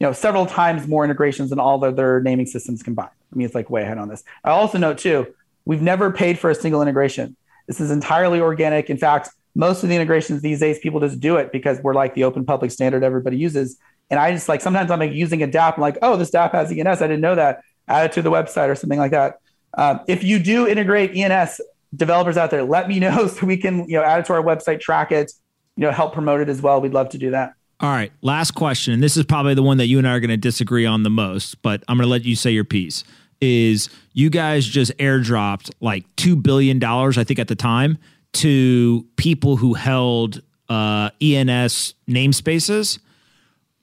you 0.00 0.06
know 0.06 0.12
several 0.12 0.46
times 0.46 0.86
more 0.86 1.04
integrations 1.04 1.50
than 1.50 1.58
all 1.58 1.78
the 1.78 1.88
other 1.88 2.20
naming 2.20 2.46
systems 2.46 2.82
combined. 2.82 3.10
I 3.32 3.36
mean, 3.36 3.46
it's 3.46 3.54
like 3.54 3.70
way 3.70 3.82
ahead 3.82 3.98
on 3.98 4.08
this. 4.08 4.24
I 4.44 4.50
also 4.50 4.78
note 4.78 4.98
too, 4.98 5.34
we've 5.64 5.82
never 5.82 6.10
paid 6.12 6.38
for 6.38 6.50
a 6.50 6.54
single 6.54 6.82
integration. 6.82 7.36
This 7.66 7.80
is 7.80 7.90
entirely 7.90 8.40
organic. 8.40 8.90
In 8.90 8.98
fact, 8.98 9.30
most 9.54 9.82
of 9.82 9.88
the 9.88 9.94
integrations 9.94 10.42
these 10.42 10.60
days, 10.60 10.78
people 10.78 11.00
just 11.00 11.20
do 11.20 11.36
it 11.36 11.52
because 11.52 11.80
we're 11.80 11.94
like 11.94 12.14
the 12.14 12.24
open 12.24 12.44
public 12.44 12.70
standard 12.70 13.02
everybody 13.02 13.36
uses. 13.36 13.78
And 14.10 14.20
I 14.20 14.32
just 14.32 14.48
like 14.48 14.60
sometimes 14.60 14.90
I'm 14.90 14.98
like 14.98 15.12
using 15.12 15.42
a 15.42 15.48
DApp, 15.48 15.74
I'm 15.76 15.80
like, 15.80 15.98
oh, 16.02 16.16
this 16.16 16.30
DApp 16.30 16.52
has 16.52 16.70
ENS. 16.70 17.00
I 17.00 17.06
didn't 17.06 17.20
know 17.20 17.34
that. 17.34 17.62
Add 17.88 18.06
it 18.06 18.12
to 18.12 18.22
the 18.22 18.30
website 18.30 18.68
or 18.68 18.74
something 18.74 18.98
like 18.98 19.12
that. 19.12 19.38
Um, 19.76 20.00
if 20.06 20.22
you 20.22 20.38
do 20.38 20.66
integrate 20.66 21.16
ENS, 21.16 21.60
developers 21.96 22.36
out 22.36 22.50
there, 22.50 22.64
let 22.64 22.88
me 22.88 22.98
know 22.98 23.26
so 23.28 23.46
we 23.46 23.56
can 23.56 23.88
you 23.88 23.96
know 23.96 24.02
add 24.02 24.20
it 24.20 24.26
to 24.26 24.32
our 24.34 24.42
website, 24.42 24.80
track 24.80 25.12
it, 25.12 25.32
you 25.76 25.82
know, 25.82 25.90
help 25.90 26.12
promote 26.12 26.40
it 26.40 26.48
as 26.48 26.60
well. 26.60 26.80
We'd 26.80 26.94
love 26.94 27.10
to 27.10 27.18
do 27.18 27.30
that. 27.30 27.54
All 27.80 27.90
right, 27.90 28.12
last 28.22 28.52
question, 28.52 28.94
and 28.94 29.02
this 29.02 29.16
is 29.16 29.24
probably 29.24 29.54
the 29.54 29.62
one 29.62 29.78
that 29.78 29.86
you 29.86 29.98
and 29.98 30.06
I 30.06 30.12
are 30.12 30.20
going 30.20 30.30
to 30.30 30.36
disagree 30.36 30.86
on 30.86 31.02
the 31.02 31.10
most, 31.10 31.60
but 31.60 31.82
I'm 31.88 31.96
going 31.96 32.06
to 32.06 32.10
let 32.10 32.24
you 32.24 32.36
say 32.36 32.50
your 32.50 32.64
piece. 32.64 33.04
Is 33.40 33.90
you 34.12 34.30
guys 34.30 34.64
just 34.64 34.96
airdropped 34.98 35.70
like 35.80 36.04
two 36.16 36.36
billion 36.36 36.78
dollars, 36.78 37.18
I 37.18 37.24
think, 37.24 37.38
at 37.40 37.48
the 37.48 37.56
time, 37.56 37.98
to 38.34 39.06
people 39.16 39.56
who 39.56 39.74
held 39.74 40.40
uh, 40.68 41.10
ENS 41.20 41.94
namespaces 42.08 43.00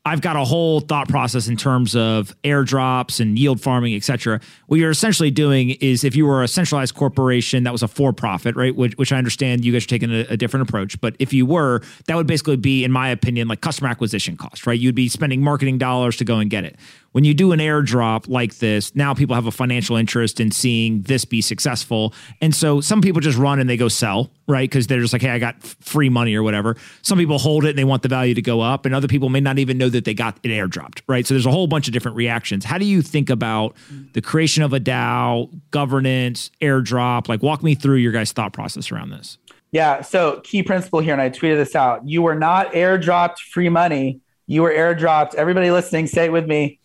I've 0.04 0.22
got 0.22 0.36
a 0.36 0.44
whole 0.44 0.80
thought 0.80 1.08
process 1.08 1.48
in 1.48 1.58
terms 1.58 1.96
of 1.96 2.36
airdrops 2.44 3.20
and 3.20 3.38
yield 3.38 3.62
farming, 3.62 3.94
et 3.94 4.04
cetera. 4.04 4.40
What 4.66 4.80
you're 4.80 4.90
essentially 4.90 5.30
doing 5.30 5.72
is 5.80 6.04
if 6.04 6.16
you 6.16 6.26
were 6.26 6.42
a 6.42 6.48
centralized 6.48 6.96
corporation 6.96 7.66
that 7.66 7.72
was 7.72 7.84
a 7.84 7.88
for 7.88 8.12
profit, 8.12 8.56
right? 8.56 8.76
Which, 8.76 8.98
which, 8.98 9.12
I 9.12 9.18
understand 9.18 9.64
you 9.64 9.72
guys 9.72 9.84
are 9.84 9.88
taking 9.88 10.12
a, 10.12 10.26
a, 10.30 10.38
different 10.38 10.68
approach. 10.68 11.00
But 11.02 11.16
if 11.20 11.34
you 11.34 11.46
were, 11.46 11.82
that 12.08 12.16
would 12.16 12.26
basically 12.26 12.56
be, 12.56 12.84
in 12.84 12.92
my 12.92 13.10
opinion, 13.10 13.48
like 13.48 13.62
customer 13.62 13.90
acquisition 13.90 14.38
cost, 14.38 14.66
right? 14.66 14.80
You'd 14.80 14.96
be 14.96 15.08
spending 15.08 15.44
marketing 15.44 15.78
dollars 15.78 16.18
to 16.18 16.26
go 16.26 16.38
and 16.38 16.50
get 16.50 16.64
it 16.64 16.80
when 17.12 17.24
you 17.24 17.34
do 17.34 17.52
an 17.52 17.60
airdrop 17.60 18.28
like 18.28 18.58
this, 18.58 18.96
now 18.96 19.14
people 19.14 19.36
have 19.36 19.46
a 19.46 19.52
financial 19.52 19.96
interest 19.96 20.40
in 20.40 20.52
seeing 20.52 21.02
this 21.02 21.26
be 21.26 21.42
successful. 21.42 22.14
And 22.40 22.56
so 22.56 22.80
some 22.80 23.02
people 23.02 23.20
just 23.22 23.38
run 23.38 23.60
and 23.60 23.70
they 23.70 23.78
go 23.78 23.90
sell, 23.90 24.32
right? 24.48 24.70
Because 24.70 24.88
they're 24.88 25.02
just 25.02 25.12
like, 25.12 25.22
hey, 25.22 25.30
I 25.30 25.40
got 25.40 25.62
free 25.62 26.10
money 26.10 26.36
or 26.36 26.44
whatever. 26.44 26.78
Some 27.02 27.18
people 27.18 27.38
hold 27.38 27.66
it 27.66 27.72
and 27.72 27.78
they 27.78 27.84
want 27.84 28.04
the 28.04 28.10
value 28.10 28.34
to 28.34 28.42
go 28.42 28.62
up, 28.62 28.86
and 28.86 28.96
other 28.96 29.08
people 29.08 29.30
may 29.30 29.42
not 29.42 29.60
even 29.60 29.78
know 29.78 29.90
that 29.90 30.06
they 30.06 30.14
got 30.14 30.38
it 30.44 30.50
airdropped, 30.50 31.02
right? 31.08 31.26
So 31.26 31.34
there's 31.34 31.46
a 31.46 31.52
whole 31.52 31.68
bunch 31.68 31.88
of 31.88 31.94
different 31.94 32.18
reactions. 32.18 32.66
How 32.66 32.78
do 32.78 32.86
you 32.86 33.02
think 33.02 33.30
about 33.30 33.76
the 34.14 34.22
creation 34.22 34.64
of 34.64 34.74
a 34.74 34.80
DAO, 34.80 35.50
governance, 35.72 36.52
airdrop? 36.62 37.28
Like, 37.28 37.44
walk 37.44 37.62
me 37.62 37.76
through 37.76 37.98
your 37.98 38.12
guys' 38.12 38.32
thought 38.32 38.54
process 38.54 38.92
around 38.92 39.10
this. 39.10 39.38
Yeah. 39.72 40.02
So, 40.02 40.42
key 40.42 40.64
principle 40.64 41.00
here, 41.00 41.14
and 41.14 41.22
I 41.22 41.30
tweeted 41.30 41.58
this 41.58 41.76
out 41.76 42.08
you 42.08 42.22
were 42.22 42.36
not 42.36 42.72
airdropped 42.72 43.40
free 43.40 43.70
money. 43.70 44.20
You 44.48 44.64
were 44.64 44.72
airdropped. 44.72 45.36
Everybody 45.36 45.72
listening, 45.72 46.08
say 46.08 46.26
it 46.26 46.32
with 46.32 46.46
me 46.46 46.80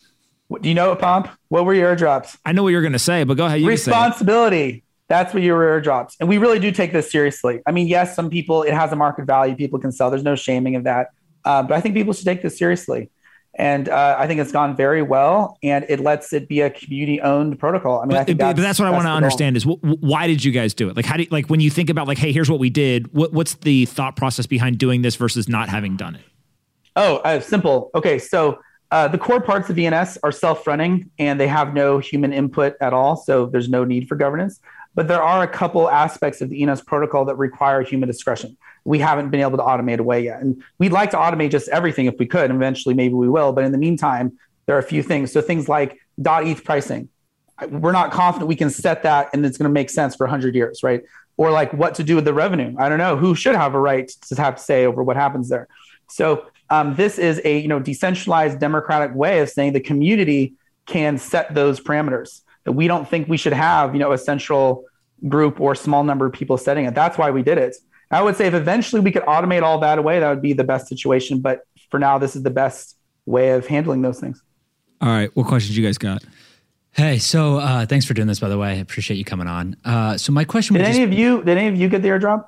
do 0.63 0.69
you 0.69 0.75
know 0.75 0.93
it, 0.93 0.99
Pomp? 0.99 1.29
What 1.49 1.65
were 1.65 1.75
your 1.75 1.95
airdrops? 1.95 2.37
I 2.45 2.53
know 2.53 2.63
what 2.63 2.71
you're 2.71 2.83
going 2.83 2.93
to 2.93 2.99
say, 2.99 3.25
but 3.25 3.37
go 3.37 3.47
ahead. 3.47 3.61
You 3.61 3.69
Responsibility. 3.69 4.85
That's 5.09 5.33
what 5.33 5.43
your 5.43 5.61
airdrops. 5.61 6.15
And 6.19 6.29
we 6.29 6.39
really 6.39 6.59
do 6.59 6.73
take 6.73 6.93
this 6.93 7.11
seriously. 7.11 7.61
I 7.67 7.73
mean, 7.73 7.87
yes, 7.87 8.17
some 8.17 8.31
people, 8.31 8.63
it 8.63 8.75
has 8.75 8.93
a 8.93 8.97
market 8.97 9.25
value. 9.25 9.55
People 9.55 9.79
can 9.79 9.93
sell. 9.93 10.11
There's 10.11 10.25
no 10.25 10.35
shaming 10.35 10.77
of 10.77 10.85
that. 10.85 11.09
Uh, 11.45 11.63
but 11.63 11.77
I 11.77 11.81
think 11.81 11.95
people 11.95 12.13
should 12.13 12.25
take 12.25 12.43
this 12.43 12.59
seriously. 12.59 13.11
And 13.59 13.89
uh, 13.89 14.17
I 14.19 14.27
think 14.27 14.41
it's 14.41 14.53
gone 14.53 14.77
very 14.77 15.01
well, 15.01 15.57
and 15.63 15.87
it 15.89 16.01
lets 16.01 16.35
it 16.35 16.47
be 16.47 16.61
a 16.61 16.69
community-owned 16.69 17.59
protocol. 17.59 18.01
I 18.01 18.03
mean, 18.03 18.11
but, 18.11 18.19
I 18.19 18.25
think 18.25 18.39
that's, 18.39 18.57
but 18.57 18.63
that's 18.63 18.79
what 18.79 18.87
I 18.87 18.91
want 18.91 19.05
to 19.05 19.11
understand 19.11 19.57
is 19.57 19.63
wh- 19.63 19.83
why 19.83 20.27
did 20.27 20.45
you 20.45 20.53
guys 20.53 20.75
do 20.75 20.91
it? 20.91 20.97
Like, 20.97 21.07
how 21.07 21.17
do 21.17 21.23
you, 21.23 21.29
like 21.31 21.49
when 21.49 21.61
you 21.61 21.71
think 21.71 21.89
about 21.89 22.07
like, 22.07 22.19
hey, 22.19 22.33
here's 22.33 22.51
what 22.51 22.61
we 22.61 22.69
did. 22.69 23.15
What, 23.15 23.33
what's 23.33 23.55
the 23.55 23.87
thought 23.87 24.15
process 24.15 24.47
behind 24.47 24.77
doing 24.77 25.01
this 25.01 25.17
versus 25.17 25.49
not 25.49 25.71
having 25.71 25.97
done 25.97 26.17
it? 26.17 26.23
Oh, 26.97 27.17
uh, 27.19 27.41
simple. 27.41 27.91
Okay, 27.95 28.19
so 28.19 28.59
uh, 28.97 29.07
the 29.07 29.19
core 29.19 29.43
parts 29.43 29.69
of 29.69 29.79
ENS 29.79 30.17
are 30.23 30.33
self-running 30.33 31.11
and 31.19 31.39
they 31.39 31.47
have 31.47 31.75
no 31.75 31.99
human 31.99 32.33
input 32.33 32.77
at 32.81 32.95
all, 32.95 33.15
so 33.15 33.45
there's 33.45 33.69
no 33.69 33.85
need 33.85 34.09
for 34.09 34.17
governance. 34.17 34.59
But 34.95 35.07
there 35.07 35.23
are 35.23 35.43
a 35.43 35.47
couple 35.47 35.91
aspects 35.91 36.41
of 36.41 36.49
the 36.49 36.63
ENS 36.63 36.81
protocol 36.81 37.27
that 37.27 37.37
require 37.37 37.83
human 37.83 38.07
discretion. 38.07 38.57
We 38.87 38.99
haven't 38.99 39.29
been 39.29 39.43
able 39.43 39.59
to 39.59 39.63
automate 39.63 39.99
away 39.99 40.25
yet, 40.25 40.41
and 40.41 40.65
we'd 40.79 40.93
like 40.93 41.11
to 41.11 41.19
automate 41.19 41.51
just 41.51 41.69
everything 41.69 42.07
if 42.07 42.15
we 42.19 42.25
could. 42.25 42.49
And 42.51 42.55
eventually, 42.55 42.95
maybe 42.95 43.13
we 43.13 43.29
will. 43.29 43.53
But 43.53 43.65
in 43.65 43.73
the 43.73 43.77
meantime, 43.77 44.39
there 44.65 44.77
are 44.77 44.79
a 44.79 44.91
few 44.95 45.03
things. 45.03 45.31
So 45.31 45.43
things 45.43 45.69
like 45.69 45.99
.eth 46.19 46.65
pricing, 46.65 47.11
we're 47.69 47.93
not 47.93 48.13
confident 48.13 48.49
we 48.49 48.57
can 48.57 48.71
set 48.71 49.03
that 49.03 49.29
and 49.35 49.45
it's 49.45 49.59
going 49.59 49.69
to 49.69 49.75
make 49.75 49.91
sense 49.91 50.17
for 50.17 50.25
100 50.25 50.55
years, 50.55 50.83
right? 50.83 51.03
Or 51.37 51.51
like 51.51 51.75
what 51.75 51.97
to 51.97 52.03
do 52.03 52.15
with 52.15 52.25
the 52.25 52.33
revenue. 52.33 52.75
I 52.79 52.89
don't 52.89 52.99
know 52.99 53.19
who 53.19 53.35
should 53.35 53.57
have 53.57 53.75
a 53.75 53.79
right 53.79 54.09
to 54.29 54.35
have 54.37 54.59
say 54.59 54.87
over 54.87 55.03
what 55.03 55.17
happens 55.17 55.51
there. 55.51 55.69
So 56.09 56.47
um, 56.71 56.95
this 56.95 57.19
is 57.19 57.41
a 57.45 57.59
you 57.59 57.69
know 57.69 57.79
decentralized 57.79 58.59
democratic 58.59 59.15
way 59.15 59.41
of 59.41 59.49
saying 59.49 59.73
the 59.73 59.81
community 59.81 60.55
can 60.87 61.19
set 61.19 61.55
those 61.55 61.81
parameters. 61.81 62.43
That 62.65 62.73
we 62.73 62.89
don't 62.89 63.09
think 63.09 63.29
we 63.29 63.37
should 63.37 63.53
have 63.53 63.95
you 63.95 64.01
know 64.01 64.13
a 64.13 64.19
central 64.19 64.85
group 65.29 65.61
or 65.61 65.75
small 65.75 66.05
number 66.05 66.27
of 66.27 66.33
people 66.33 66.59
setting 66.59 66.85
it. 66.85 66.95
That's 66.95 67.17
why 67.17 67.31
we 67.31 67.43
did 67.43 67.59
it. 67.59 67.77
I 68.11 68.23
would 68.23 68.37
say 68.37 68.47
if 68.47 68.55
eventually 68.55 69.01
we 69.01 69.11
could 69.11 69.25
automate 69.25 69.63
all 69.63 69.79
that 69.81 69.99
away, 69.99 70.21
that 70.21 70.29
would 70.29 70.43
be 70.43 70.53
the 70.53 70.65
best 70.65 70.87
situation. 70.87 71.41
But 71.41 71.63
for 71.91 71.99
now, 71.99 72.19
this 72.19 72.37
is 72.37 72.43
the 72.43 72.51
best 72.51 72.97
way 73.25 73.51
of 73.51 73.67
handling 73.67 74.03
those 74.03 74.21
things. 74.21 74.43
All 75.01 75.09
right, 75.09 75.35
what 75.35 75.47
questions 75.47 75.77
you 75.77 75.85
guys 75.85 75.99
got? 75.99 76.25
Hey, 76.93 77.19
so 77.19 77.59
uh, 77.59 77.85
thanks 77.85 78.07
for 78.07 78.15
doing 78.15 78.27
this. 78.27 78.41
By 78.41 78.49
the 78.49 78.57
way, 78.57 78.71
I 78.71 78.75
appreciate 78.75 79.19
you 79.19 79.25
coming 79.25 79.47
on. 79.47 79.77
Uh, 79.85 80.17
so 80.17 80.33
my 80.33 80.45
question: 80.45 80.75
Did 80.75 80.87
any 80.87 80.99
just... 80.99 81.13
of 81.13 81.13
you? 81.13 81.43
Did 81.43 81.59
any 81.59 81.69
of 81.69 81.77
you 81.77 81.89
get 81.89 82.03
the 82.03 82.09
airdrop? 82.09 82.47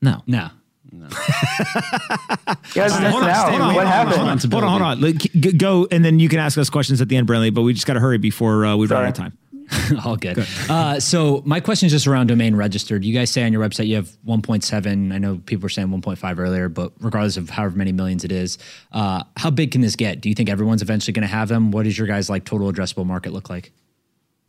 No, 0.00 0.22
no. 0.26 0.50
No. 0.92 1.06
you 1.06 2.74
guys 2.74 2.92
hold 2.92 3.22
on, 3.22 3.30
out. 3.30 3.48
Hold 3.48 3.62
on, 3.62 3.74
what 3.74 3.86
happened? 3.86 4.16
Hold 4.16 4.28
on, 4.28 4.38
hold 4.38 4.64
on. 4.64 4.70
Hold 4.70 4.82
on. 4.82 5.00
Like, 5.00 5.56
go, 5.56 5.88
and 5.90 6.04
then 6.04 6.18
you 6.18 6.28
can 6.28 6.38
ask 6.38 6.58
us 6.58 6.68
questions 6.68 7.00
at 7.00 7.08
the 7.08 7.16
end, 7.16 7.26
Brantly. 7.26 7.52
But 7.52 7.62
we 7.62 7.72
just 7.72 7.86
got 7.86 7.94
to 7.94 8.00
hurry 8.00 8.18
before 8.18 8.66
uh, 8.66 8.76
we 8.76 8.86
Sorry. 8.86 8.98
run 8.98 9.08
out 9.08 9.10
of 9.10 9.16
time. 9.16 9.38
All 10.04 10.16
good. 10.16 10.36
good. 10.36 10.48
Uh, 10.68 11.00
so 11.00 11.42
my 11.44 11.60
question 11.60 11.86
is 11.86 11.92
just 11.92 12.06
around 12.06 12.26
domain 12.26 12.54
registered. 12.56 13.04
You 13.04 13.14
guys 13.14 13.30
say 13.30 13.44
on 13.44 13.52
your 13.52 13.66
website 13.66 13.86
you 13.86 13.96
have 13.96 14.08
1.7. 14.26 15.12
I 15.12 15.18
know 15.18 15.40
people 15.46 15.62
were 15.62 15.68
saying 15.68 15.88
1.5 15.88 16.38
earlier, 16.38 16.68
but 16.68 16.92
regardless 17.00 17.36
of 17.36 17.50
however 17.50 17.76
many 17.76 17.92
millions 17.92 18.24
it 18.24 18.32
is, 18.32 18.58
uh, 18.92 19.24
how 19.36 19.50
big 19.50 19.70
can 19.70 19.80
this 19.80 19.96
get? 19.96 20.20
Do 20.20 20.28
you 20.28 20.34
think 20.34 20.48
everyone's 20.48 20.82
eventually 20.82 21.12
going 21.12 21.26
to 21.26 21.34
have 21.34 21.48
them? 21.48 21.70
What 21.70 21.84
does 21.84 21.96
your 21.96 22.06
guys 22.06 22.28
like 22.28 22.44
total 22.44 22.70
addressable 22.70 23.06
market 23.06 23.32
look 23.32 23.48
like? 23.48 23.72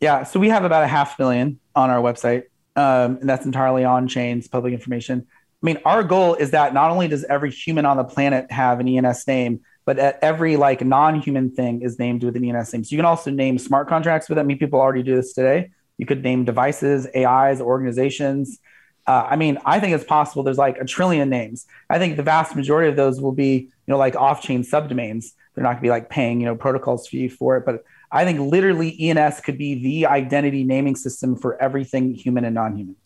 Yeah, 0.00 0.24
so 0.24 0.38
we 0.38 0.48
have 0.48 0.64
about 0.64 0.82
a 0.82 0.88
half 0.88 1.18
million 1.18 1.58
on 1.74 1.88
our 1.88 2.02
website, 2.02 2.44
um, 2.76 3.16
and 3.18 3.28
that's 3.28 3.46
entirely 3.46 3.84
on 3.84 4.08
chains, 4.08 4.48
public 4.48 4.74
information. 4.74 5.26
I 5.64 5.66
mean, 5.66 5.78
our 5.86 6.04
goal 6.04 6.34
is 6.34 6.50
that 6.50 6.74
not 6.74 6.90
only 6.90 7.08
does 7.08 7.24
every 7.24 7.50
human 7.50 7.86
on 7.86 7.96
the 7.96 8.04
planet 8.04 8.50
have 8.52 8.80
an 8.80 8.88
ENS 8.88 9.26
name, 9.26 9.62
but 9.86 9.98
every 9.98 10.58
like 10.58 10.84
non-human 10.84 11.52
thing 11.52 11.80
is 11.80 11.98
named 11.98 12.22
with 12.22 12.36
an 12.36 12.44
ENS 12.44 12.74
name. 12.74 12.84
So 12.84 12.92
you 12.92 12.98
can 12.98 13.06
also 13.06 13.30
name 13.30 13.56
smart 13.58 13.88
contracts 13.88 14.28
with 14.28 14.36
it. 14.36 14.42
I 14.42 14.44
mean, 14.44 14.58
people 14.58 14.78
already 14.78 15.02
do 15.02 15.16
this 15.16 15.32
today. 15.32 15.70
You 15.96 16.04
could 16.04 16.22
name 16.22 16.44
devices, 16.44 17.06
AIs, 17.16 17.62
organizations. 17.62 18.58
Uh, 19.06 19.26
I 19.30 19.36
mean, 19.36 19.56
I 19.64 19.80
think 19.80 19.94
it's 19.94 20.04
possible. 20.04 20.42
There's 20.42 20.58
like 20.58 20.76
a 20.76 20.84
trillion 20.84 21.30
names. 21.30 21.64
I 21.88 21.98
think 21.98 22.18
the 22.18 22.22
vast 22.22 22.54
majority 22.54 22.90
of 22.90 22.96
those 22.96 23.22
will 23.22 23.32
be, 23.32 23.54
you 23.54 23.70
know, 23.86 23.96
like 23.96 24.16
off-chain 24.16 24.64
subdomains. 24.64 25.32
They're 25.54 25.62
not 25.62 25.70
going 25.70 25.76
to 25.78 25.82
be 25.82 25.90
like 25.90 26.10
paying, 26.10 26.40
you 26.40 26.46
know, 26.46 26.56
protocols 26.56 27.08
fee 27.08 27.28
for 27.28 27.56
it. 27.56 27.64
But 27.64 27.84
I 28.12 28.26
think 28.26 28.38
literally 28.38 28.94
ENS 29.00 29.40
could 29.40 29.56
be 29.56 29.82
the 29.82 30.06
identity 30.08 30.62
naming 30.62 30.96
system 30.96 31.36
for 31.36 31.60
everything 31.62 32.12
human 32.12 32.44
and 32.44 32.54
non-human. 32.54 32.96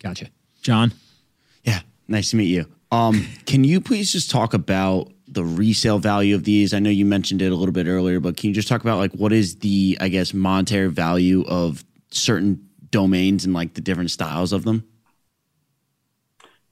Gotcha, 0.00 0.28
John. 0.62 0.92
Yeah, 1.64 1.80
nice 2.08 2.30
to 2.30 2.36
meet 2.36 2.46
you. 2.48 2.66
Um, 2.92 3.26
can 3.46 3.64
you 3.64 3.80
please 3.80 4.12
just 4.12 4.30
talk 4.30 4.54
about 4.54 5.12
the 5.28 5.44
resale 5.44 5.98
value 5.98 6.34
of 6.34 6.44
these? 6.44 6.72
I 6.72 6.78
know 6.78 6.90
you 6.90 7.04
mentioned 7.04 7.42
it 7.42 7.52
a 7.52 7.54
little 7.54 7.72
bit 7.72 7.86
earlier, 7.86 8.20
but 8.20 8.36
can 8.36 8.48
you 8.48 8.54
just 8.54 8.68
talk 8.68 8.80
about 8.80 8.98
like 8.98 9.12
what 9.12 9.32
is 9.32 9.56
the 9.56 9.98
I 10.00 10.08
guess 10.08 10.32
monetary 10.32 10.90
value 10.90 11.44
of 11.46 11.84
certain 12.10 12.68
domains 12.90 13.44
and 13.44 13.52
like 13.52 13.74
the 13.74 13.80
different 13.80 14.10
styles 14.10 14.52
of 14.52 14.64
them? 14.64 14.86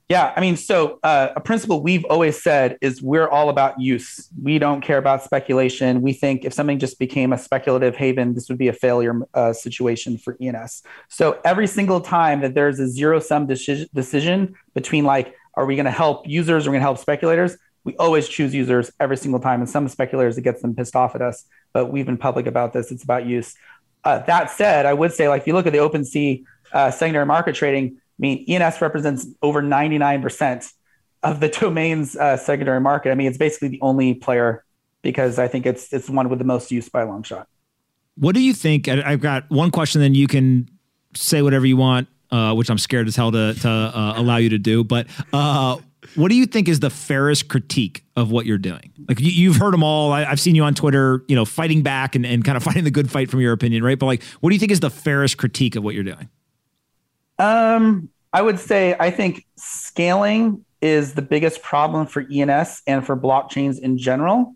Yeah, 0.07 0.33
I 0.35 0.41
mean, 0.41 0.55
so 0.55 0.99
uh, 1.01 1.29
a 1.35 1.41
principle 1.41 1.81
we've 1.81 2.05
always 2.05 2.41
said 2.41 2.77
is 2.79 3.01
we're 3.01 3.27
all 3.27 3.49
about 3.49 3.79
use. 3.79 4.29
We 4.39 4.59
don't 4.59 4.81
care 4.81 4.99
about 4.99 5.23
speculation. 5.23 6.03
We 6.03 6.13
think 6.13 6.45
if 6.45 6.53
something 6.53 6.77
just 6.77 6.99
became 6.99 7.33
a 7.33 7.39
speculative 7.39 7.95
haven, 7.95 8.35
this 8.35 8.47
would 8.47 8.59
be 8.59 8.67
a 8.67 8.73
failure 8.73 9.21
uh, 9.33 9.53
situation 9.53 10.19
for 10.19 10.37
ENS. 10.39 10.83
So 11.09 11.39
every 11.43 11.65
single 11.65 12.01
time 12.01 12.41
that 12.41 12.53
there's 12.53 12.79
a 12.79 12.87
zero 12.87 13.19
sum 13.19 13.47
deci- 13.47 13.87
decision 13.95 14.53
between 14.75 15.05
like, 15.05 15.35
are 15.55 15.65
we 15.65 15.75
going 15.75 15.85
to 15.85 15.91
help 15.91 16.27
users 16.27 16.67
or 16.67 16.69
we're 16.69 16.73
going 16.73 16.81
to 16.81 16.85
help 16.85 16.99
speculators? 16.99 17.57
we 17.85 17.95
always 17.97 18.27
choose 18.27 18.53
users 18.53 18.91
every 18.99 19.15
single 19.15 19.39
time. 19.39 19.61
And 19.61 19.69
some 19.69 19.87
speculators, 19.87 20.37
it 20.37 20.41
gets 20.41 20.61
them 20.61 20.75
pissed 20.75 20.95
off 20.95 21.15
at 21.15 21.21
us, 21.21 21.45
but 21.71 21.85
we've 21.85 22.05
been 22.05 22.17
public 22.17 22.47
about 22.47 22.73
this. 22.73 22.91
It's 22.91 23.03
about 23.03 23.25
use. 23.25 23.55
Uh, 24.03 24.19
that 24.19 24.49
said, 24.49 24.85
I 24.85 24.93
would 24.93 25.13
say, 25.13 25.29
like, 25.29 25.41
if 25.41 25.47
you 25.47 25.53
look 25.53 25.67
at 25.67 25.73
the 25.73 25.79
OpenSea 25.79 26.43
uh, 26.73 26.91
secondary 26.91 27.25
market 27.25 27.55
trading, 27.55 28.01
I 28.17 28.21
mean, 28.21 28.45
ENS 28.47 28.81
represents 28.81 29.27
over 29.41 29.61
99% 29.61 30.71
of 31.23 31.39
the 31.39 31.49
domain's 31.59 32.15
uh, 32.15 32.37
secondary 32.37 32.79
market. 32.79 33.11
I 33.11 33.15
mean, 33.15 33.27
it's 33.27 33.37
basically 33.37 33.69
the 33.69 33.81
only 33.81 34.13
player 34.13 34.63
because 35.01 35.37
I 35.37 35.47
think 35.47 35.65
it's 35.65 35.93
it's 35.93 36.09
one 36.09 36.29
with 36.29 36.39
the 36.39 36.45
most 36.45 36.71
use 36.71 36.89
by 36.89 37.01
a 37.01 37.05
long 37.05 37.23
shot. 37.23 37.47
What 38.17 38.33
do 38.33 38.41
you 38.41 38.53
think? 38.53 38.87
I've 38.87 39.21
got 39.21 39.49
one 39.51 39.71
question, 39.71 40.01
then 40.01 40.15
you 40.15 40.27
can 40.27 40.69
say 41.13 41.41
whatever 41.41 41.65
you 41.65 41.77
want, 41.77 42.07
uh, 42.31 42.53
which 42.53 42.69
I'm 42.69 42.77
scared 42.77 43.07
as 43.07 43.15
hell 43.15 43.31
to, 43.31 43.53
to 43.53 43.69
uh, 43.69 44.13
allow 44.15 44.37
you 44.37 44.49
to 44.49 44.57
do. 44.57 44.83
But 44.85 45.07
uh, 45.33 45.77
what 46.15 46.29
do 46.29 46.35
you 46.35 46.45
think 46.45 46.69
is 46.69 46.79
the 46.79 46.89
fairest 46.89 47.49
critique 47.49 48.05
of 48.15 48.31
what 48.31 48.45
you're 48.45 48.57
doing? 48.57 48.93
Like 49.07 49.19
you, 49.19 49.51
have 49.51 49.61
heard 49.61 49.73
them 49.73 49.83
all. 49.83 50.11
I, 50.11 50.23
have 50.23 50.39
seen 50.39 50.55
you 50.55 50.63
on 50.63 50.73
Twitter, 50.73 51.23
you 51.27 51.35
know, 51.35 51.45
fighting 51.45 51.81
back 51.81 52.15
and, 52.15 52.25
and 52.25 52.43
kind 52.43 52.55
of 52.55 52.63
fighting 52.69 52.85
the 52.85 52.91
good 52.91 53.11
fight 53.11 53.29
from 53.29 53.41
your 53.41 53.51
opinion, 53.51 53.83
right? 53.83 53.99
But 53.99 54.05
like, 54.05 54.23
what 54.39 54.49
do 54.49 54.55
you 54.55 54.59
think 54.59 54.71
is 54.71 54.79
the 54.79 54.89
fairest 54.89 55.37
critique 55.37 55.75
of 55.75 55.83
what 55.83 55.93
you're 55.93 56.03
doing? 56.03 56.29
Um, 57.37 58.09
I 58.31 58.41
would 58.41 58.59
say 58.59 58.95
I 58.99 59.11
think 59.11 59.45
scaling 59.57 60.65
is 60.81 61.13
the 61.13 61.21
biggest 61.21 61.61
problem 61.61 62.07
for 62.07 62.25
ENS 62.31 62.81
and 62.85 63.05
for 63.05 63.15
blockchains 63.17 63.79
in 63.79 63.97
general. 63.97 64.55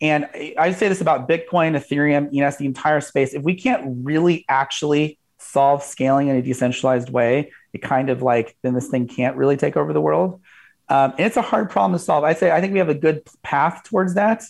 And 0.00 0.28
I 0.56 0.72
say 0.72 0.88
this 0.88 1.00
about 1.00 1.28
Bitcoin, 1.28 1.76
Ethereum, 1.76 2.34
ENS, 2.36 2.58
the 2.58 2.66
entire 2.66 3.00
space. 3.00 3.34
If 3.34 3.42
we 3.42 3.54
can't 3.54 4.04
really 4.04 4.44
actually 4.48 5.18
solve 5.38 5.82
scaling 5.82 6.28
in 6.28 6.36
a 6.36 6.42
decentralized 6.42 7.10
way, 7.10 7.52
it 7.72 7.82
kind 7.82 8.08
of 8.08 8.22
like 8.22 8.56
then 8.62 8.74
this 8.74 8.88
thing 8.88 9.08
can't 9.08 9.36
really 9.36 9.56
take 9.56 9.76
over 9.76 9.92
the 9.92 10.00
world. 10.00 10.40
Um, 10.88 11.12
and 11.12 11.20
it's 11.20 11.36
a 11.36 11.42
hard 11.42 11.70
problem 11.70 11.98
to 11.98 12.04
solve. 12.04 12.24
I 12.24 12.34
say 12.34 12.50
I 12.50 12.60
think 12.60 12.72
we 12.72 12.78
have 12.78 12.88
a 12.88 12.94
good 12.94 13.22
path 13.42 13.82
towards 13.84 14.14
that, 14.14 14.44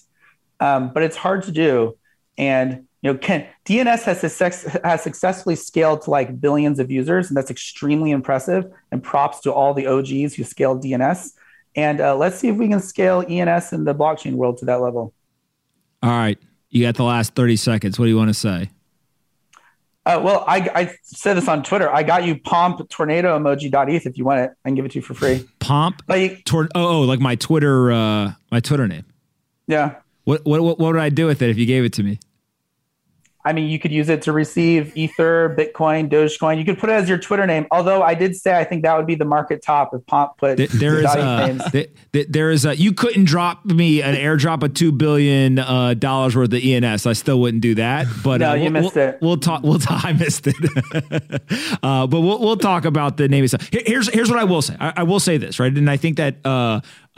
um, 0.60 0.92
but 0.92 1.02
it's 1.02 1.16
hard 1.16 1.44
to 1.44 1.52
do. 1.52 1.96
And 2.36 2.87
you 3.02 3.12
know, 3.12 3.18
can 3.18 3.46
DNS 3.64 4.02
has 4.02 4.20
success, 4.20 4.64
has 4.82 5.02
successfully 5.02 5.54
scaled 5.54 6.02
to 6.02 6.10
like 6.10 6.40
billions 6.40 6.78
of 6.78 6.90
users, 6.90 7.28
and 7.28 7.36
that's 7.36 7.50
extremely 7.50 8.10
impressive. 8.10 8.64
And 8.90 9.02
props 9.02 9.40
to 9.40 9.52
all 9.52 9.72
the 9.72 9.86
OGs 9.86 10.34
who 10.34 10.44
scaled 10.44 10.82
DNS. 10.82 11.32
And 11.76 12.00
uh, 12.00 12.16
let's 12.16 12.38
see 12.38 12.48
if 12.48 12.56
we 12.56 12.68
can 12.68 12.80
scale 12.80 13.24
ENS 13.28 13.72
in 13.72 13.84
the 13.84 13.94
blockchain 13.94 14.32
world 14.32 14.58
to 14.58 14.64
that 14.64 14.80
level. 14.80 15.12
All 16.02 16.10
right, 16.10 16.38
you 16.70 16.84
got 16.84 16.96
the 16.96 17.04
last 17.04 17.34
thirty 17.34 17.56
seconds. 17.56 17.98
What 17.98 18.06
do 18.06 18.10
you 18.10 18.16
want 18.16 18.30
to 18.30 18.34
say? 18.34 18.70
Uh, 20.08 20.18
well, 20.24 20.42
I, 20.48 20.70
I 20.74 20.94
said 21.02 21.36
this 21.36 21.48
on 21.48 21.62
Twitter. 21.62 21.92
I 21.92 22.02
got 22.02 22.24
you 22.24 22.40
pomp 22.40 22.88
tornado 22.88 23.38
emoji 23.38 24.06
if 24.06 24.16
you 24.16 24.24
want 24.24 24.40
it. 24.40 24.50
I 24.64 24.68
can 24.70 24.74
give 24.74 24.86
it 24.86 24.92
to 24.92 24.98
you 24.98 25.02
for 25.02 25.12
free. 25.12 25.46
Pomp 25.58 26.02
like 26.08 26.44
tor- 26.46 26.70
oh, 26.74 26.88
oh 26.88 27.00
like 27.02 27.20
my 27.20 27.34
Twitter 27.36 27.92
uh, 27.92 28.32
my 28.50 28.60
Twitter 28.60 28.88
name. 28.88 29.04
Yeah. 29.66 29.96
What 30.24 30.46
what 30.46 30.62
what 30.62 30.78
would 30.78 30.96
I 30.96 31.10
do 31.10 31.26
with 31.26 31.42
it 31.42 31.50
if 31.50 31.58
you 31.58 31.66
gave 31.66 31.84
it 31.84 31.92
to 31.94 32.02
me? 32.02 32.18
I 33.48 33.54
mean, 33.54 33.70
you 33.70 33.78
could 33.78 33.92
use 33.92 34.10
it 34.10 34.20
to 34.22 34.32
receive 34.32 34.94
Ether, 34.94 35.56
Bitcoin, 35.58 36.10
Dogecoin. 36.10 36.58
You 36.58 36.66
could 36.66 36.78
put 36.78 36.90
it 36.90 36.92
as 36.92 37.08
your 37.08 37.16
Twitter 37.16 37.46
name. 37.46 37.66
Although 37.70 38.02
I 38.02 38.12
did 38.12 38.36
say 38.36 38.58
I 38.58 38.62
think 38.62 38.82
that 38.82 38.94
would 38.94 39.06
be 39.06 39.14
the 39.14 39.24
market 39.24 39.62
top 39.62 39.94
if 39.94 40.04
Pomp 40.04 40.36
put 40.36 40.58
there 40.58 40.98
is 40.98 41.06
a, 41.06 41.86
there 42.28 42.50
is 42.50 42.66
a, 42.66 42.76
you 42.76 42.92
couldn't 42.92 43.24
drop 43.24 43.64
me 43.64 44.02
an 44.02 44.14
airdrop 44.16 44.62
of 44.62 44.74
two 44.74 44.92
billion 44.92 45.58
uh, 45.58 45.94
dollars 45.94 46.36
worth 46.36 46.52
of 46.52 46.62
ENS. 46.62 47.06
I 47.06 47.14
still 47.14 47.40
wouldn't 47.40 47.62
do 47.62 47.74
that. 47.76 48.06
But 48.22 48.42
no, 48.42 48.50
uh, 48.50 48.54
you 48.54 48.64
we'll, 48.64 48.70
missed 48.82 48.94
we'll, 48.94 49.08
it. 49.08 49.18
We'll 49.22 49.36
talk. 49.38 49.62
We'll 49.62 49.78
talk. 49.78 50.04
I 50.04 50.12
missed 50.12 50.46
it. 50.46 50.54
uh, 51.82 52.06
but 52.06 52.20
we'll 52.20 52.40
we'll 52.40 52.58
talk 52.58 52.84
about 52.84 53.16
the 53.16 53.28
name 53.28 53.44
itself. 53.44 53.66
Here's 53.72 54.12
here's 54.12 54.28
what 54.28 54.38
I 54.38 54.44
will 54.44 54.60
say. 54.60 54.76
I, 54.78 54.92
I 54.98 55.02
will 55.04 55.20
say 55.20 55.38
this 55.38 55.58
right, 55.58 55.72
and 55.72 55.88
I 55.88 55.96
think 55.96 56.18
that 56.18 56.36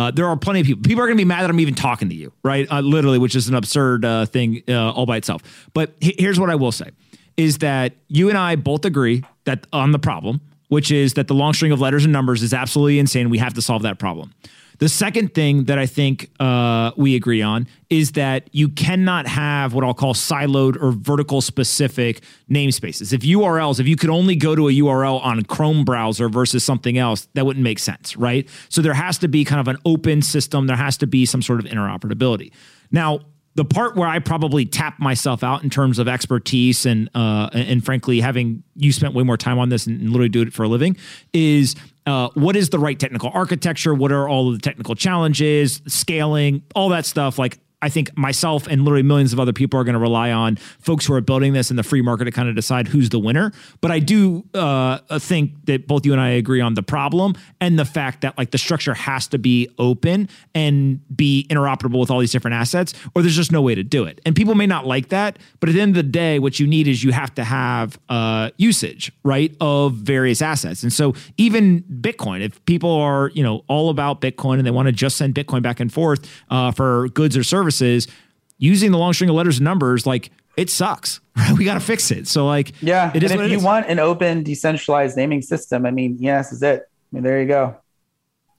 uh, 0.01 0.11
there 0.11 0.27
are 0.27 0.35
plenty 0.35 0.61
of 0.61 0.67
people. 0.67 0.83
People 0.83 1.03
are 1.03 1.07
going 1.07 1.19
to 1.19 1.21
be 1.21 1.27
mad 1.29 1.43
that 1.43 1.51
I'm 1.51 1.61
even 1.61 1.75
talking 1.75 2.09
to 2.09 2.15
you, 2.15 2.33
right? 2.43 2.67
Uh, 2.71 2.81
literally, 2.81 3.19
which 3.19 3.35
is 3.37 3.49
an 3.49 3.55
absurd 3.55 4.03
uh, 4.03 4.25
thing 4.25 4.63
uh, 4.67 4.93
all 4.93 5.05
by 5.05 5.19
itself. 5.19 5.43
But 5.75 5.95
h- 6.01 6.15
here's 6.19 6.41
what 6.41 6.49
I 6.49 6.55
will 6.55 6.73
say: 6.73 6.89
is 7.37 7.59
that 7.59 7.93
you 8.09 8.31
and 8.31 8.39
I 8.39 8.57
both 8.57 8.87
agree 8.87 9.25
that 9.45 9.67
on 9.75 9.93
the 9.93 9.99
problem, 9.99 10.41
which 10.69 10.91
is 10.91 11.13
that 11.15 11.29
the 11.29 11.35
long 11.35 11.53
string 11.53 11.71
of 11.71 11.83
letters 11.83 12.05
and 12.05 12.15
numbers 12.15 12.43
is 12.43 12.55
absolutely 12.55 12.99
insane. 12.99 13.29
We 13.29 13.37
have 13.39 13.53
to 13.55 13.63
solve 13.63 13.83
that 13.83 13.99
problem. 13.99 14.33
The 14.81 14.88
second 14.88 15.35
thing 15.35 15.64
that 15.64 15.79
I 15.79 15.85
think 15.85 16.31
uh, 16.40 16.93
we 16.97 17.14
agree 17.14 17.43
on 17.43 17.69
is 17.90 18.12
that 18.12 18.49
you 18.53 18.71
cannot 18.71 19.27
have 19.27 19.75
what 19.75 19.85
I'll 19.85 19.93
call 19.93 20.14
siloed 20.14 20.83
or 20.83 20.93
vertical 20.93 21.43
specific 21.43 22.23
namespaces. 22.51 23.12
If 23.12 23.21
URLs, 23.21 23.79
if 23.79 23.87
you 23.87 23.97
could 23.97 24.09
only 24.09 24.37
go 24.37 24.55
to 24.55 24.69
a 24.69 24.73
URL 24.73 25.23
on 25.23 25.43
Chrome 25.45 25.85
browser 25.85 26.31
versus 26.31 26.64
something 26.64 26.97
else, 26.97 27.29
that 27.35 27.45
wouldn't 27.45 27.62
make 27.62 27.79
sense, 27.79 28.16
right? 28.16 28.49
So 28.71 28.81
there 28.81 28.95
has 28.95 29.19
to 29.19 29.29
be 29.29 29.45
kind 29.45 29.61
of 29.61 29.69
an 29.69 29.77
open 29.85 30.23
system. 30.23 30.66
There 30.66 30.77
has 30.77 30.97
to 30.99 31.07
be 31.07 31.27
some 31.27 31.43
sort 31.43 31.61
of 31.61 31.66
interoperability. 31.66 32.51
Now, 32.90 33.21
the 33.57 33.64
part 33.66 33.97
where 33.97 34.09
I 34.09 34.19
probably 34.21 34.64
tap 34.64 34.99
myself 34.99 35.45
out 35.45 35.62
in 35.62 35.69
terms 35.69 35.99
of 35.99 36.09
expertise 36.09 36.87
and 36.87 37.11
uh, 37.14 37.51
and 37.53 37.85
frankly 37.85 38.21
having 38.21 38.62
you 38.77 38.93
spent 38.93 39.12
way 39.12 39.25
more 39.25 39.37
time 39.37 39.59
on 39.59 39.69
this 39.69 39.87
and 39.87 40.09
literally 40.11 40.29
do 40.29 40.40
it 40.43 40.53
for 40.53 40.62
a 40.62 40.69
living 40.69 40.97
is 41.33 41.75
uh, 42.11 42.29
what 42.35 42.57
is 42.57 42.70
the 42.70 42.79
right 42.79 42.99
technical 42.99 43.31
architecture? 43.33 43.94
What 43.94 44.11
are 44.11 44.29
all 44.29 44.49
of 44.49 44.55
the 44.55 44.61
technical 44.61 44.94
challenges, 44.94 45.81
scaling, 45.87 46.62
all 46.75 46.88
that 46.88 47.07
stuff? 47.07 47.38
Like 47.38 47.59
I 47.83 47.88
think 47.88 48.16
myself 48.16 48.66
and 48.66 48.85
literally 48.85 49.03
millions 49.03 49.33
of 49.33 49.40
other 49.40 49.53
people 49.53 49.81
are 49.81 49.85
going 49.85 49.95
to 49.95 50.01
rely 50.01 50.31
on 50.31 50.57
folks 50.57 51.07
who 51.07 51.14
are 51.14 51.21
building 51.21 51.55
this 51.55 51.71
in 51.71 51.77
the 51.77 51.83
free 51.83 52.03
market 52.03 52.27
to 52.27 52.31
kind 52.31 52.49
of 52.49 52.55
decide 52.55 52.88
who's 52.88 53.09
the 53.09 53.19
winner. 53.19 53.53
But 53.81 53.90
I 53.90 54.01
do 54.01 54.45
uh, 54.53 54.98
think 55.19 55.52
that 55.65 55.87
both 55.87 56.04
you 56.04 56.13
and 56.13 56.21
I 56.21 56.31
agree 56.31 56.61
on 56.61 56.75
the 56.75 56.83
problem 56.83 57.35
and 57.61 57.79
the 57.79 57.85
fact 57.85 58.21
that 58.21 58.37
like 58.37 58.50
the 58.50 58.59
structure 58.59 58.92
has 58.92 59.27
to 59.29 59.38
be 59.38 59.69
open 59.79 60.29
and 60.54 61.00
be 61.17 61.46
interoperable 61.48 62.00
with 62.00 62.11
all 62.11 62.19
these 62.19 62.33
different 62.33 62.54
assets, 62.54 62.92
or 63.15 63.23
there's 63.23 63.37
just 63.37 63.52
no 63.52 63.63
way 63.63 63.75
to 63.75 63.83
do 63.83 64.04
it. 64.04 64.21
And 64.27 64.37
people 64.37 64.54
may 64.54 64.67
not 64.67 64.87
like 64.87 65.09
that, 65.09 65.38
but 65.61 65.69
at 65.69 65.75
the 65.75 65.81
end 65.81 65.96
of 65.96 66.04
the 66.04 66.11
day, 66.11 66.38
what 66.38 66.61
you 66.61 66.67
need 66.67 66.87
is 66.87 67.02
you 67.02 67.13
have 67.13 67.35
to 67.37 67.44
have 67.44 67.98
uh, 68.11 68.50
usage, 68.59 69.11
right, 69.23 69.54
of 69.61 69.94
various 69.94 70.42
assets. 70.42 70.83
And 70.83 70.92
so 70.92 71.15
even 71.38 71.83
Bitcoin, 71.85 72.42
if 72.42 72.63
people 72.67 72.90
are 72.90 73.31
you 73.31 73.42
know 73.42 73.65
all 73.69 73.88
about 73.88 74.21
Bitcoin 74.21 74.59
and 74.59 74.67
they 74.67 74.71
want 74.71 74.87
to 74.87 74.92
just 74.92 75.17
send 75.17 75.35
Bitcoin 75.35 75.63
back 75.63 75.81
and 75.81 75.90
forth 75.90 76.29
uh, 76.50 76.73
for 76.73 77.09
goods 77.09 77.37
or 77.38 77.42
services 77.42 77.69
services 77.71 78.12
using 78.58 78.92
the 78.92 78.98
long 78.98 79.12
string 79.12 79.31
of 79.31 79.37
letters 79.37 79.58
and 79.58 79.64
numbers, 79.64 80.06
like 80.06 80.31
it 80.56 80.71
sucks. 80.71 81.21
Right? 81.40 81.56
We 81.56 81.64
got 81.64 81.75
to 81.75 81.81
fix 81.81 82.10
it. 82.10 82.29
So 82.29 82.44
like, 82.44 82.75
yeah. 82.83 83.12
It 83.14 83.23
is 83.23 83.31
and 83.33 83.40
if 83.40 83.50
you 83.50 83.56
is. 83.56 83.64
want 83.64 83.87
an 83.87 83.98
open, 83.98 84.42
decentralized 84.42 85.16
naming 85.16 85.40
system, 85.40 85.87
I 85.87 85.90
mean, 85.90 86.18
yes, 86.21 86.52
is 86.52 86.62
it. 86.62 86.83
I 86.83 87.16
mean, 87.16 87.23
there 87.23 87.40
you 87.40 87.48
go. 87.48 87.77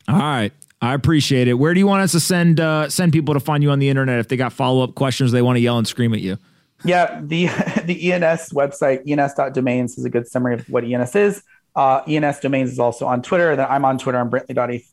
All 0.07 0.17
right. 0.17 0.51
I 0.81 0.95
appreciate 0.95 1.47
it. 1.47 1.53
Where 1.53 1.75
do 1.75 1.79
you 1.79 1.85
want 1.85 2.01
us 2.01 2.11
to 2.13 2.19
send 2.19 2.59
uh, 2.59 2.89
send 2.89 3.13
people 3.13 3.35
to 3.35 3.39
find 3.39 3.61
you 3.61 3.69
on 3.69 3.77
the 3.77 3.87
internet 3.87 4.17
if 4.17 4.29
they 4.29 4.35
got 4.35 4.51
follow 4.51 4.83
up 4.83 4.95
questions 4.95 5.31
they 5.31 5.43
want 5.43 5.57
to 5.57 5.59
yell 5.59 5.77
and 5.77 5.87
scream 5.87 6.11
at 6.15 6.21
you? 6.21 6.39
Yeah, 6.83 7.21
the 7.21 7.45
the 7.85 8.11
ENS 8.11 8.49
website, 8.49 9.07
ens.domains, 9.07 9.99
is 9.99 10.05
a 10.05 10.09
good 10.09 10.27
summary 10.27 10.55
of 10.55 10.67
what 10.69 10.83
ENS 10.83 11.15
is. 11.15 11.43
Uh, 11.75 12.01
ENS 12.07 12.39
Domains 12.39 12.71
is 12.71 12.79
also 12.79 13.05
on 13.05 13.21
Twitter. 13.21 13.55
Then 13.55 13.67
I'm 13.69 13.85
on 13.85 13.99
Twitter. 13.99 14.17
I'm 14.17 14.31
Brantly.eth. 14.31 14.91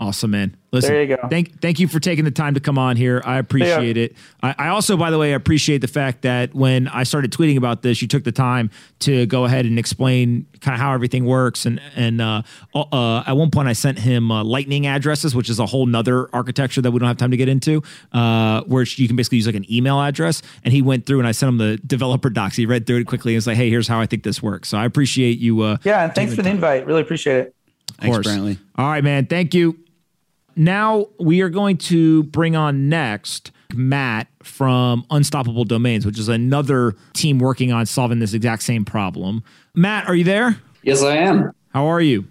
Awesome, 0.00 0.30
man. 0.30 0.56
Listen, 0.72 0.92
There 0.94 1.02
you 1.02 1.16
go. 1.16 1.28
Thank, 1.28 1.60
thank 1.60 1.78
you 1.78 1.86
for 1.86 2.00
taking 2.00 2.24
the 2.24 2.30
time 2.30 2.54
to 2.54 2.60
come 2.60 2.78
on 2.78 2.96
here. 2.96 3.20
I 3.22 3.36
appreciate 3.36 3.98
it. 3.98 4.16
I, 4.42 4.54
I 4.58 4.68
also, 4.68 4.96
by 4.96 5.10
the 5.10 5.18
way, 5.18 5.32
I 5.32 5.34
appreciate 5.34 5.82
the 5.82 5.88
fact 5.88 6.22
that 6.22 6.54
when 6.54 6.88
I 6.88 7.02
started 7.02 7.32
tweeting 7.32 7.58
about 7.58 7.82
this, 7.82 8.00
you 8.00 8.08
took 8.08 8.24
the 8.24 8.32
time 8.32 8.70
to 9.00 9.26
go 9.26 9.44
ahead 9.44 9.66
and 9.66 9.78
explain 9.78 10.46
kind 10.62 10.74
of 10.74 10.80
how 10.80 10.94
everything 10.94 11.26
works. 11.26 11.66
And 11.66 11.82
and 11.96 12.22
uh, 12.22 12.40
uh, 12.74 13.24
at 13.26 13.36
one 13.36 13.50
point, 13.50 13.68
I 13.68 13.74
sent 13.74 13.98
him 13.98 14.32
uh, 14.32 14.42
Lightning 14.42 14.86
addresses, 14.86 15.34
which 15.34 15.50
is 15.50 15.58
a 15.58 15.66
whole 15.66 15.84
nother 15.84 16.34
architecture 16.34 16.80
that 16.80 16.90
we 16.92 16.98
don't 16.98 17.08
have 17.08 17.18
time 17.18 17.32
to 17.32 17.36
get 17.36 17.50
into, 17.50 17.82
uh, 18.12 18.62
where 18.62 18.84
you 18.84 19.06
can 19.06 19.16
basically 19.16 19.36
use 19.36 19.46
like 19.46 19.56
an 19.56 19.70
email 19.70 20.00
address. 20.00 20.40
And 20.64 20.72
he 20.72 20.80
went 20.80 21.04
through, 21.04 21.18
and 21.18 21.28
I 21.28 21.32
sent 21.32 21.48
him 21.48 21.58
the 21.58 21.76
developer 21.76 22.30
docs. 22.30 22.56
He 22.56 22.64
read 22.64 22.86
through 22.86 23.00
it 23.00 23.04
quickly 23.06 23.34
and 23.34 23.36
was 23.36 23.46
like, 23.46 23.58
"Hey, 23.58 23.68
here's 23.68 23.88
how 23.88 24.00
I 24.00 24.06
think 24.06 24.22
this 24.22 24.42
works." 24.42 24.70
So 24.70 24.78
I 24.78 24.86
appreciate 24.86 25.38
you. 25.40 25.60
Uh, 25.60 25.76
Yeah, 25.84 26.04
and 26.04 26.14
thanks 26.14 26.34
for 26.34 26.40
the 26.40 26.48
invite. 26.48 26.86
Really 26.86 27.02
appreciate 27.02 27.36
it. 27.36 27.54
Thanks, 27.98 28.16
course. 28.16 28.26
Brantly. 28.26 28.58
All 28.76 28.88
right, 28.88 29.04
man. 29.04 29.26
Thank 29.26 29.52
you. 29.52 29.78
Now 30.56 31.06
we 31.18 31.40
are 31.40 31.48
going 31.48 31.78
to 31.78 32.24
bring 32.24 32.56
on 32.56 32.88
next 32.88 33.52
Matt 33.74 34.28
from 34.42 35.04
Unstoppable 35.10 35.64
Domains, 35.64 36.04
which 36.04 36.18
is 36.18 36.28
another 36.28 36.94
team 37.12 37.38
working 37.38 37.72
on 37.72 37.86
solving 37.86 38.18
this 38.18 38.34
exact 38.34 38.62
same 38.62 38.84
problem. 38.84 39.42
Matt, 39.74 40.08
are 40.08 40.14
you 40.14 40.24
there? 40.24 40.60
Yes, 40.82 41.02
I 41.02 41.16
am. 41.16 41.52
How 41.72 41.86
are 41.86 42.00
you? 42.00 42.26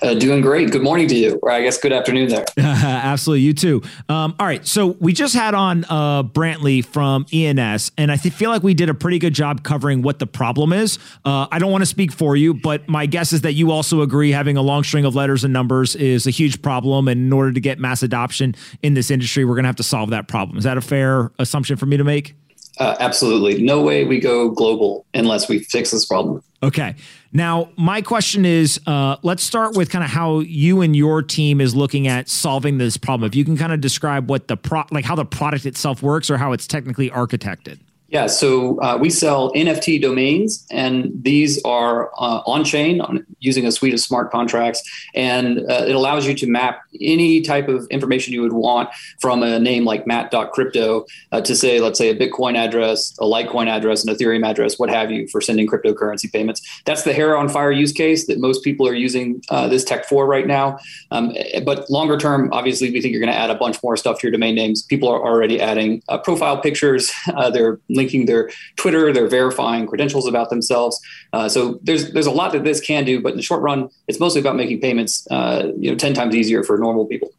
Uh, 0.00 0.14
doing 0.14 0.40
great. 0.40 0.70
Good 0.70 0.82
morning 0.82 1.06
to 1.08 1.14
you, 1.14 1.38
or 1.42 1.50
I 1.50 1.60
guess 1.60 1.76
good 1.76 1.92
afternoon 1.92 2.30
there. 2.30 2.46
Absolutely, 2.56 3.42
you 3.42 3.52
too. 3.52 3.82
Um, 4.08 4.34
all 4.38 4.46
right, 4.46 4.66
so 4.66 4.96
we 5.00 5.12
just 5.12 5.34
had 5.34 5.54
on 5.54 5.84
uh, 5.90 6.22
Brantly 6.22 6.82
from 6.84 7.26
ENS, 7.30 7.92
and 7.98 8.10
I 8.10 8.16
th- 8.16 8.32
feel 8.34 8.50
like 8.50 8.62
we 8.62 8.72
did 8.72 8.88
a 8.88 8.94
pretty 8.94 9.18
good 9.18 9.34
job 9.34 9.62
covering 9.62 10.00
what 10.00 10.18
the 10.18 10.26
problem 10.26 10.72
is. 10.72 10.98
Uh, 11.26 11.46
I 11.50 11.58
don't 11.58 11.70
want 11.70 11.82
to 11.82 11.86
speak 11.86 12.10
for 12.10 12.36
you, 12.36 12.54
but 12.54 12.88
my 12.88 13.04
guess 13.04 13.34
is 13.34 13.42
that 13.42 13.52
you 13.52 13.70
also 13.70 14.00
agree 14.00 14.30
having 14.30 14.56
a 14.56 14.62
long 14.62 14.82
string 14.82 15.04
of 15.04 15.14
letters 15.14 15.44
and 15.44 15.52
numbers 15.52 15.94
is 15.94 16.26
a 16.26 16.30
huge 16.30 16.62
problem, 16.62 17.06
and 17.06 17.20
in 17.20 17.32
order 17.32 17.52
to 17.52 17.60
get 17.60 17.78
mass 17.78 18.02
adoption 18.02 18.54
in 18.82 18.94
this 18.94 19.10
industry, 19.10 19.44
we're 19.44 19.54
going 19.54 19.64
to 19.64 19.68
have 19.68 19.76
to 19.76 19.82
solve 19.82 20.08
that 20.10 20.26
problem. 20.26 20.56
Is 20.56 20.64
that 20.64 20.78
a 20.78 20.82
fair 20.82 21.32
assumption 21.38 21.76
for 21.76 21.84
me 21.84 21.98
to 21.98 22.04
make? 22.04 22.34
Uh, 22.78 22.96
absolutely. 22.98 23.62
No 23.62 23.82
way 23.82 24.04
we 24.04 24.18
go 24.18 24.48
global 24.48 25.04
unless 25.12 25.50
we 25.50 25.58
fix 25.58 25.90
this 25.90 26.06
problem. 26.06 26.42
Okay. 26.62 26.94
Now, 27.32 27.70
my 27.76 28.02
question 28.02 28.44
is 28.44 28.80
uh, 28.86 29.16
let's 29.22 29.42
start 29.42 29.76
with 29.76 29.90
kind 29.90 30.04
of 30.04 30.10
how 30.10 30.40
you 30.40 30.80
and 30.80 30.96
your 30.96 31.22
team 31.22 31.60
is 31.60 31.74
looking 31.74 32.08
at 32.08 32.28
solving 32.28 32.78
this 32.78 32.96
problem. 32.96 33.26
If 33.26 33.36
you 33.36 33.44
can 33.44 33.56
kind 33.56 33.72
of 33.72 33.80
describe 33.80 34.28
what 34.28 34.48
the 34.48 34.56
pro, 34.56 34.84
like 34.90 35.04
how 35.04 35.14
the 35.14 35.24
product 35.24 35.64
itself 35.64 36.02
works 36.02 36.28
or 36.30 36.38
how 36.38 36.52
it's 36.52 36.66
technically 36.66 37.08
architected. 37.10 37.78
Yeah, 38.10 38.26
so 38.26 38.80
uh, 38.80 38.98
we 39.00 39.08
sell 39.08 39.52
NFT 39.52 40.02
domains, 40.02 40.66
and 40.68 41.12
these 41.14 41.62
are 41.62 42.10
uh, 42.18 42.42
on 42.44 42.64
chain 42.64 43.00
using 43.38 43.66
a 43.66 43.70
suite 43.70 43.94
of 43.94 44.00
smart 44.00 44.32
contracts. 44.32 44.82
And 45.14 45.60
uh, 45.70 45.84
it 45.86 45.94
allows 45.94 46.26
you 46.26 46.34
to 46.34 46.46
map 46.48 46.82
any 47.00 47.40
type 47.40 47.68
of 47.68 47.86
information 47.88 48.34
you 48.34 48.42
would 48.42 48.52
want 48.52 48.88
from 49.20 49.44
a 49.44 49.60
name 49.60 49.84
like 49.84 50.08
matt.crypto 50.08 51.06
uh, 51.30 51.40
to 51.40 51.54
say, 51.54 51.80
let's 51.80 51.98
say, 51.98 52.08
a 52.08 52.16
Bitcoin 52.16 52.56
address, 52.56 53.16
a 53.20 53.24
Litecoin 53.24 53.68
address, 53.68 54.04
an 54.04 54.12
Ethereum 54.12 54.44
address, 54.44 54.76
what 54.76 54.90
have 54.90 55.12
you, 55.12 55.28
for 55.28 55.40
sending 55.40 55.68
cryptocurrency 55.68 56.32
payments. 56.32 56.82
That's 56.86 57.04
the 57.04 57.12
hair 57.12 57.36
on 57.36 57.48
fire 57.48 57.70
use 57.70 57.92
case 57.92 58.26
that 58.26 58.40
most 58.40 58.64
people 58.64 58.88
are 58.88 58.94
using 58.94 59.40
uh, 59.50 59.68
this 59.68 59.84
tech 59.84 60.04
for 60.04 60.26
right 60.26 60.48
now. 60.48 60.80
Um, 61.12 61.32
but 61.64 61.88
longer 61.88 62.18
term, 62.18 62.48
obviously, 62.52 62.90
we 62.90 63.00
think 63.00 63.12
you're 63.12 63.22
going 63.22 63.32
to 63.32 63.38
add 63.38 63.50
a 63.50 63.54
bunch 63.54 63.80
more 63.84 63.96
stuff 63.96 64.18
to 64.18 64.26
your 64.26 64.32
domain 64.32 64.56
names. 64.56 64.82
People 64.82 65.08
are 65.08 65.22
already 65.22 65.60
adding 65.60 66.02
uh, 66.08 66.18
profile 66.18 66.60
pictures. 66.60 67.12
they're 67.52 67.78
linking 68.00 68.26
their 68.26 68.50
Twitter, 68.76 69.12
they're 69.12 69.28
verifying 69.28 69.86
credentials 69.86 70.26
about 70.26 70.50
themselves. 70.50 70.98
Uh, 71.32 71.48
so 71.48 71.78
there's 71.82 72.12
there's 72.12 72.30
a 72.34 72.36
lot 72.40 72.52
that 72.52 72.64
this 72.64 72.80
can 72.80 73.04
do, 73.04 73.20
but 73.20 73.32
in 73.32 73.36
the 73.36 73.42
short 73.42 73.62
run, 73.62 73.88
it's 74.08 74.20
mostly 74.20 74.40
about 74.40 74.56
making 74.56 74.80
payments, 74.80 75.26
uh, 75.30 75.70
you 75.78 75.90
know, 75.90 75.96
ten 75.96 76.14
times 76.14 76.34
easier 76.34 76.62
for 76.64 76.78
normal 76.78 77.06
people. 77.06 77.30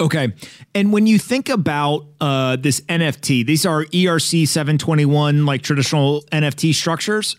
Okay. 0.00 0.32
And 0.74 0.92
when 0.92 1.06
you 1.06 1.18
think 1.18 1.48
about 1.48 2.06
uh, 2.20 2.56
this 2.56 2.80
NFT, 2.82 3.44
these 3.44 3.66
are 3.66 3.84
ERC 3.86 4.46
721, 4.46 5.44
like 5.44 5.62
traditional 5.62 6.22
NFT 6.30 6.72
structures. 6.72 7.36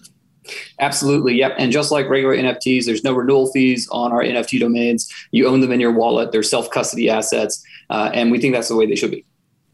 Absolutely, 0.79 1.35
yep. 1.35 1.53
And 1.57 1.71
just 1.71 1.91
like 1.91 2.09
regular 2.09 2.35
NFTs, 2.35 2.85
there's 2.85 3.03
no 3.03 3.13
renewal 3.13 3.51
fees 3.51 3.87
on 3.91 4.11
our 4.11 4.21
NFT 4.21 4.59
domains. 4.59 5.09
You 5.31 5.47
own 5.47 5.61
them 5.61 5.71
in 5.71 5.79
your 5.79 5.91
wallet. 5.91 6.31
They're 6.31 6.43
self 6.43 6.69
custody 6.71 7.09
assets, 7.09 7.63
uh, 7.89 8.09
and 8.13 8.31
we 8.31 8.39
think 8.39 8.55
that's 8.55 8.67
the 8.67 8.75
way 8.75 8.85
they 8.85 8.95
should 8.95 9.11
be. 9.11 9.25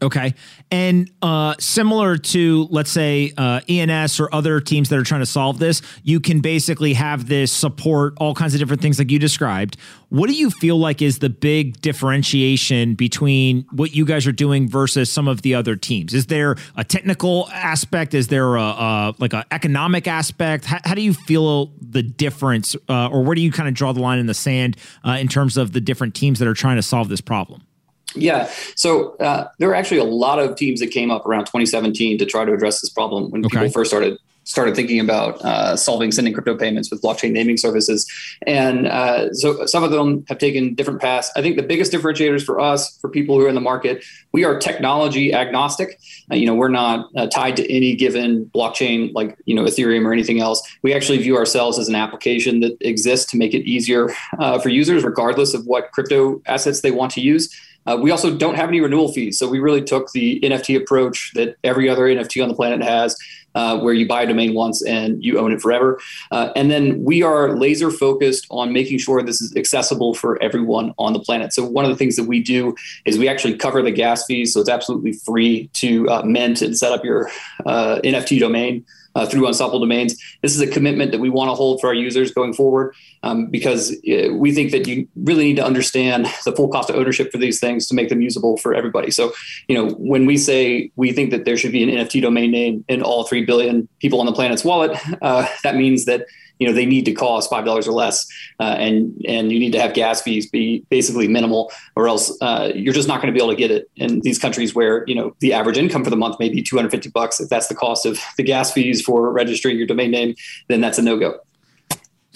Okay. 0.02 0.34
And 0.70 1.10
uh, 1.22 1.54
similar 1.58 2.18
to, 2.18 2.68
let's 2.70 2.90
say, 2.90 3.32
uh, 3.38 3.62
ENS 3.66 4.20
or 4.20 4.28
other 4.34 4.60
teams 4.60 4.90
that 4.90 4.98
are 4.98 5.04
trying 5.04 5.22
to 5.22 5.26
solve 5.26 5.58
this, 5.58 5.80
you 6.02 6.20
can 6.20 6.40
basically 6.40 6.92
have 6.92 7.28
this 7.28 7.50
support 7.50 8.12
all 8.18 8.34
kinds 8.34 8.52
of 8.52 8.60
different 8.60 8.82
things 8.82 8.98
like 8.98 9.10
you 9.10 9.18
described. 9.18 9.78
What 10.10 10.28
do 10.28 10.34
you 10.34 10.50
feel 10.50 10.76
like 10.76 11.00
is 11.00 11.20
the 11.20 11.30
big 11.30 11.80
differentiation 11.80 12.94
between 12.94 13.66
what 13.72 13.94
you 13.94 14.04
guys 14.04 14.26
are 14.26 14.32
doing 14.32 14.68
versus 14.68 15.10
some 15.10 15.28
of 15.28 15.40
the 15.40 15.54
other 15.54 15.76
teams? 15.76 16.12
Is 16.12 16.26
there 16.26 16.56
a 16.76 16.84
technical 16.84 17.48
aspect? 17.50 18.12
Is 18.12 18.28
there 18.28 18.56
a, 18.56 18.62
a 18.62 19.14
like 19.18 19.32
an 19.32 19.44
economic 19.50 20.06
aspect? 20.06 20.66
How, 20.66 20.78
how 20.84 20.94
do 20.94 21.00
you 21.00 21.14
feel 21.14 21.72
the 21.80 22.02
difference, 22.02 22.76
uh, 22.88 23.08
or 23.08 23.24
where 23.24 23.34
do 23.34 23.40
you 23.40 23.50
kind 23.50 23.68
of 23.68 23.74
draw 23.74 23.92
the 23.92 24.00
line 24.00 24.18
in 24.18 24.26
the 24.26 24.34
sand 24.34 24.76
uh, 25.06 25.12
in 25.12 25.26
terms 25.26 25.56
of 25.56 25.72
the 25.72 25.80
different 25.80 26.14
teams 26.14 26.38
that 26.38 26.46
are 26.46 26.54
trying 26.54 26.76
to 26.76 26.82
solve 26.82 27.08
this 27.08 27.22
problem? 27.22 27.65
Yeah. 28.14 28.50
So 28.76 29.16
uh, 29.16 29.48
there 29.58 29.68
were 29.68 29.74
actually 29.74 29.98
a 29.98 30.04
lot 30.04 30.38
of 30.38 30.56
teams 30.56 30.80
that 30.80 30.88
came 30.88 31.10
up 31.10 31.26
around 31.26 31.46
2017 31.46 32.18
to 32.18 32.26
try 32.26 32.44
to 32.44 32.52
address 32.52 32.80
this 32.80 32.90
problem 32.90 33.30
when 33.30 33.44
Okay. 33.44 33.58
people 33.58 33.70
first 33.70 33.90
started 33.90 34.18
started 34.44 34.76
thinking 34.76 35.00
about 35.00 35.40
uh, 35.44 35.74
solving 35.76 36.12
sending 36.12 36.32
crypto 36.32 36.56
payments 36.56 36.88
with 36.88 37.02
blockchain 37.02 37.32
naming 37.32 37.56
services. 37.56 38.08
And 38.46 38.86
uh, 38.86 39.34
so 39.34 39.66
some 39.66 39.82
of 39.82 39.90
them 39.90 40.24
have 40.28 40.38
taken 40.38 40.72
different 40.76 41.00
paths. 41.00 41.32
I 41.34 41.42
think 41.42 41.56
the 41.56 41.64
biggest 41.64 41.92
differentiators 41.92 42.44
for 42.44 42.60
us, 42.60 42.96
for 42.98 43.10
people 43.10 43.36
who 43.36 43.44
are 43.44 43.48
in 43.48 43.56
the 43.56 43.60
market, 43.60 44.04
we 44.32 44.44
are 44.44 44.56
technology 44.56 45.34
agnostic. 45.34 45.98
Uh, 46.30 46.36
you 46.36 46.46
know, 46.46 46.54
we're 46.54 46.68
not 46.68 47.08
uh, 47.16 47.26
tied 47.26 47.56
to 47.56 47.68
any 47.68 47.96
given 47.96 48.46
blockchain 48.54 49.12
like 49.14 49.36
you 49.46 49.54
know 49.56 49.64
Ethereum 49.64 50.06
or 50.06 50.12
anything 50.12 50.40
else. 50.40 50.62
We 50.82 50.94
actually 50.94 51.18
view 51.18 51.36
ourselves 51.36 51.76
as 51.76 51.88
an 51.88 51.96
application 51.96 52.60
that 52.60 52.76
exists 52.80 53.28
to 53.32 53.36
make 53.36 53.52
it 53.52 53.68
easier 53.68 54.10
uh, 54.38 54.60
for 54.60 54.68
users, 54.68 55.02
regardless 55.02 55.54
of 55.54 55.66
what 55.66 55.90
crypto 55.90 56.40
assets 56.46 56.82
they 56.82 56.92
want 56.92 57.10
to 57.12 57.20
use. 57.20 57.52
Uh, 57.86 57.96
we 58.00 58.10
also 58.10 58.34
don't 58.36 58.54
have 58.54 58.68
any 58.68 58.80
renewal 58.80 59.12
fees. 59.12 59.38
So 59.38 59.48
we 59.48 59.58
really 59.58 59.82
took 59.82 60.12
the 60.12 60.40
NFT 60.40 60.76
approach 60.76 61.32
that 61.34 61.56
every 61.64 61.88
other 61.88 62.02
NFT 62.02 62.42
on 62.42 62.48
the 62.48 62.54
planet 62.54 62.82
has, 62.82 63.16
uh, 63.56 63.78
where 63.78 63.94
you 63.94 64.06
buy 64.06 64.22
a 64.22 64.26
domain 64.26 64.54
once 64.54 64.84
and 64.84 65.24
you 65.24 65.38
own 65.38 65.50
it 65.50 65.60
forever. 65.60 65.98
Uh, 66.30 66.50
and 66.54 66.70
then 66.70 67.02
we 67.02 67.22
are 67.22 67.56
laser 67.56 67.90
focused 67.90 68.46
on 68.50 68.72
making 68.72 68.98
sure 68.98 69.22
this 69.22 69.40
is 69.40 69.56
accessible 69.56 70.14
for 70.14 70.40
everyone 70.42 70.92
on 70.98 71.14
the 71.14 71.20
planet. 71.20 71.52
So 71.52 71.64
one 71.64 71.84
of 71.84 71.90
the 71.90 71.96
things 71.96 72.16
that 72.16 72.24
we 72.24 72.42
do 72.42 72.74
is 73.06 73.18
we 73.18 73.28
actually 73.28 73.56
cover 73.56 73.82
the 73.82 73.90
gas 73.90 74.26
fees. 74.26 74.52
So 74.52 74.60
it's 74.60 74.68
absolutely 74.68 75.12
free 75.12 75.70
to 75.74 76.08
uh, 76.10 76.22
mint 76.22 76.60
and 76.60 76.76
set 76.76 76.92
up 76.92 77.04
your 77.04 77.30
uh, 77.64 78.00
NFT 78.04 78.38
domain. 78.38 78.84
Uh, 79.16 79.24
through 79.24 79.46
Unstoppable 79.46 79.80
Domains. 79.80 80.14
This 80.42 80.54
is 80.54 80.60
a 80.60 80.66
commitment 80.66 81.10
that 81.10 81.20
we 81.20 81.30
want 81.30 81.48
to 81.48 81.54
hold 81.54 81.80
for 81.80 81.86
our 81.86 81.94
users 81.94 82.32
going 82.32 82.52
forward 82.52 82.94
um, 83.22 83.46
because 83.46 83.92
uh, 83.92 84.34
we 84.34 84.52
think 84.52 84.72
that 84.72 84.86
you 84.86 85.08
really 85.16 85.44
need 85.44 85.56
to 85.56 85.64
understand 85.64 86.26
the 86.44 86.52
full 86.52 86.68
cost 86.68 86.90
of 86.90 86.96
ownership 86.96 87.32
for 87.32 87.38
these 87.38 87.58
things 87.58 87.86
to 87.86 87.94
make 87.94 88.10
them 88.10 88.20
usable 88.20 88.58
for 88.58 88.74
everybody. 88.74 89.10
So, 89.10 89.32
you 89.68 89.74
know, 89.74 89.94
when 89.94 90.26
we 90.26 90.36
say 90.36 90.90
we 90.96 91.12
think 91.12 91.30
that 91.30 91.46
there 91.46 91.56
should 91.56 91.72
be 91.72 91.82
an 91.82 91.88
NFT 91.88 92.20
domain 92.20 92.50
name 92.50 92.84
in 92.88 93.00
all 93.00 93.24
3 93.24 93.46
billion 93.46 93.88
people 94.00 94.20
on 94.20 94.26
the 94.26 94.34
planet's 94.34 94.64
wallet, 94.64 94.94
uh, 95.22 95.46
that 95.62 95.76
means 95.76 96.04
that 96.04 96.26
you 96.58 96.66
know 96.66 96.72
they 96.72 96.86
need 96.86 97.04
to 97.04 97.12
cost 97.12 97.50
five 97.50 97.64
dollars 97.64 97.86
or 97.86 97.92
less, 97.92 98.26
uh, 98.60 98.76
and 98.78 99.20
and 99.26 99.52
you 99.52 99.58
need 99.58 99.72
to 99.72 99.80
have 99.80 99.94
gas 99.94 100.22
fees 100.22 100.48
be 100.48 100.84
basically 100.90 101.28
minimal, 101.28 101.72
or 101.96 102.08
else 102.08 102.36
uh, 102.40 102.70
you're 102.74 102.94
just 102.94 103.08
not 103.08 103.20
going 103.20 103.32
to 103.32 103.38
be 103.38 103.42
able 103.42 103.54
to 103.54 103.58
get 103.58 103.70
it 103.70 103.90
in 103.96 104.20
these 104.20 104.38
countries 104.38 104.74
where 104.74 105.04
you 105.06 105.14
know 105.14 105.34
the 105.40 105.52
average 105.52 105.78
income 105.78 106.04
for 106.04 106.10
the 106.10 106.16
month 106.16 106.38
may 106.38 106.48
be 106.48 106.62
250 106.62 107.10
bucks. 107.10 107.40
If 107.40 107.48
that's 107.48 107.68
the 107.68 107.74
cost 107.74 108.06
of 108.06 108.18
the 108.36 108.42
gas 108.42 108.72
fees 108.72 109.02
for 109.02 109.30
registering 109.30 109.76
your 109.76 109.86
domain 109.86 110.10
name, 110.10 110.34
then 110.68 110.80
that's 110.80 110.98
a 110.98 111.02
no 111.02 111.18
go. 111.18 111.40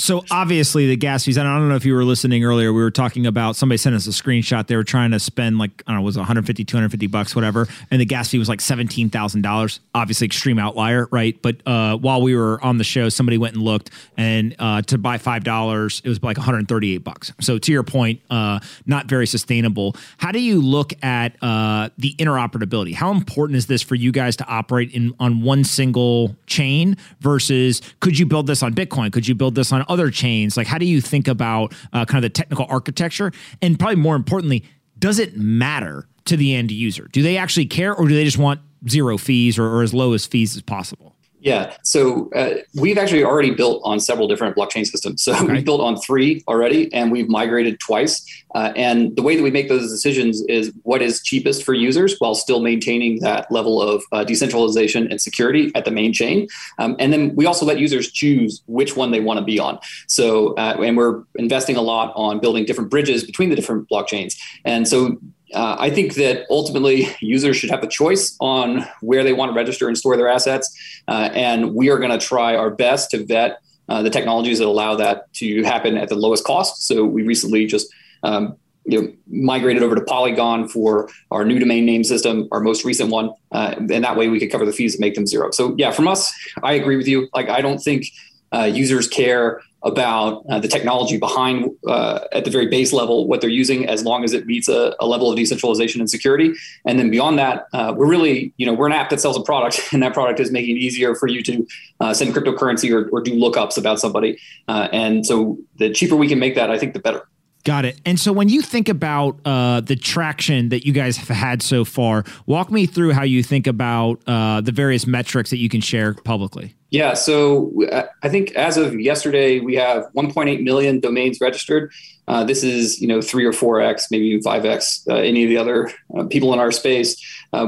So 0.01 0.24
obviously 0.30 0.86
the 0.86 0.96
gas 0.96 1.26
fees. 1.26 1.36
And 1.36 1.46
I 1.46 1.59
don't 1.59 1.68
know 1.68 1.76
if 1.76 1.84
you 1.84 1.94
were 1.94 2.05
listening 2.05 2.42
earlier. 2.42 2.72
We 2.72 2.80
were 2.80 2.90
talking 2.90 3.26
about 3.26 3.55
somebody 3.55 3.76
sent 3.76 3.94
us 3.94 4.07
a 4.07 4.11
screenshot. 4.11 4.66
They 4.66 4.76
were 4.76 4.82
trying 4.82 5.11
to 5.11 5.20
spend 5.20 5.59
like 5.59 5.82
I 5.86 5.92
don't 5.92 6.01
know, 6.01 6.05
was 6.05 6.16
it 6.16 6.20
150, 6.20 6.64
250 6.64 7.07
bucks, 7.09 7.36
whatever, 7.36 7.68
and 7.90 8.01
the 8.01 8.07
gas 8.07 8.30
fee 8.30 8.38
was 8.38 8.48
like 8.48 8.62
seventeen 8.62 9.11
thousand 9.11 9.42
dollars. 9.42 9.80
Obviously, 9.94 10.24
extreme 10.24 10.59
outlier, 10.59 11.07
right? 11.11 11.40
But 11.42 11.57
uh, 11.66 11.98
while 11.98 12.22
we 12.22 12.34
were 12.34 12.62
on 12.64 12.78
the 12.78 12.84
show, 12.84 13.11
somebody 13.11 13.36
went 13.36 13.55
and 13.55 13.62
looked, 13.62 13.90
and 14.16 14.57
uh, 14.59 14.80
to 14.82 14.96
buy 14.96 15.18
five 15.18 15.44
dollars, 15.44 16.01
it 16.03 16.09
was 16.09 16.22
like 16.22 16.38
one 16.38 16.46
hundred 16.46 16.66
thirty 16.66 16.94
eight 16.94 17.05
bucks. 17.05 17.32
So 17.42 17.59
to 17.59 17.70
your 17.72 17.82
point, 17.82 18.22
uh, 18.30 18.61
not 18.86 19.05
very 19.05 19.26
sustainable. 19.26 19.96
How 20.16 20.32
do 20.32 20.40
you 20.40 20.62
look 20.62 20.94
at 21.05 21.36
uh, 21.42 21.90
the 21.98 22.14
interoperability? 22.14 22.94
How 22.94 23.11
important 23.11 23.59
is 23.59 23.66
this 23.66 23.82
for 23.82 23.96
you 23.96 24.12
guys 24.12 24.36
to 24.36 24.46
operate 24.46 24.92
in 24.94 25.14
on 25.20 25.42
one 25.42 25.62
single 25.62 26.36
chain 26.46 26.96
versus 27.20 27.82
could 28.01 28.18
you 28.18 28.24
build 28.24 28.46
this 28.46 28.62
on 28.62 28.74
Bitcoin? 28.74 29.12
Could 29.12 29.28
you 29.28 29.34
build 29.34 29.55
this 29.55 29.72
on 29.72 29.84
other 29.91 30.11
chains? 30.11 30.57
Like, 30.57 30.66
how 30.66 30.78
do 30.78 30.86
you 30.86 31.01
think 31.01 31.28
about 31.28 31.74
uh, 31.93 32.07
kind 32.07 32.24
of 32.24 32.30
the 32.30 32.34
technical 32.34 32.66
architecture? 32.70 33.32
And 33.61 33.78
probably 33.78 33.97
more 33.97 34.16
importantly, 34.16 34.64
does 34.99 35.18
it 35.18 35.36
matter 35.36 36.07
to 36.26 36.36
the 36.36 36.55
end 36.55 36.70
user? 36.70 37.09
Do 37.12 37.22
they 37.22 37.36
actually 37.36 37.66
care, 37.66 37.95
or 37.95 38.09
do 38.09 38.14
they 38.14 38.24
just 38.24 38.38
want 38.38 38.61
zero 38.88 39.18
fees 39.18 39.59
or, 39.59 39.66
or 39.66 39.82
as 39.82 39.93
low 39.93 40.14
as 40.14 40.26
fees 40.26 40.57
as 40.57 40.62
possible? 40.62 41.16
Yeah. 41.41 41.74
So 41.82 42.30
uh, 42.34 42.57
we've 42.74 42.99
actually 42.99 43.24
already 43.24 43.51
built 43.51 43.80
on 43.84 43.99
several 43.99 44.28
different 44.28 44.57
blockchain 44.57 44.86
systems. 44.86 45.22
So 45.22 45.34
okay. 45.34 45.53
we've 45.53 45.64
built 45.64 45.80
on 45.80 45.97
three 45.97 46.45
already, 46.47 46.93
and 46.93 47.11
we've 47.11 47.28
migrated 47.28 47.80
twice. 47.80 48.24
Uh, 48.55 48.72
and 48.76 49.16
the 49.16 49.22
way 49.22 49.36
that 49.36 49.43
we 49.43 49.51
make 49.51 49.68
those 49.68 49.91
decisions 49.91 50.43
is 50.43 50.72
what 50.82 51.01
is 51.01 51.22
cheapest 51.22 51.64
for 51.64 51.72
users 51.72 52.16
while 52.18 52.34
still 52.34 52.61
maintaining 52.61 53.20
that 53.20 53.51
level 53.51 53.80
of 53.80 54.03
uh, 54.12 54.22
decentralization 54.24 55.11
and 55.11 55.20
security 55.20 55.72
at 55.74 55.84
the 55.84 55.91
main 55.91 56.12
chain. 56.12 56.47
Um, 56.78 56.95
and 56.99 57.12
then 57.12 57.34
we 57.36 57.47
also 57.47 57.64
let 57.64 57.78
users 57.78 58.11
choose 58.12 58.62
which 58.66 58.97
one 58.97 59.11
they 59.11 59.20
want 59.20 59.38
to 59.38 59.45
be 59.45 59.59
on. 59.59 59.78
So, 60.09 60.55
uh, 60.55 60.76
and 60.82 60.97
we're 60.97 61.22
investing 61.36 61.76
a 61.76 61.82
lot 61.82 62.12
on 62.16 62.41
building 62.41 62.66
different 62.66 62.91
bridges 62.91 63.24
between 63.24 63.49
the 63.49 63.57
different 63.57 63.88
blockchains. 63.88 64.36
And 64.64 64.86
so 64.86 65.18
uh, 65.55 65.76
I 65.78 65.90
think 65.90 66.14
that 66.14 66.46
ultimately 66.51 67.09
users 67.20 67.57
should 67.57 67.70
have 67.70 67.80
the 67.80 67.88
choice 67.88 68.36
on 68.40 68.86
where 69.01 69.24
they 69.24 69.32
want 69.32 69.51
to 69.51 69.57
register 69.57 69.88
and 69.88 69.96
store 69.96 70.16
their 70.16 70.28
assets. 70.28 70.76
Uh, 71.09 71.30
and 71.34 71.74
we 71.74 71.90
are 71.90 71.98
going 71.98 72.16
to 72.16 72.24
try 72.24 72.57
our 72.57 72.70
best 72.70 73.11
to 73.11 73.24
vet 73.24 73.61
uh, 73.88 74.03
the 74.03 74.11
technologies 74.11 74.59
that 74.59 74.66
allow 74.66 74.94
that 74.96 75.32
to 75.34 75.62
happen 75.64 75.96
at 75.96 76.09
the 76.09 76.14
lowest 76.14 76.44
cost. 76.44 76.86
So 76.86 77.05
we 77.05 77.22
recently 77.22 77.66
just 77.66 77.92
um, 78.22 78.57
you 78.84 79.01
know, 79.01 79.12
migrated 79.28 79.82
over 79.82 79.94
to 79.94 80.01
Polygon 80.03 80.68
for 80.68 81.09
our 81.30 81.44
new 81.44 81.59
domain 81.59 81.84
name 81.84 82.05
system, 82.05 82.48
our 82.51 82.61
most 82.61 82.84
recent 82.84 83.11
one, 83.11 83.30
uh, 83.53 83.74
and 83.76 84.05
that 84.05 84.16
way 84.16 84.28
we 84.28 84.38
could 84.38 84.51
cover 84.51 84.64
the 84.64 84.72
fees 84.72 84.94
and 84.94 85.01
make 85.01 85.14
them 85.14 85.26
zero. 85.26 85.51
So 85.51 85.74
yeah, 85.78 85.90
from 85.90 86.09
us, 86.09 86.32
I 86.62 86.74
agree 86.74 86.96
with 86.96 87.07
you. 87.07 87.28
Like 87.34 87.48
I 87.48 87.61
don't 87.61 87.78
think 87.78 88.07
uh, 88.53 88.64
users 88.72 89.07
care 89.07 89.61
about 89.83 90.45
uh, 90.49 90.59
the 90.59 90.68
technology 90.68 91.16
behind 91.16 91.70
uh, 91.87 92.20
at 92.33 92.45
the 92.45 92.51
very 92.51 92.66
base 92.66 92.93
level 92.93 93.26
what 93.26 93.41
they're 93.41 93.51
using 93.51 93.87
as 93.87 94.05
long 94.05 94.24
as 94.24 94.33
it 94.33 94.47
meets 94.47 94.68
a, 94.68 94.95
a 95.01 95.07
level 95.07 95.31
of 95.31 95.37
decentralization 95.37 96.01
and 96.01 96.11
security. 96.11 96.53
And 96.85 96.99
then 96.99 97.11
beyond 97.11 97.39
that 97.39 97.66
uh, 97.72 97.95
we're 97.97 98.09
really 98.09 98.53
you 98.57 98.66
know 98.66 98.74
we're 98.74 98.87
an 98.87 98.93
app 98.93 99.11
that 99.11 99.20
sells 99.20 99.37
a 99.37 99.43
product 99.43 99.81
and 99.93 100.03
that 100.03 100.14
product 100.14 100.41
is 100.41 100.51
making 100.51 100.76
it 100.76 100.81
easier 100.81 101.14
for 101.14 101.26
you 101.26 101.43
to 101.45 101.66
uh, 102.01 102.14
send 102.14 102.35
cryptocurrency 102.35 102.93
or, 102.93 103.09
or 103.11 103.20
do 103.20 103.33
lookups 103.33 103.78
about 103.78 103.99
somebody. 104.01 104.39
Uh, 104.68 104.89
and 104.93 105.24
so 105.26 105.59
the 105.76 105.91
cheaper 105.91 106.16
we 106.16 106.28
can 106.28 106.39
make 106.39 106.55
that 106.55 106.70
i 106.70 106.78
think 106.78 106.93
the 106.93 106.99
better 106.99 107.26
Got 107.64 107.84
it. 107.84 108.00
And 108.06 108.18
so 108.18 108.32
when 108.32 108.48
you 108.48 108.62
think 108.62 108.88
about 108.88 109.38
uh, 109.44 109.80
the 109.80 109.96
traction 109.96 110.70
that 110.70 110.86
you 110.86 110.94
guys 110.94 111.18
have 111.18 111.28
had 111.28 111.62
so 111.62 111.84
far, 111.84 112.24
walk 112.46 112.70
me 112.70 112.86
through 112.86 113.12
how 113.12 113.22
you 113.22 113.42
think 113.42 113.66
about 113.66 114.20
uh, 114.26 114.62
the 114.62 114.72
various 114.72 115.06
metrics 115.06 115.50
that 115.50 115.58
you 115.58 115.68
can 115.68 115.82
share 115.82 116.14
publicly. 116.14 116.74
Yeah, 116.88 117.14
so 117.14 117.72
uh, 117.92 118.04
I 118.22 118.30
think 118.30 118.52
as 118.52 118.76
of 118.76 118.98
yesterday, 118.98 119.61
we 119.61 119.74
have 119.76 120.04
1.8 120.16 120.62
million 120.62 121.00
domains 121.00 121.40
registered. 121.40 121.92
Uh, 122.26 122.44
this 122.44 122.64
is 122.64 123.00
you 123.00 123.06
know 123.06 123.20
three 123.20 123.44
or 123.44 123.52
four 123.52 123.80
x, 123.80 124.11
maybe 124.11 124.26
even 124.26 124.42
five 124.42 124.64
x 124.64 125.04
uh, 125.08 125.16
any 125.16 125.44
of 125.44 125.50
the 125.50 125.56
other 125.56 125.92
uh, 126.16 126.24
people 126.24 126.52
in 126.52 126.61
our 126.61 126.70
space. 126.72 127.16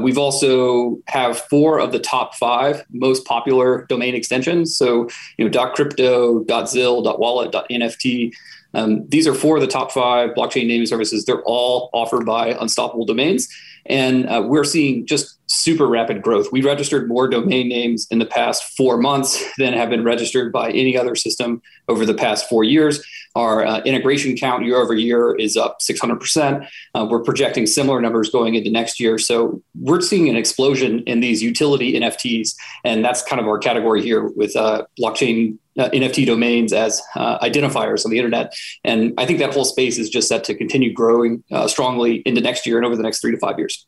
we've 0.01 0.17
also 0.17 0.99
have 1.07 1.37
four 1.37 1.79
of 1.79 1.91
the 1.91 1.99
top 1.99 2.33
five 2.35 2.83
most 2.91 3.25
popular 3.25 3.85
domain 3.89 4.15
extensions. 4.15 4.75
So 4.75 5.09
you 5.37 5.47
know 5.47 5.69
.crypto, 5.73 6.45
.zil, 6.65 7.03
.wallet, 7.03 7.51
.nft. 7.51 8.33
Um, 8.73 9.07
these 9.07 9.27
are 9.27 9.33
four 9.33 9.57
of 9.57 9.61
the 9.61 9.67
top 9.67 9.91
five 9.91 10.31
blockchain 10.31 10.67
naming 10.67 10.85
services. 10.85 11.25
They're 11.25 11.43
all 11.43 11.89
offered 11.93 12.25
by 12.25 12.49
Unstoppable 12.59 13.05
Domains. 13.05 13.47
And 13.85 14.27
uh, 14.27 14.43
we're 14.45 14.63
seeing 14.63 15.05
just 15.05 15.37
super 15.47 15.87
rapid 15.87 16.21
growth. 16.21 16.51
We 16.51 16.63
registered 16.63 17.07
more 17.07 17.27
domain 17.27 17.67
names 17.67 18.07
in 18.09 18.19
the 18.19 18.25
past 18.25 18.75
four 18.75 18.97
months 18.97 19.43
than 19.57 19.73
have 19.73 19.89
been 19.89 20.03
registered 20.03 20.51
by 20.51 20.71
any 20.71 20.97
other 20.97 21.15
system 21.15 21.61
over 21.87 22.05
the 22.05 22.13
past 22.13 22.49
four 22.49 22.63
years. 22.63 23.03
Our 23.35 23.65
uh, 23.65 23.79
integration 23.81 24.37
count 24.37 24.63
year 24.63 24.77
over 24.77 24.93
year 24.93 25.35
is 25.35 25.57
up 25.57 25.79
600%. 25.79 26.67
Uh, 26.93 27.07
we're 27.09 27.23
projecting 27.23 27.65
similar 27.65 27.99
numbers 27.99 28.29
going 28.29 28.55
into 28.55 28.69
next 28.69 28.99
year. 28.99 29.17
So 29.17 29.61
we're 29.79 30.01
seeing 30.01 30.29
an 30.29 30.35
explosion 30.35 30.99
in 31.07 31.19
these 31.19 31.41
utility 31.41 31.93
NFTs. 31.93 32.55
And 32.83 33.03
that's 33.03 33.23
kind 33.23 33.41
of 33.41 33.47
our 33.47 33.57
category 33.57 34.03
here 34.03 34.27
with 34.27 34.55
uh, 34.55 34.85
blockchain 34.99 35.57
uh, 35.79 35.89
NFT 35.89 36.27
domains 36.27 36.73
as 36.73 37.01
uh, 37.15 37.39
identifiers 37.39 38.05
on 38.05 38.11
the 38.11 38.17
internet. 38.17 38.53
And 38.83 39.13
I 39.17 39.25
think 39.25 39.39
that 39.39 39.53
whole 39.53 39.65
space 39.65 39.97
is 39.97 40.09
just 40.09 40.27
set 40.27 40.43
to 40.43 40.55
continue 40.55 40.93
growing 40.93 41.43
uh, 41.51 41.67
strongly 41.67 42.17
into 42.25 42.41
next 42.41 42.67
year 42.67 42.77
and 42.77 42.85
over 42.85 42.95
the 42.95 43.03
next 43.03 43.21
three 43.21 43.31
to 43.31 43.37
five 43.37 43.57
years. 43.57 43.87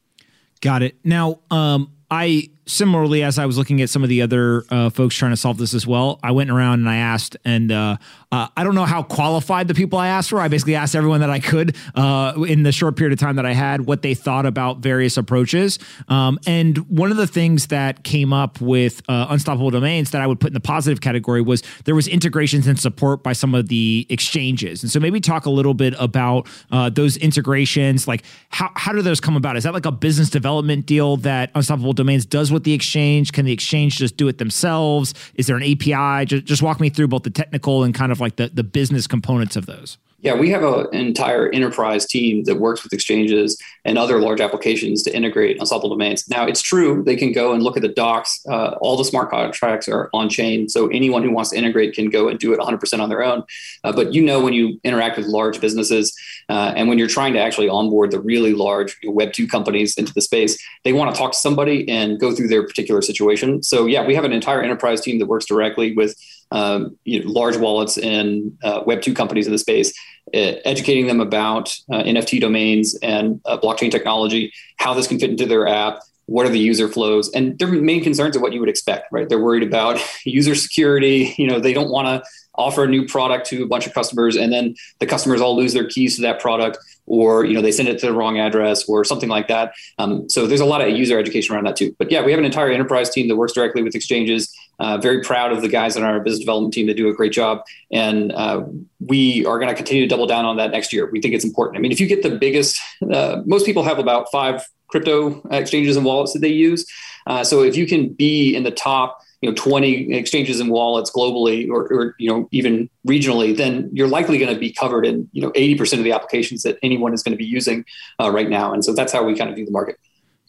Got 0.62 0.82
it. 0.82 0.98
Now, 1.04 1.42
um, 1.52 1.92
I 2.10 2.50
similarly, 2.66 3.24
as 3.24 3.38
I 3.38 3.46
was 3.46 3.58
looking 3.58 3.82
at 3.82 3.90
some 3.90 4.04
of 4.04 4.10
the 4.10 4.22
other 4.22 4.64
uh, 4.70 4.90
folks 4.90 5.16
trying 5.16 5.32
to 5.32 5.38
solve 5.38 5.58
this 5.58 5.74
as 5.74 5.86
well, 5.86 6.20
I 6.24 6.32
went 6.32 6.50
around 6.50 6.80
and 6.80 6.90
I 6.90 6.98
asked, 6.98 7.38
and 7.46 7.72
uh, 7.72 7.98
uh, 8.32 8.48
I 8.58 8.64
don't 8.64 8.76
know 8.76 8.86
how 8.86 9.04
qualified 9.04 9.68
the 9.68 9.74
people 9.74 10.00
I 10.00 10.08
asked 10.08 10.32
were. 10.32 10.40
I 10.40 10.48
basically 10.48 10.76
asked 10.76 10.96
everyone 10.96 11.20
that 11.20 11.30
I 11.30 11.40
could 11.40 11.76
uh, 11.94 12.34
in 12.48 12.64
the 12.64 12.72
short 12.72 12.96
period 12.96 13.14
of 13.14 13.20
time 13.20 13.36
that 13.36 13.46
I 13.46 13.54
had 13.54 13.86
what 13.86 14.02
they 14.02 14.14
thought 14.14 14.46
about 14.46 14.80
various 14.80 15.18
approaches. 15.18 15.80
Um, 16.08 16.40
and 16.48 16.78
one 16.90 17.12
of 17.12 17.18
the 17.18 17.28
things 17.28 17.68
that 17.68 18.04
came 18.04 18.34
up 18.34 18.60
with 18.60 19.02
uh, 19.08 19.28
Unstoppable 19.30 19.70
Domains 19.70 20.12
that 20.12 20.22
I 20.22 20.28
would 20.28 20.40
put 20.40 20.48
in 20.48 20.54
the 20.54 20.60
positive 20.60 21.02
category 21.02 21.42
was 21.42 21.62
there 21.86 21.96
was 21.96 22.08
integrations 22.08 22.68
and 22.68 22.80
support 22.80 23.24
by 23.24 23.34
some 23.34 23.54
of 23.54 23.68
the 23.68 24.08
exchanges. 24.10 24.82
And 24.82 24.92
so 24.92 25.00
maybe 25.00 25.20
talk 25.20 25.46
a 25.46 25.52
little 25.52 25.74
bit 25.74 25.94
about 26.00 26.48
uh, 26.72 26.90
those 26.90 27.18
integrations. 27.18 28.08
Like 28.08 28.24
how 28.50 28.72
how 28.76 28.92
do 28.92 29.02
those 29.02 29.20
come 29.20 29.36
about? 29.36 29.56
Is 29.56 29.64
that 29.66 29.74
like 29.74 29.86
a 29.86 29.92
business 29.92 30.30
development 30.30 30.86
deal 30.86 31.18
that 31.18 31.52
Unstoppable 31.54 31.94
Domains 31.94 32.26
does? 32.26 32.55
With 32.56 32.64
the 32.64 32.74
exchange? 32.74 33.32
Can 33.32 33.46
the 33.46 33.52
exchange 33.52 33.98
just 33.98 34.18
do 34.18 34.28
it 34.28 34.40
themselves? 34.40 35.14
Is 35.36 35.46
there 35.46 35.56
an 35.56 35.64
API? 35.64 36.26
Just, 36.26 36.46
just 36.46 36.64
walk 36.64 36.80
me 36.80 36.90
through 36.90 37.10
both 37.10 37.22
the 37.22 37.30
technical 37.30 37.84
and 37.84 37.94
kind 37.94 38.12
of 38.12 38.20
like 38.20 38.38
the, 38.38 38.50
the 38.50 38.64
business 38.64 39.06
components 39.06 39.56
of 39.56 39.68
those. 39.68 40.00
Yeah, 40.26 40.34
we 40.34 40.50
have 40.50 40.64
an 40.64 40.88
entire 40.92 41.50
enterprise 41.52 42.08
team 42.08 42.46
that 42.46 42.56
works 42.56 42.84
with 42.84 42.92
exchanges 42.94 43.62
and 43.84 43.96
other 43.96 44.20
large 44.20 44.42
applications 44.42 45.04
to 45.04 45.16
integrate 45.16 45.60
Unstoppable 45.60 45.90
Domains. 45.90 46.28
Now, 46.28 46.48
it's 46.48 46.64
true 46.64 47.04
they 47.04 47.16
can 47.16 47.32
go 47.32 47.54
and 47.54 47.62
look 47.62 47.78
at 47.78 47.84
the 47.84 47.90
docs. 47.90 48.44
Uh, 48.50 48.70
all 48.82 48.98
the 48.98 49.06
smart 49.06 49.30
contracts 49.30 49.88
are 49.88 50.10
on 50.14 50.28
chain, 50.28 50.68
so 50.68 50.88
anyone 50.88 51.22
who 51.22 51.30
wants 51.30 51.52
to 51.52 51.58
integrate 51.58 51.94
can 51.94 52.10
go 52.10 52.28
and 52.28 52.40
do 52.40 52.54
it 52.54 52.60
100% 52.60 53.00
on 53.00 53.08
their 53.08 53.22
own. 53.22 53.44
Uh, 53.84 53.92
but 53.92 54.16
you 54.16 54.24
know, 54.24 54.42
when 54.42 54.54
you 54.54 54.80
interact 54.84 55.16
with 55.16 55.28
large 55.28 55.62
businesses 55.62 56.18
uh, 56.50 56.74
and 56.76 56.90
when 56.90 56.98
you're 56.98 57.08
trying 57.08 57.34
to 57.34 57.40
actually 57.40 57.70
onboard 57.70 58.10
the 58.10 58.20
really 58.20 58.56
large 58.56 58.98
Web 59.04 59.32
two 59.32 59.48
companies 59.48 59.96
into 59.96 60.12
the 60.12 60.22
space, 60.22 60.58
they 60.84 60.92
want 60.92 61.14
to 61.14 61.20
talk 61.20 61.34
to 61.34 61.38
somebody 61.38 61.88
and 61.88 62.20
go 62.20 62.34
through 62.34 62.48
their 62.48 62.66
particular 62.66 63.04
situation. 63.04 63.62
So 63.62 63.86
yeah, 63.86 64.04
we 64.04 64.16
have 64.16 64.24
an 64.24 64.34
entire 64.34 64.64
enterprise 64.64 65.02
team 65.02 65.20
that 65.20 65.28
works 65.28 65.46
directly 65.46 65.94
with 65.94 66.16
um, 66.52 66.98
you 67.04 67.24
know, 67.24 67.32
large 67.32 67.58
wallets 67.58 67.98
and 67.98 68.58
uh, 68.64 68.82
Web 68.86 69.02
two 69.02 69.14
companies 69.14 69.46
in 69.46 69.52
the 69.52 69.58
space, 69.58 69.94
uh, 70.34 70.58
educating 70.66 71.08
them 71.08 71.20
about 71.20 71.76
uh, 71.92 72.04
NFT 72.04 72.40
domains 72.40 72.96
and 73.02 73.42
uh, 73.46 73.58
blockchain 73.58 73.92
technology, 73.92 74.54
how 74.78 74.94
this 74.94 75.08
can 75.08 75.20
fit 75.20 75.30
into 75.30 75.46
their 75.46 75.68
app, 75.68 76.00
what 76.28 76.46
are 76.46 76.50
the 76.50 76.60
user 76.60 76.88
flows, 76.88 77.32
and 77.34 77.58
their 77.60 77.68
main 77.68 78.04
concerns 78.04 78.36
are 78.36 78.40
what 78.40 78.54
you 78.54 78.60
would 78.60 78.70
expect, 78.70 79.12
right? 79.12 79.30
They're 79.30 79.44
worried 79.44 79.64
about 79.64 80.00
user 80.26 80.56
security. 80.56 81.36
You 81.38 81.48
know, 81.48 81.60
they 81.60 81.74
don't 81.74 81.90
want 81.90 82.08
to 82.08 82.30
offer 82.58 82.84
a 82.84 82.88
new 82.88 83.06
product 83.06 83.48
to 83.48 83.64
a 83.64 83.68
bunch 83.68 83.86
of 83.86 83.94
customers 83.94 84.36
and 84.36 84.52
then 84.52 84.76
the 85.00 85.06
customers 85.06 85.42
all 85.42 85.56
lose 85.56 85.74
their 85.74 85.88
keys 85.88 86.16
to 86.16 86.22
that 86.22 86.40
product 86.40 86.78
or 87.06 87.46
you 87.46 87.54
know 87.54 87.62
they 87.62 87.72
send 87.72 87.88
it 87.88 88.00
to 88.00 88.06
the 88.08 88.14
wrong 88.14 88.40
address 88.40 88.88
or 88.88 89.04
something 89.04 89.30
like 89.30 89.48
that 89.48 89.74
um, 90.00 90.30
so 90.30 90.48
there's 90.48 90.62
a 90.62 90.66
lot 90.66 90.82
of 90.82 90.90
user 90.90 91.20
education 91.20 91.54
around 91.54 91.66
that 91.66 91.76
too 91.76 91.96
but 92.00 92.12
yeah 92.12 92.24
we 92.24 92.32
have 92.32 92.40
an 92.40 92.46
entire 92.46 92.72
enterprise 92.72 93.10
team 93.10 93.28
that 93.28 93.36
works 93.36 93.54
directly 93.54 93.84
with 93.84 93.96
exchanges 93.96 94.55
uh, 94.80 94.98
very 94.98 95.22
proud 95.22 95.52
of 95.52 95.62
the 95.62 95.70
guys 95.70 95.96
on 95.98 96.04
our 96.04 96.20
business 96.20 96.40
development 96.40 96.74
team 96.74 96.88
that 96.88 96.98
do 96.98 97.10
a 97.10 97.14
great 97.14 97.32
job. 97.32 97.64
And 97.92 98.32
uh, 98.32 98.66
we 99.00 99.46
are 99.46 99.58
going 99.58 99.70
to 99.70 99.76
continue 99.76 100.04
to 100.04 100.08
double 100.08 100.28
down 100.28 100.46
on 100.46 100.58
that 100.58 100.72
next 100.72 100.92
year. 100.94 101.10
We 101.12 101.22
think 101.22 101.34
it's 101.34 101.46
important. 101.46 101.78
I 101.78 101.82
mean 101.82 101.92
if 101.92 102.00
you 102.00 102.08
get 102.08 102.24
the 102.24 102.36
biggest 102.36 102.80
uh, 103.12 103.42
most 103.46 103.66
people 103.66 103.84
have 103.84 104.00
about 104.00 104.32
five 104.32 104.66
crypto 104.88 105.42
exchanges 105.50 105.98
and 105.98 106.06
wallets 106.06 106.34
that 106.34 106.40
they 106.40 106.50
use. 106.50 106.86
Uh, 107.28 107.44
so 107.44 107.64
if 107.64 107.76
you 107.76 107.88
can 107.88 108.10
be 108.10 108.56
in 108.56 108.64
the 108.64 108.72
top 108.72 109.20
you 109.42 109.50
know 109.50 109.56
20 109.56 110.14
exchanges 110.14 110.60
and 110.60 110.72
wallets 110.72 111.12
globally 111.12 111.70
or, 111.70 111.84
or 111.94 112.16
you 112.18 112.30
know 112.30 112.48
even 112.52 112.90
regionally 113.08 113.56
then 113.56 113.90
you're 113.94 114.08
likely 114.08 114.38
going 114.38 114.54
to 114.54 114.60
be 114.60 114.72
covered 114.72 115.06
in 115.06 115.30
you 115.34 115.42
know 115.42 115.52
80% 115.52 116.00
of 116.00 116.04
the 116.04 116.12
applications 116.12 116.64
that 116.64 116.78
anyone 116.82 117.14
is 117.14 117.22
going 117.22 117.34
to 117.34 117.38
be 117.38 117.46
using 117.46 117.86
uh, 118.20 118.32
right 118.32 118.50
now. 118.50 118.74
And 118.74 118.84
so 118.84 118.94
that's 118.94 119.12
how 119.14 119.24
we 119.24 119.36
kind 119.36 119.50
of 119.50 119.56
view 119.56 119.66
the 119.66 119.72
market 119.72 120.00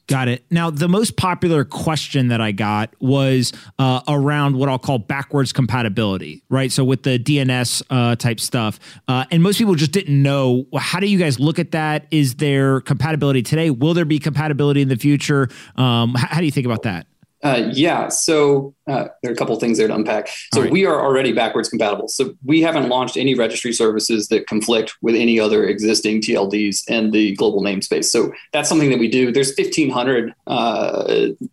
Got 0.08 0.28
it. 0.28 0.44
Now, 0.52 0.70
the 0.70 0.88
most 0.88 1.16
popular 1.16 1.64
question 1.64 2.28
that 2.28 2.40
I 2.40 2.52
got 2.52 2.94
was 3.00 3.52
uh, 3.80 4.02
around 4.06 4.56
what 4.56 4.68
I'll 4.68 4.78
call 4.78 5.00
backwards 5.00 5.52
compatibility, 5.52 6.44
right? 6.48 6.70
So, 6.70 6.84
with 6.84 7.02
the 7.02 7.18
DNS 7.18 7.82
uh, 7.90 8.14
type 8.14 8.38
stuff. 8.38 8.78
Uh, 9.08 9.24
and 9.32 9.42
most 9.42 9.58
people 9.58 9.74
just 9.74 9.90
didn't 9.90 10.22
know 10.22 10.66
well, 10.70 10.82
how 10.82 11.00
do 11.00 11.08
you 11.08 11.18
guys 11.18 11.40
look 11.40 11.58
at 11.58 11.72
that? 11.72 12.06
Is 12.12 12.36
there 12.36 12.80
compatibility 12.82 13.42
today? 13.42 13.70
Will 13.70 13.94
there 13.94 14.04
be 14.04 14.20
compatibility 14.20 14.80
in 14.80 14.88
the 14.88 14.96
future? 14.96 15.48
Um, 15.74 16.14
how, 16.14 16.28
how 16.28 16.38
do 16.38 16.44
you 16.44 16.52
think 16.52 16.66
about 16.66 16.82
that? 16.82 17.08
Uh, 17.42 17.70
yeah, 17.72 18.08
so 18.08 18.74
uh, 18.86 19.08
there 19.22 19.30
are 19.30 19.34
a 19.34 19.36
couple 19.36 19.54
things 19.60 19.78
there 19.78 19.86
to 19.86 19.94
unpack. 19.94 20.28
So 20.54 20.62
right. 20.62 20.70
we 20.70 20.86
are 20.86 21.00
already 21.00 21.32
backwards 21.32 21.68
compatible. 21.68 22.08
So 22.08 22.34
we 22.44 22.62
haven't 22.62 22.88
launched 22.88 23.16
any 23.16 23.34
registry 23.34 23.72
services 23.72 24.28
that 24.28 24.46
conflict 24.46 24.96
with 25.02 25.14
any 25.14 25.38
other 25.38 25.66
existing 25.66 26.22
TLDs 26.22 26.88
in 26.88 27.10
the 27.10 27.36
global 27.36 27.62
namespace. 27.62 28.06
So 28.06 28.32
that's 28.52 28.68
something 28.68 28.90
that 28.90 28.98
we 28.98 29.08
do. 29.08 29.32
There's 29.32 29.54
1,500 29.56 30.34
uh, 30.46 31.04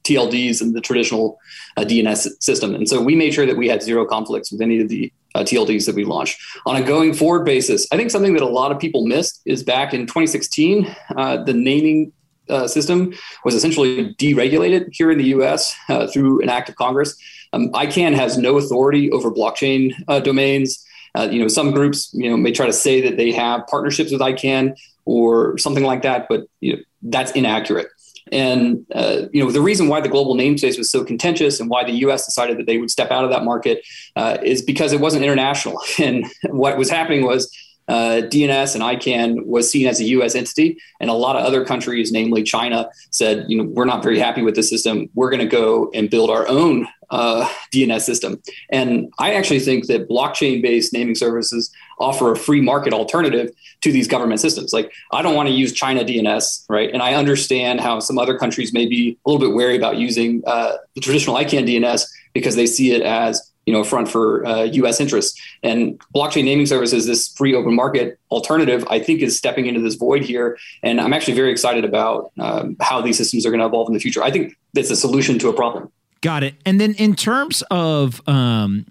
TLDs 0.03 0.61
in 0.61 0.73
the 0.73 0.81
traditional 0.81 1.37
uh, 1.75 1.81
DNS 1.81 2.41
system, 2.41 2.75
and 2.75 2.87
so 2.87 3.01
we 3.01 3.15
made 3.15 3.33
sure 3.33 3.45
that 3.45 3.57
we 3.57 3.67
had 3.67 3.83
zero 3.83 4.05
conflicts 4.05 4.51
with 4.51 4.61
any 4.61 4.79
of 4.79 4.89
the 4.89 5.11
uh, 5.35 5.39
TLDs 5.39 5.85
that 5.87 5.95
we 5.95 6.05
launched. 6.05 6.39
On 6.65 6.75
a 6.75 6.83
going 6.83 7.13
forward 7.13 7.43
basis, 7.45 7.87
I 7.91 7.97
think 7.97 8.11
something 8.11 8.33
that 8.33 8.43
a 8.43 8.47
lot 8.47 8.71
of 8.71 8.79
people 8.79 9.05
missed 9.05 9.41
is 9.45 9.63
back 9.63 9.93
in 9.93 10.01
2016, 10.01 10.95
uh, 11.17 11.43
the 11.43 11.53
naming 11.53 12.13
uh, 12.49 12.67
system 12.67 13.13
was 13.45 13.55
essentially 13.55 14.13
deregulated 14.15 14.87
here 14.91 15.11
in 15.11 15.17
the 15.17 15.25
U.S. 15.25 15.75
Uh, 15.89 16.07
through 16.07 16.41
an 16.41 16.49
act 16.49 16.69
of 16.69 16.75
Congress. 16.75 17.15
Um, 17.53 17.69
ICANN 17.71 18.15
has 18.15 18.37
no 18.37 18.57
authority 18.57 19.11
over 19.11 19.31
blockchain 19.31 19.93
uh, 20.07 20.19
domains. 20.19 20.83
Uh, 21.15 21.29
you 21.31 21.39
know, 21.39 21.47
some 21.47 21.71
groups 21.71 22.09
you 22.13 22.29
know 22.29 22.35
may 22.35 22.51
try 22.51 22.65
to 22.65 22.73
say 22.73 23.01
that 23.01 23.17
they 23.17 23.31
have 23.31 23.65
partnerships 23.67 24.11
with 24.11 24.21
ICANN 24.21 24.75
or 25.05 25.57
something 25.57 25.83
like 25.83 26.01
that, 26.01 26.27
but 26.27 26.47
you 26.59 26.73
know, 26.73 26.81
that's 27.03 27.31
inaccurate. 27.31 27.87
And 28.31 28.85
uh, 28.95 29.23
you 29.31 29.43
know 29.43 29.51
the 29.51 29.61
reason 29.61 29.87
why 29.89 30.01
the 30.01 30.09
global 30.09 30.35
namespace 30.35 30.77
was 30.77 30.89
so 30.89 31.03
contentious 31.03 31.59
and 31.59 31.69
why 31.69 31.83
the 31.83 31.91
U.S. 31.91 32.25
decided 32.25 32.57
that 32.57 32.65
they 32.65 32.77
would 32.77 32.89
step 32.89 33.11
out 33.11 33.23
of 33.23 33.29
that 33.29 33.43
market 33.43 33.85
uh, 34.15 34.37
is 34.43 34.61
because 34.61 34.91
it 34.91 34.99
wasn't 34.99 35.23
international. 35.23 35.79
And 35.99 36.25
what 36.49 36.77
was 36.77 36.89
happening 36.89 37.25
was 37.25 37.55
uh, 37.87 38.21
DNS 38.23 38.75
and 38.75 38.83
ICANN 38.83 39.45
was 39.45 39.69
seen 39.69 39.87
as 39.87 39.99
a 39.99 40.05
U.S. 40.05 40.35
entity, 40.35 40.77
and 40.99 41.09
a 41.09 41.13
lot 41.13 41.35
of 41.35 41.43
other 41.43 41.65
countries, 41.65 42.11
namely 42.11 42.43
China, 42.43 42.89
said, 43.11 43.45
you 43.49 43.57
know, 43.57 43.63
we're 43.63 43.85
not 43.85 44.03
very 44.03 44.19
happy 44.19 44.41
with 44.41 44.55
the 44.55 44.63
system. 44.63 45.09
We're 45.13 45.29
going 45.29 45.41
to 45.41 45.45
go 45.45 45.91
and 45.93 46.09
build 46.09 46.29
our 46.29 46.47
own 46.47 46.87
uh, 47.09 47.47
DNS 47.71 48.01
system. 48.01 48.41
And 48.71 49.13
I 49.19 49.35
actually 49.35 49.59
think 49.59 49.87
that 49.87 50.09
blockchain-based 50.09 50.93
naming 50.93 51.15
services 51.15 51.71
offer 51.99 52.31
a 52.31 52.35
free 52.35 52.61
market 52.61 52.93
alternative 52.93 53.51
to 53.81 53.91
these 53.91 54.07
government 54.07 54.39
systems. 54.39 54.73
Like, 54.73 54.91
I 55.11 55.21
don't 55.21 55.35
want 55.35 55.47
to 55.49 55.53
use 55.53 55.73
China 55.73 56.03
DNS, 56.03 56.65
right? 56.69 56.91
And 56.91 57.03
I 57.03 57.13
understand 57.13 57.81
how 57.81 57.99
some 57.99 58.17
other 58.17 58.37
countries 58.37 58.73
may 58.73 58.87
be 58.87 59.17
a 59.25 59.29
little 59.29 59.45
bit 59.45 59.55
wary 59.55 59.77
about 59.77 59.97
using 59.97 60.41
uh, 60.47 60.77
the 60.95 61.01
traditional 61.01 61.35
ICANN 61.35 61.67
DNS 61.67 62.03
because 62.33 62.55
they 62.55 62.65
see 62.65 62.93
it 62.93 63.03
as 63.03 63.52
you 63.65 63.73
know, 63.73 63.83
front 63.83 64.09
for 64.09 64.45
uh, 64.45 64.63
U.S. 64.63 64.99
interests. 64.99 65.39
And 65.61 66.01
blockchain 66.13 66.45
naming 66.45 66.65
services, 66.65 67.05
this 67.05 67.29
free 67.29 67.55
open 67.55 67.75
market 67.75 68.19
alternative, 68.31 68.85
I 68.89 68.99
think 68.99 69.21
is 69.21 69.37
stepping 69.37 69.65
into 69.67 69.79
this 69.79 69.95
void 69.95 70.23
here. 70.23 70.57
And 70.81 70.99
I'm 70.99 71.13
actually 71.13 71.35
very 71.35 71.51
excited 71.51 71.85
about 71.85 72.31
um, 72.39 72.75
how 72.81 73.01
these 73.01 73.17
systems 73.17 73.45
are 73.45 73.49
going 73.49 73.61
to 73.61 73.65
evolve 73.65 73.87
in 73.87 73.93
the 73.93 73.99
future. 73.99 74.23
I 74.23 74.31
think 74.31 74.57
it's 74.75 74.89
a 74.89 74.95
solution 74.95 75.39
to 75.39 75.49
a 75.49 75.53
problem. 75.53 75.91
Got 76.21 76.43
it. 76.43 76.55
And 76.65 76.79
then 76.79 76.93
in 76.93 77.15
terms 77.15 77.63
of, 77.69 78.21
um, 78.27 78.85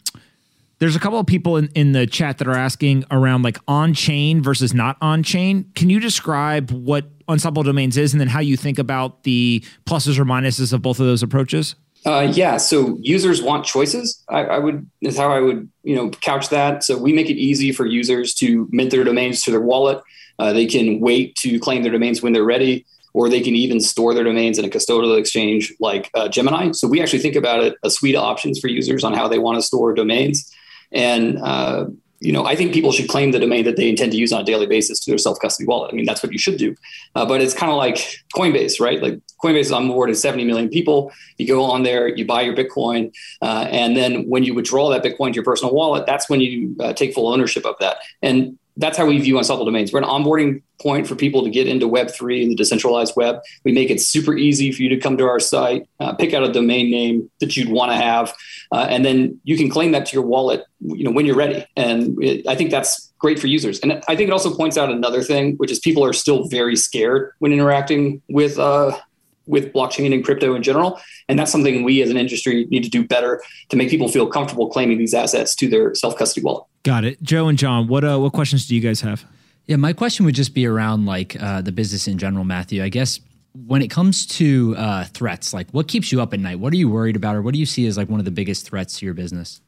there's 0.78 0.96
a 0.96 1.00
couple 1.00 1.18
of 1.18 1.26
people 1.26 1.56
in, 1.56 1.68
in 1.74 1.92
the 1.92 2.06
chat 2.06 2.38
that 2.38 2.48
are 2.48 2.56
asking 2.56 3.04
around 3.10 3.42
like 3.42 3.56
on 3.68 3.94
chain 3.94 4.42
versus 4.42 4.74
not 4.74 4.96
on 5.00 5.22
chain. 5.22 5.70
Can 5.74 5.90
you 5.90 6.00
describe 6.00 6.70
what 6.72 7.06
Unstoppable 7.28 7.62
Domains 7.62 7.96
is 7.96 8.12
and 8.12 8.20
then 8.20 8.28
how 8.28 8.40
you 8.40 8.56
think 8.56 8.78
about 8.78 9.22
the 9.22 9.64
pluses 9.86 10.18
or 10.18 10.24
minuses 10.24 10.72
of 10.72 10.82
both 10.82 10.98
of 10.98 11.06
those 11.06 11.22
approaches? 11.22 11.76
Uh, 12.04 12.32
yeah, 12.32 12.56
so 12.56 12.98
users 13.00 13.40
want 13.42 13.64
choices. 13.64 14.24
I, 14.28 14.44
I, 14.44 14.58
would 14.58 14.90
is 15.02 15.16
how 15.16 15.32
I 15.32 15.40
would 15.40 15.70
you 15.84 15.94
know 15.94 16.10
couch 16.10 16.48
that. 16.48 16.82
So 16.82 16.98
we 16.98 17.12
make 17.12 17.30
it 17.30 17.36
easy 17.36 17.70
for 17.70 17.86
users 17.86 18.34
to 18.34 18.68
mint 18.72 18.90
their 18.90 19.04
domains 19.04 19.42
to 19.42 19.52
their 19.52 19.60
wallet. 19.60 20.02
Uh, 20.38 20.52
they 20.52 20.66
can 20.66 20.98
wait 20.98 21.36
to 21.36 21.60
claim 21.60 21.82
their 21.82 21.92
domains 21.92 22.20
when 22.20 22.32
they're 22.32 22.44
ready, 22.44 22.84
or 23.12 23.28
they 23.28 23.40
can 23.40 23.54
even 23.54 23.78
store 23.78 24.14
their 24.14 24.24
domains 24.24 24.58
in 24.58 24.64
a 24.64 24.68
custodial 24.68 25.16
exchange 25.16 25.72
like 25.78 26.10
uh, 26.14 26.28
Gemini. 26.28 26.72
So 26.72 26.88
we 26.88 27.00
actually 27.00 27.20
think 27.20 27.36
about 27.36 27.62
it 27.62 27.76
a 27.84 27.90
suite 27.90 28.16
of 28.16 28.22
options 28.22 28.58
for 28.58 28.66
users 28.66 29.04
on 29.04 29.14
how 29.14 29.28
they 29.28 29.38
want 29.38 29.58
to 29.58 29.62
store 29.62 29.94
domains. 29.94 30.50
And 30.90 31.38
uh, 31.38 31.86
you 32.22 32.32
know, 32.32 32.46
I 32.46 32.54
think 32.54 32.72
people 32.72 32.92
should 32.92 33.08
claim 33.08 33.32
the 33.32 33.40
domain 33.40 33.64
that 33.64 33.76
they 33.76 33.88
intend 33.88 34.12
to 34.12 34.18
use 34.18 34.32
on 34.32 34.42
a 34.42 34.44
daily 34.44 34.66
basis 34.66 35.00
to 35.00 35.10
their 35.10 35.18
self 35.18 35.38
custody 35.40 35.66
wallet. 35.66 35.92
I 35.92 35.96
mean, 35.96 36.04
that's 36.04 36.22
what 36.22 36.32
you 36.32 36.38
should 36.38 36.56
do. 36.56 36.76
Uh, 37.16 37.26
but 37.26 37.40
it's 37.40 37.52
kind 37.52 37.72
of 37.72 37.78
like 37.78 37.96
Coinbase, 38.36 38.80
right? 38.80 39.02
Like 39.02 39.20
Coinbase 39.42 39.60
is 39.60 39.72
on 39.72 39.88
board 39.88 40.08
is 40.08 40.22
70 40.22 40.44
million 40.44 40.68
people. 40.68 41.12
You 41.38 41.48
go 41.48 41.64
on 41.64 41.82
there, 41.82 42.06
you 42.06 42.24
buy 42.24 42.42
your 42.42 42.54
Bitcoin, 42.54 43.12
uh, 43.42 43.66
and 43.70 43.96
then 43.96 44.28
when 44.28 44.44
you 44.44 44.54
withdraw 44.54 44.88
that 44.90 45.02
Bitcoin 45.02 45.30
to 45.30 45.34
your 45.34 45.44
personal 45.44 45.74
wallet, 45.74 46.06
that's 46.06 46.30
when 46.30 46.40
you 46.40 46.76
uh, 46.78 46.92
take 46.92 47.12
full 47.12 47.28
ownership 47.28 47.66
of 47.66 47.74
that. 47.80 47.98
And 48.22 48.56
that's 48.76 48.96
how 48.96 49.06
we 49.06 49.18
view 49.18 49.38
unstoppable 49.38 49.66
domains. 49.66 49.92
We're 49.92 50.00
an 50.00 50.08
onboarding 50.08 50.62
point 50.80 51.06
for 51.06 51.14
people 51.14 51.44
to 51.44 51.50
get 51.50 51.68
into 51.68 51.86
Web3 51.86 52.42
and 52.42 52.50
the 52.52 52.56
decentralized 52.56 53.14
web. 53.16 53.40
We 53.64 53.72
make 53.72 53.90
it 53.90 54.00
super 54.00 54.36
easy 54.36 54.72
for 54.72 54.82
you 54.82 54.88
to 54.88 54.96
come 54.96 55.16
to 55.18 55.24
our 55.24 55.40
site, 55.40 55.88
uh, 56.00 56.14
pick 56.14 56.34
out 56.34 56.42
a 56.42 56.52
domain 56.52 56.90
name 56.90 57.30
that 57.40 57.56
you'd 57.56 57.68
want 57.68 57.92
to 57.92 57.96
have, 57.96 58.34
uh, 58.72 58.86
and 58.88 59.04
then 59.04 59.40
you 59.44 59.56
can 59.56 59.68
claim 59.68 59.92
that 59.92 60.06
to 60.06 60.14
your 60.14 60.24
wallet, 60.24 60.64
you 60.80 61.04
know, 61.04 61.10
when 61.10 61.26
you're 61.26 61.36
ready. 61.36 61.66
And 61.76 62.22
it, 62.22 62.46
I 62.48 62.54
think 62.54 62.70
that's 62.70 63.12
great 63.18 63.38
for 63.38 63.46
users. 63.46 63.78
And 63.80 64.02
I 64.08 64.16
think 64.16 64.28
it 64.28 64.32
also 64.32 64.54
points 64.54 64.76
out 64.76 64.90
another 64.90 65.22
thing, 65.22 65.54
which 65.56 65.70
is 65.70 65.78
people 65.78 66.04
are 66.04 66.12
still 66.12 66.48
very 66.48 66.76
scared 66.76 67.32
when 67.38 67.52
interacting 67.52 68.22
with 68.28 68.58
uh, 68.58 68.98
with 69.46 69.72
blockchain 69.72 70.14
and 70.14 70.24
crypto 70.24 70.54
in 70.54 70.62
general. 70.62 71.00
And 71.28 71.38
that's 71.38 71.50
something 71.50 71.82
we 71.82 72.02
as 72.02 72.10
an 72.10 72.16
industry 72.16 72.66
need 72.70 72.84
to 72.84 72.90
do 72.90 73.06
better 73.06 73.42
to 73.70 73.76
make 73.76 73.90
people 73.90 74.08
feel 74.08 74.26
comfortable 74.26 74.68
claiming 74.68 74.98
these 74.98 75.14
assets 75.14 75.54
to 75.56 75.68
their 75.68 75.94
self 75.94 76.16
custody 76.16 76.44
wallet. 76.44 76.64
Got 76.82 77.04
it. 77.04 77.22
Joe 77.22 77.48
and 77.48 77.58
John, 77.58 77.88
what 77.88 78.04
uh, 78.04 78.18
what 78.18 78.32
questions 78.32 78.66
do 78.66 78.74
you 78.74 78.80
guys 78.80 79.00
have? 79.00 79.24
Yeah, 79.66 79.76
my 79.76 79.92
question 79.92 80.26
would 80.26 80.34
just 80.34 80.54
be 80.54 80.66
around 80.66 81.06
like 81.06 81.40
uh, 81.40 81.62
the 81.62 81.72
business 81.72 82.08
in 82.08 82.18
general, 82.18 82.44
Matthew. 82.44 82.82
I 82.82 82.88
guess 82.88 83.20
when 83.66 83.82
it 83.82 83.88
comes 83.88 84.26
to 84.26 84.74
uh, 84.76 85.04
threats, 85.04 85.54
like 85.54 85.70
what 85.70 85.88
keeps 85.88 86.10
you 86.10 86.20
up 86.20 86.34
at 86.34 86.40
night? 86.40 86.58
What 86.58 86.72
are 86.72 86.76
you 86.76 86.88
worried 86.88 87.16
about, 87.16 87.36
or 87.36 87.42
what 87.42 87.54
do 87.54 87.60
you 87.60 87.66
see 87.66 87.86
as 87.86 87.96
like 87.96 88.08
one 88.08 88.18
of 88.18 88.24
the 88.24 88.30
biggest 88.30 88.66
threats 88.66 88.98
to 88.98 89.04
your 89.04 89.14
business? 89.14 89.60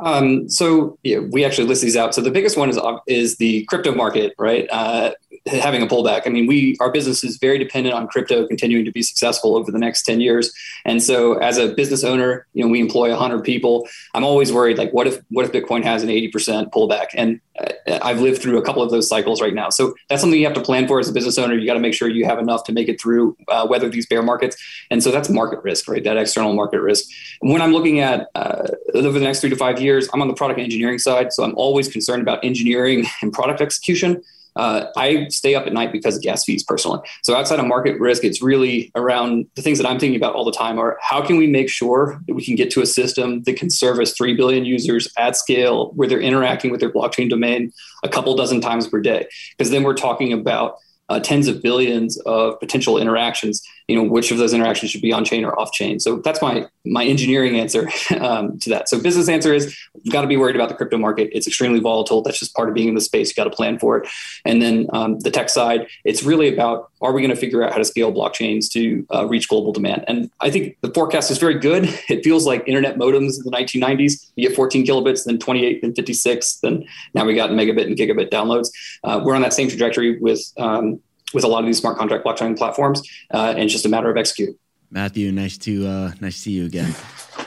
Um, 0.00 0.48
so 0.48 0.98
yeah, 1.02 1.18
we 1.18 1.44
actually 1.44 1.68
list 1.68 1.82
these 1.82 1.96
out. 1.96 2.14
So 2.14 2.20
the 2.20 2.30
biggest 2.30 2.56
one 2.56 2.68
is 2.68 2.78
is 3.06 3.36
the 3.36 3.64
crypto 3.66 3.94
market, 3.94 4.34
right? 4.38 4.68
Uh, 4.70 5.12
having 5.46 5.82
a 5.82 5.86
pullback. 5.86 6.22
I 6.24 6.30
mean, 6.30 6.46
we 6.46 6.76
our 6.80 6.90
business 6.90 7.22
is 7.22 7.36
very 7.36 7.58
dependent 7.58 7.94
on 7.94 8.08
crypto 8.08 8.46
continuing 8.46 8.84
to 8.86 8.92
be 8.92 9.02
successful 9.02 9.56
over 9.56 9.70
the 9.70 9.78
next 9.78 10.04
10 10.04 10.20
years. 10.20 10.52
And 10.84 11.02
so 11.02 11.34
as 11.34 11.58
a 11.58 11.74
business 11.74 12.02
owner, 12.02 12.46
you 12.54 12.64
know, 12.64 12.70
we 12.70 12.80
employ 12.80 13.10
100 13.10 13.44
people. 13.44 13.86
I'm 14.14 14.24
always 14.24 14.52
worried 14.52 14.78
like 14.78 14.92
what 14.92 15.06
if 15.06 15.20
what 15.28 15.44
if 15.44 15.52
Bitcoin 15.52 15.84
has 15.84 16.02
an 16.02 16.08
80% 16.08 16.70
pullback? 16.70 17.08
And 17.14 17.40
uh, 17.58 17.98
I've 18.02 18.20
lived 18.20 18.40
through 18.40 18.58
a 18.58 18.62
couple 18.62 18.82
of 18.82 18.90
those 18.90 19.06
cycles 19.06 19.42
right 19.42 19.52
now. 19.52 19.68
So 19.68 19.94
that's 20.08 20.22
something 20.22 20.38
you 20.38 20.46
have 20.46 20.54
to 20.54 20.62
plan 20.62 20.88
for 20.88 20.98
as 20.98 21.08
a 21.10 21.12
business 21.12 21.36
owner. 21.36 21.54
You 21.54 21.66
got 21.66 21.74
to 21.74 21.80
make 21.80 21.94
sure 21.94 22.08
you 22.08 22.24
have 22.24 22.38
enough 22.38 22.64
to 22.64 22.72
make 22.72 22.88
it 22.88 22.98
through 22.98 23.36
uh, 23.48 23.66
weather 23.68 23.90
these 23.90 24.06
bear 24.06 24.22
markets. 24.22 24.56
And 24.90 25.02
so 25.02 25.10
that's 25.10 25.28
market 25.28 25.62
risk, 25.62 25.88
right? 25.88 26.02
That 26.02 26.16
external 26.16 26.54
market 26.54 26.80
risk. 26.80 27.04
When 27.40 27.60
I'm 27.60 27.72
looking 27.72 28.00
at 28.00 28.28
uh, 28.34 28.68
over 28.94 29.18
the 29.18 29.24
next 29.24 29.40
3 29.40 29.50
to 29.50 29.56
5 29.56 29.80
years, 29.80 30.08
I'm 30.14 30.22
on 30.22 30.28
the 30.28 30.34
product 30.34 30.58
engineering 30.58 30.98
side, 30.98 31.32
so 31.32 31.44
I'm 31.44 31.54
always 31.56 31.88
concerned 31.88 32.22
about 32.22 32.42
engineering 32.44 33.06
and 33.22 33.32
product 33.32 33.60
execution 33.60 34.22
uh, 34.56 34.86
I 34.96 35.28
stay 35.28 35.54
up 35.54 35.66
at 35.66 35.72
night 35.72 35.92
because 35.92 36.16
of 36.16 36.22
gas 36.22 36.44
fees 36.44 36.62
personally. 36.62 37.00
So 37.22 37.34
outside 37.34 37.58
of 37.58 37.66
market 37.66 37.98
risk, 38.00 38.24
it's 38.24 38.42
really 38.42 38.90
around 38.94 39.46
the 39.54 39.62
things 39.62 39.78
that 39.78 39.86
I'm 39.86 39.98
thinking 39.98 40.16
about 40.16 40.34
all 40.34 40.44
the 40.44 40.52
time 40.52 40.78
are 40.78 40.98
how 41.00 41.24
can 41.24 41.36
we 41.36 41.46
make 41.46 41.68
sure 41.68 42.20
that 42.26 42.34
we 42.34 42.44
can 42.44 42.54
get 42.54 42.70
to 42.72 42.82
a 42.82 42.86
system 42.86 43.42
that 43.44 43.56
can 43.56 43.70
service 43.70 44.12
3 44.12 44.34
billion 44.34 44.64
users 44.64 45.08
at 45.18 45.36
scale 45.36 45.92
where 45.94 46.08
they're 46.08 46.20
interacting 46.20 46.70
with 46.70 46.80
their 46.80 46.92
blockchain 46.92 47.28
domain 47.28 47.72
a 48.02 48.08
couple 48.08 48.34
dozen 48.36 48.60
times 48.60 48.86
per 48.86 49.00
day? 49.00 49.26
Because 49.56 49.70
then 49.70 49.82
we're 49.82 49.94
talking 49.94 50.32
about 50.32 50.76
uh, 51.08 51.20
tens 51.20 51.48
of 51.48 51.62
billions 51.62 52.18
of 52.20 52.58
potential 52.60 52.98
interactions 52.98 53.62
you 53.88 53.96
know 53.96 54.02
which 54.02 54.30
of 54.30 54.38
those 54.38 54.54
interactions 54.54 54.90
should 54.90 55.02
be 55.02 55.12
on 55.12 55.24
chain 55.24 55.44
or 55.44 55.58
off 55.58 55.72
chain. 55.72 56.00
So 56.00 56.16
that's 56.16 56.40
my 56.40 56.66
my 56.84 57.04
engineering 57.04 57.58
answer 57.58 57.90
um, 58.20 58.58
to 58.60 58.70
that. 58.70 58.88
So 58.88 59.00
business 59.00 59.28
answer 59.28 59.52
is 59.52 59.76
you've 60.02 60.12
got 60.12 60.22
to 60.22 60.26
be 60.26 60.36
worried 60.36 60.56
about 60.56 60.70
the 60.70 60.74
crypto 60.74 60.96
market. 60.96 61.30
It's 61.32 61.46
extremely 61.46 61.80
volatile. 61.80 62.22
That's 62.22 62.38
just 62.38 62.54
part 62.54 62.68
of 62.68 62.74
being 62.74 62.88
in 62.88 62.94
the 62.94 63.00
space. 63.00 63.28
You 63.28 63.34
got 63.34 63.50
to 63.50 63.54
plan 63.54 63.78
for 63.78 63.98
it. 63.98 64.08
And 64.44 64.62
then 64.62 64.88
um, 64.92 65.18
the 65.20 65.30
tech 65.30 65.50
side 65.50 65.86
it's 66.04 66.22
really 66.22 66.52
about 66.52 66.90
are 67.02 67.12
we 67.12 67.20
going 67.20 67.34
to 67.34 67.36
figure 67.36 67.62
out 67.62 67.72
how 67.72 67.78
to 67.78 67.84
scale 67.84 68.12
blockchains 68.12 68.70
to 68.70 69.06
uh, 69.14 69.26
reach 69.26 69.48
global 69.48 69.72
demand? 69.72 70.04
And 70.08 70.30
i 70.40 70.50
think 70.50 70.76
the 70.80 70.90
forecast 70.92 71.30
is 71.30 71.38
very 71.38 71.58
good. 71.58 71.88
It 72.14 72.22
feels 72.22 72.46
like 72.46 72.62
internet 72.68 72.96
modems 72.96 73.38
in 73.38 73.44
the 73.44 73.50
1990s 73.50 74.30
you 74.36 74.46
get 74.48 74.54
14 74.54 74.86
kilobits 74.86 75.24
then 75.24 75.38
28 75.38 75.82
then 75.82 75.94
56 75.94 76.56
then 76.56 76.84
now 77.14 77.24
we 77.24 77.34
got 77.34 77.50
megabit 77.50 77.86
and 77.86 77.96
gigabit 77.96 78.30
downloads. 78.30 78.68
Uh, 79.02 79.20
we're 79.24 79.34
on 79.34 79.42
that 79.42 79.52
same 79.52 79.68
trajectory 79.68 80.18
with 80.18 80.40
um, 80.58 81.00
with 81.34 81.44
a 81.44 81.48
lot 81.48 81.60
of 81.60 81.66
these 81.66 81.78
smart 81.78 81.98
contract 81.98 82.24
blockchain 82.24 82.56
platforms, 82.56 83.02
uh, 83.32 83.50
and 83.50 83.60
it's 83.60 83.72
just 83.72 83.84
a 83.84 83.88
matter 83.88 84.10
of 84.10 84.16
execute. 84.16 84.58
Matthew, 84.90 85.32
nice 85.32 85.58
to 85.58 85.86
uh, 85.86 86.12
nice 86.20 86.34
to 86.36 86.40
see 86.40 86.52
you 86.52 86.66
again. 86.66 86.94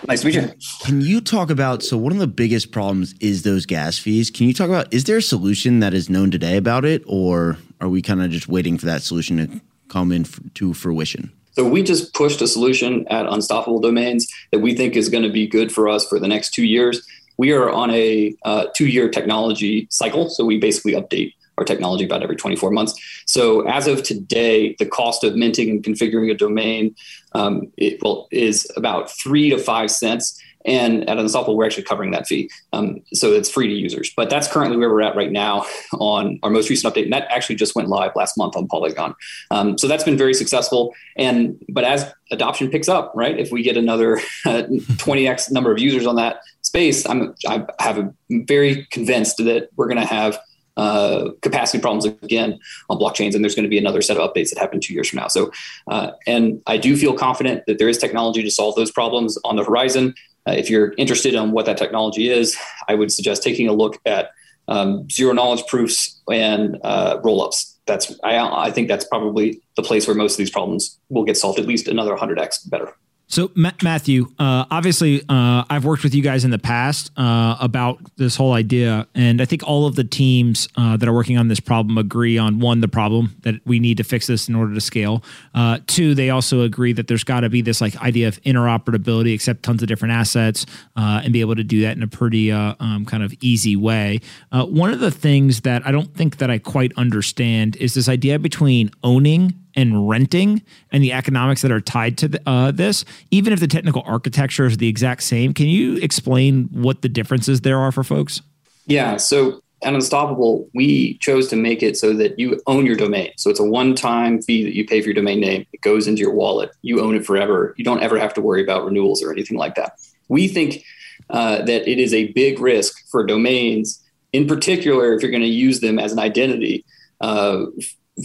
nice 0.07 0.21
to 0.21 0.27
meet 0.27 0.35
you. 0.35 0.51
Can 0.83 0.99
you 0.99 1.21
talk 1.21 1.49
about 1.49 1.81
so 1.81 1.95
one 1.95 2.11
of 2.11 2.19
the 2.19 2.27
biggest 2.27 2.71
problems 2.71 3.15
is 3.21 3.43
those 3.43 3.65
gas 3.65 3.97
fees? 3.97 4.29
Can 4.29 4.47
you 4.47 4.53
talk 4.53 4.67
about 4.67 4.93
is 4.93 5.05
there 5.05 5.17
a 5.17 5.21
solution 5.21 5.79
that 5.79 5.93
is 5.93 6.09
known 6.09 6.29
today 6.29 6.57
about 6.57 6.83
it, 6.83 7.03
or 7.07 7.57
are 7.79 7.87
we 7.87 8.01
kind 8.01 8.21
of 8.21 8.29
just 8.31 8.49
waiting 8.49 8.77
for 8.77 8.85
that 8.87 9.01
solution 9.01 9.37
to 9.37 9.61
come 9.87 10.11
in 10.11 10.23
f- 10.23 10.39
to 10.55 10.73
fruition? 10.73 11.31
So 11.53 11.67
we 11.67 11.81
just 11.81 12.13
pushed 12.13 12.41
a 12.41 12.47
solution 12.47 13.07
at 13.07 13.25
Unstoppable 13.25 13.79
Domains 13.79 14.27
that 14.51 14.59
we 14.59 14.75
think 14.75 14.95
is 14.95 15.09
going 15.09 15.23
to 15.23 15.31
be 15.31 15.47
good 15.47 15.71
for 15.71 15.87
us 15.87 16.05
for 16.07 16.19
the 16.19 16.27
next 16.27 16.53
two 16.53 16.65
years. 16.65 17.01
We 17.37 17.51
are 17.51 17.69
on 17.69 17.89
a 17.91 18.35
uh, 18.43 18.65
two-year 18.75 19.09
technology 19.09 19.87
cycle, 19.89 20.29
so 20.29 20.43
we 20.45 20.59
basically 20.59 20.93
update 20.93 21.33
our 21.57 21.63
technology 21.63 22.05
about 22.05 22.23
every 22.23 22.35
24 22.35 22.71
months. 22.71 23.23
So 23.25 23.61
as 23.67 23.87
of 23.87 24.03
today, 24.03 24.75
the 24.79 24.85
cost 24.85 25.23
of 25.23 25.35
minting 25.35 25.69
and 25.69 25.83
configuring 25.83 26.31
a 26.31 26.35
domain 26.35 26.95
um, 27.33 27.71
it, 27.77 28.01
well, 28.01 28.27
is 28.31 28.69
about 28.75 29.11
three 29.11 29.49
to 29.49 29.57
five 29.57 29.91
cents. 29.91 30.41
And 30.65 31.09
at 31.09 31.17
Unstoppable, 31.17 31.55
we're 31.55 31.65
actually 31.65 31.83
covering 31.83 32.11
that 32.11 32.27
fee. 32.27 32.49
Um, 32.73 33.01
so 33.13 33.31
it's 33.31 33.49
free 33.49 33.67
to 33.67 33.73
users. 33.73 34.11
But 34.17 34.29
that's 34.29 34.49
currently 34.49 34.75
where 34.75 34.89
we're 34.89 35.01
at 35.01 35.15
right 35.15 35.31
now 35.31 35.65
on 35.93 36.39
our 36.43 36.49
most 36.49 36.69
recent 36.69 36.93
update. 36.93 37.03
And 37.03 37.13
that 37.13 37.25
actually 37.29 37.55
just 37.55 37.73
went 37.73 37.87
live 37.87 38.11
last 38.15 38.37
month 38.37 38.57
on 38.57 38.67
Polygon. 38.67 39.15
Um, 39.49 39.77
so 39.77 39.87
that's 39.87 40.03
been 40.03 40.17
very 40.17 40.33
successful. 40.33 40.93
And 41.15 41.63
but 41.69 41.85
as 41.85 42.11
adoption 42.31 42.69
picks 42.69 42.89
up, 42.89 43.13
right? 43.15 43.39
If 43.39 43.49
we 43.51 43.63
get 43.63 43.77
another 43.77 44.17
20x 44.45 45.51
number 45.51 45.71
of 45.71 45.79
users 45.79 46.05
on 46.05 46.17
that 46.17 46.41
space, 46.63 47.07
I'm 47.07 47.33
I 47.47 47.65
have 47.79 47.97
a 47.97 48.13
very 48.29 48.85
convinced 48.91 49.37
that 49.37 49.69
we're 49.77 49.87
going 49.87 50.01
to 50.01 50.05
have 50.05 50.37
uh, 50.77 51.31
capacity 51.41 51.79
problems 51.81 52.05
again 52.05 52.59
on 52.89 52.97
blockchains, 52.97 53.35
and 53.35 53.43
there's 53.43 53.55
going 53.55 53.63
to 53.63 53.69
be 53.69 53.77
another 53.77 54.01
set 54.01 54.15
of 54.15 54.29
updates 54.29 54.49
that 54.51 54.59
happen 54.59 54.79
two 54.79 54.93
years 54.93 55.09
from 55.09 55.17
now. 55.17 55.27
So, 55.27 55.51
uh, 55.87 56.11
and 56.25 56.61
I 56.67 56.77
do 56.77 56.95
feel 56.95 57.13
confident 57.13 57.63
that 57.67 57.79
there 57.79 57.89
is 57.89 57.97
technology 57.97 58.43
to 58.43 58.51
solve 58.51 58.75
those 58.75 58.91
problems 58.91 59.37
on 59.43 59.55
the 59.55 59.63
horizon. 59.63 60.13
Uh, 60.47 60.53
if 60.53 60.69
you're 60.69 60.93
interested 60.97 61.33
in 61.33 61.51
what 61.51 61.65
that 61.65 61.77
technology 61.77 62.29
is, 62.29 62.55
I 62.87 62.95
would 62.95 63.11
suggest 63.11 63.43
taking 63.43 63.67
a 63.67 63.73
look 63.73 63.99
at 64.05 64.29
um, 64.67 65.09
zero 65.09 65.33
knowledge 65.33 65.65
proofs 65.67 66.21
and 66.31 66.77
uh, 66.83 67.19
rollups. 67.21 67.73
That's 67.85 68.13
I, 68.23 68.37
I 68.37 68.71
think 68.71 68.87
that's 68.87 69.05
probably 69.05 69.61
the 69.75 69.81
place 69.81 70.07
where 70.07 70.15
most 70.15 70.33
of 70.33 70.37
these 70.37 70.51
problems 70.51 70.99
will 71.09 71.23
get 71.23 71.37
solved 71.37 71.59
at 71.59 71.65
least 71.65 71.87
another 71.87 72.15
100x 72.15 72.69
better. 72.69 72.93
So, 73.29 73.51
Ma- 73.55 73.71
Matthew, 73.83 74.27
uh, 74.39 74.65
obviously, 74.71 75.21
uh, 75.27 75.65
I've 75.69 75.83
worked 75.83 76.03
with 76.03 76.15
you 76.15 76.23
guys 76.23 76.45
in 76.45 76.51
the 76.51 76.57
past 76.57 77.11
uh, 77.17 77.57
about 77.59 77.99
this 78.15 78.37
whole 78.37 78.53
idea, 78.53 79.05
and 79.13 79.41
I 79.41 79.45
think 79.45 79.63
all 79.67 79.85
of 79.85 79.95
the 79.95 80.05
teams 80.05 80.69
uh, 80.77 80.95
that 80.95 81.09
are 81.09 81.13
working 81.13 81.37
on 81.37 81.49
this 81.49 81.59
problem 81.59 81.97
agree 81.97 82.37
on 82.37 82.59
one, 82.59 82.79
the 82.79 82.87
problem 82.87 83.35
that 83.41 83.55
we 83.65 83.79
need 83.79 83.97
to 83.97 84.05
fix 84.05 84.27
this 84.27 84.47
in 84.47 84.55
order 84.55 84.73
to 84.73 84.79
scale. 84.79 85.25
Uh, 85.53 85.79
two, 85.87 86.15
they 86.15 86.29
also 86.29 86.61
agree 86.61 86.93
that 86.93 87.09
there's 87.09 87.25
got 87.25 87.41
to 87.41 87.49
be 87.49 87.61
this 87.61 87.81
like 87.81 88.01
idea 88.01 88.29
of 88.29 88.41
interoperability, 88.43 89.33
accept 89.33 89.61
tons 89.61 89.81
of 89.81 89.89
different 89.89 90.13
assets, 90.13 90.65
uh, 90.95 91.19
and 91.21 91.33
be 91.33 91.41
able 91.41 91.55
to 91.55 91.65
do 91.65 91.81
that 91.81 91.97
in 91.97 92.03
a 92.03 92.07
pretty 92.07 92.49
um, 92.49 93.05
kind 93.05 93.23
of 93.23 93.33
easy 93.41 93.75
way. 93.75 94.21
one 94.53 94.93
of 94.93 95.01
the 95.01 95.11
things 95.11 95.61
that 95.61 95.85
I 95.85 95.91
don't 95.91 96.15
think 96.15 96.37
that 96.37 96.49
I 96.49 96.59
quite 96.59 96.93
understand 96.95 97.75
is 97.75 97.93
this 97.93 98.07
idea 98.07 98.39
between 98.39 98.89
owning 99.03 99.53
and 99.77 100.09
renting 100.09 100.61
and 100.91 101.03
the 101.03 101.13
economics 101.13 101.61
that 101.61 101.71
are 101.71 101.79
tied 101.79 102.17
to 102.17 102.27
the, 102.27 102.41
uh, 102.49 102.71
this, 102.71 103.05
even 103.31 103.53
if 103.53 103.59
the 103.59 103.67
technical 103.67 104.03
architecture 104.05 104.65
is 104.65 104.77
the 104.77 104.89
exact 104.89 105.23
same. 105.23 105.53
Can 105.53 105.67
you 105.67 105.97
explain 105.97 106.67
what 106.71 107.03
the 107.03 107.07
differences 107.07 107.61
there 107.61 107.79
are 107.79 107.91
for 107.91 108.03
folks? 108.03 108.41
Yeah. 108.87 109.17
So 109.17 109.61
at 109.83 109.93
Unstoppable, 109.93 110.67
we 110.73 111.19
chose 111.19 111.47
to 111.49 111.55
make 111.55 111.83
it 111.83 111.95
so 111.95 112.11
that 112.13 112.39
you 112.39 112.59
own 112.65 112.87
your 112.87 112.95
domain. 112.95 113.31
So 113.37 113.51
it's 113.51 113.59
a 113.59 113.63
one 113.63 113.93
time 113.93 114.41
fee 114.41 114.63
that 114.63 114.75
you 114.75 114.85
pay 114.85 114.99
for 115.01 115.07
your 115.07 115.13
domain 115.13 115.39
name. 115.39 115.67
It 115.71 115.81
goes 115.81 116.07
into 116.07 116.21
your 116.21 116.33
wallet. 116.33 116.71
You 116.81 116.99
own 116.99 117.15
it 117.15 117.25
forever. 117.25 117.75
You 117.77 117.85
don't 117.85 118.01
ever 118.01 118.17
have 118.17 118.33
to 118.33 118.41
worry 118.41 118.63
about 118.63 118.83
renewals 118.83 119.21
or 119.21 119.31
anything 119.31 119.57
like 119.57 119.75
that. 119.75 119.93
We 120.27 120.47
think 120.47 120.83
uh, 121.29 121.57
that 121.57 121.87
it 121.87 121.99
is 121.99 122.13
a 122.13 122.31
big 122.31 122.59
risk 122.59 123.07
for 123.09 123.23
domains, 123.23 124.03
in 124.33 124.47
particular, 124.47 125.13
if 125.13 125.21
you're 125.21 125.31
going 125.31 125.41
to 125.43 125.47
use 125.47 125.79
them 125.81 125.99
as 125.99 126.11
an 126.11 126.19
identity, 126.19 126.83
uh, 127.21 127.65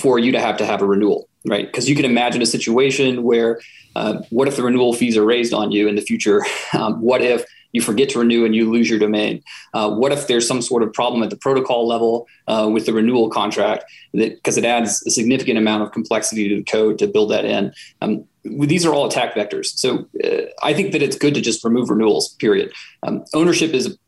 for 0.00 0.18
you 0.18 0.32
to 0.32 0.40
have 0.40 0.56
to 0.56 0.64
have 0.64 0.80
a 0.80 0.86
renewal 0.86 1.28
right? 1.46 1.66
Because 1.66 1.88
you 1.88 1.96
can 1.96 2.04
imagine 2.04 2.42
a 2.42 2.46
situation 2.46 3.22
where 3.22 3.60
uh, 3.94 4.22
what 4.30 4.48
if 4.48 4.56
the 4.56 4.62
renewal 4.62 4.92
fees 4.92 5.16
are 5.16 5.24
raised 5.24 5.52
on 5.52 5.72
you 5.72 5.88
in 5.88 5.94
the 5.94 6.02
future? 6.02 6.44
Um, 6.74 7.02
what 7.02 7.20
if 7.20 7.44
you 7.72 7.82
forget 7.82 8.08
to 8.08 8.18
renew 8.18 8.46
and 8.46 8.54
you 8.54 8.70
lose 8.70 8.88
your 8.88 8.98
domain? 8.98 9.42
Uh, 9.74 9.90
what 9.90 10.10
if 10.10 10.26
there's 10.26 10.48
some 10.48 10.62
sort 10.62 10.82
of 10.82 10.90
problem 10.92 11.22
at 11.22 11.28
the 11.28 11.36
protocol 11.36 11.86
level 11.86 12.26
uh, 12.48 12.66
with 12.72 12.86
the 12.86 12.94
renewal 12.94 13.28
contract 13.28 13.84
because 14.12 14.56
it 14.56 14.64
adds 14.64 15.04
a 15.06 15.10
significant 15.10 15.58
amount 15.58 15.82
of 15.82 15.92
complexity 15.92 16.48
to 16.48 16.56
the 16.56 16.64
code 16.64 16.98
to 16.98 17.06
build 17.06 17.30
that 17.30 17.44
in? 17.44 17.74
Um, 18.00 18.24
these 18.42 18.86
are 18.86 18.94
all 18.94 19.06
attack 19.06 19.34
vectors. 19.34 19.66
So 19.66 20.06
uh, 20.24 20.46
I 20.62 20.72
think 20.72 20.92
that 20.92 21.02
it's 21.02 21.16
good 21.16 21.34
to 21.34 21.42
just 21.42 21.62
remove 21.62 21.90
renewals, 21.90 22.30
period. 22.36 22.72
Um, 23.02 23.24
ownership 23.34 23.74
is 23.74 23.98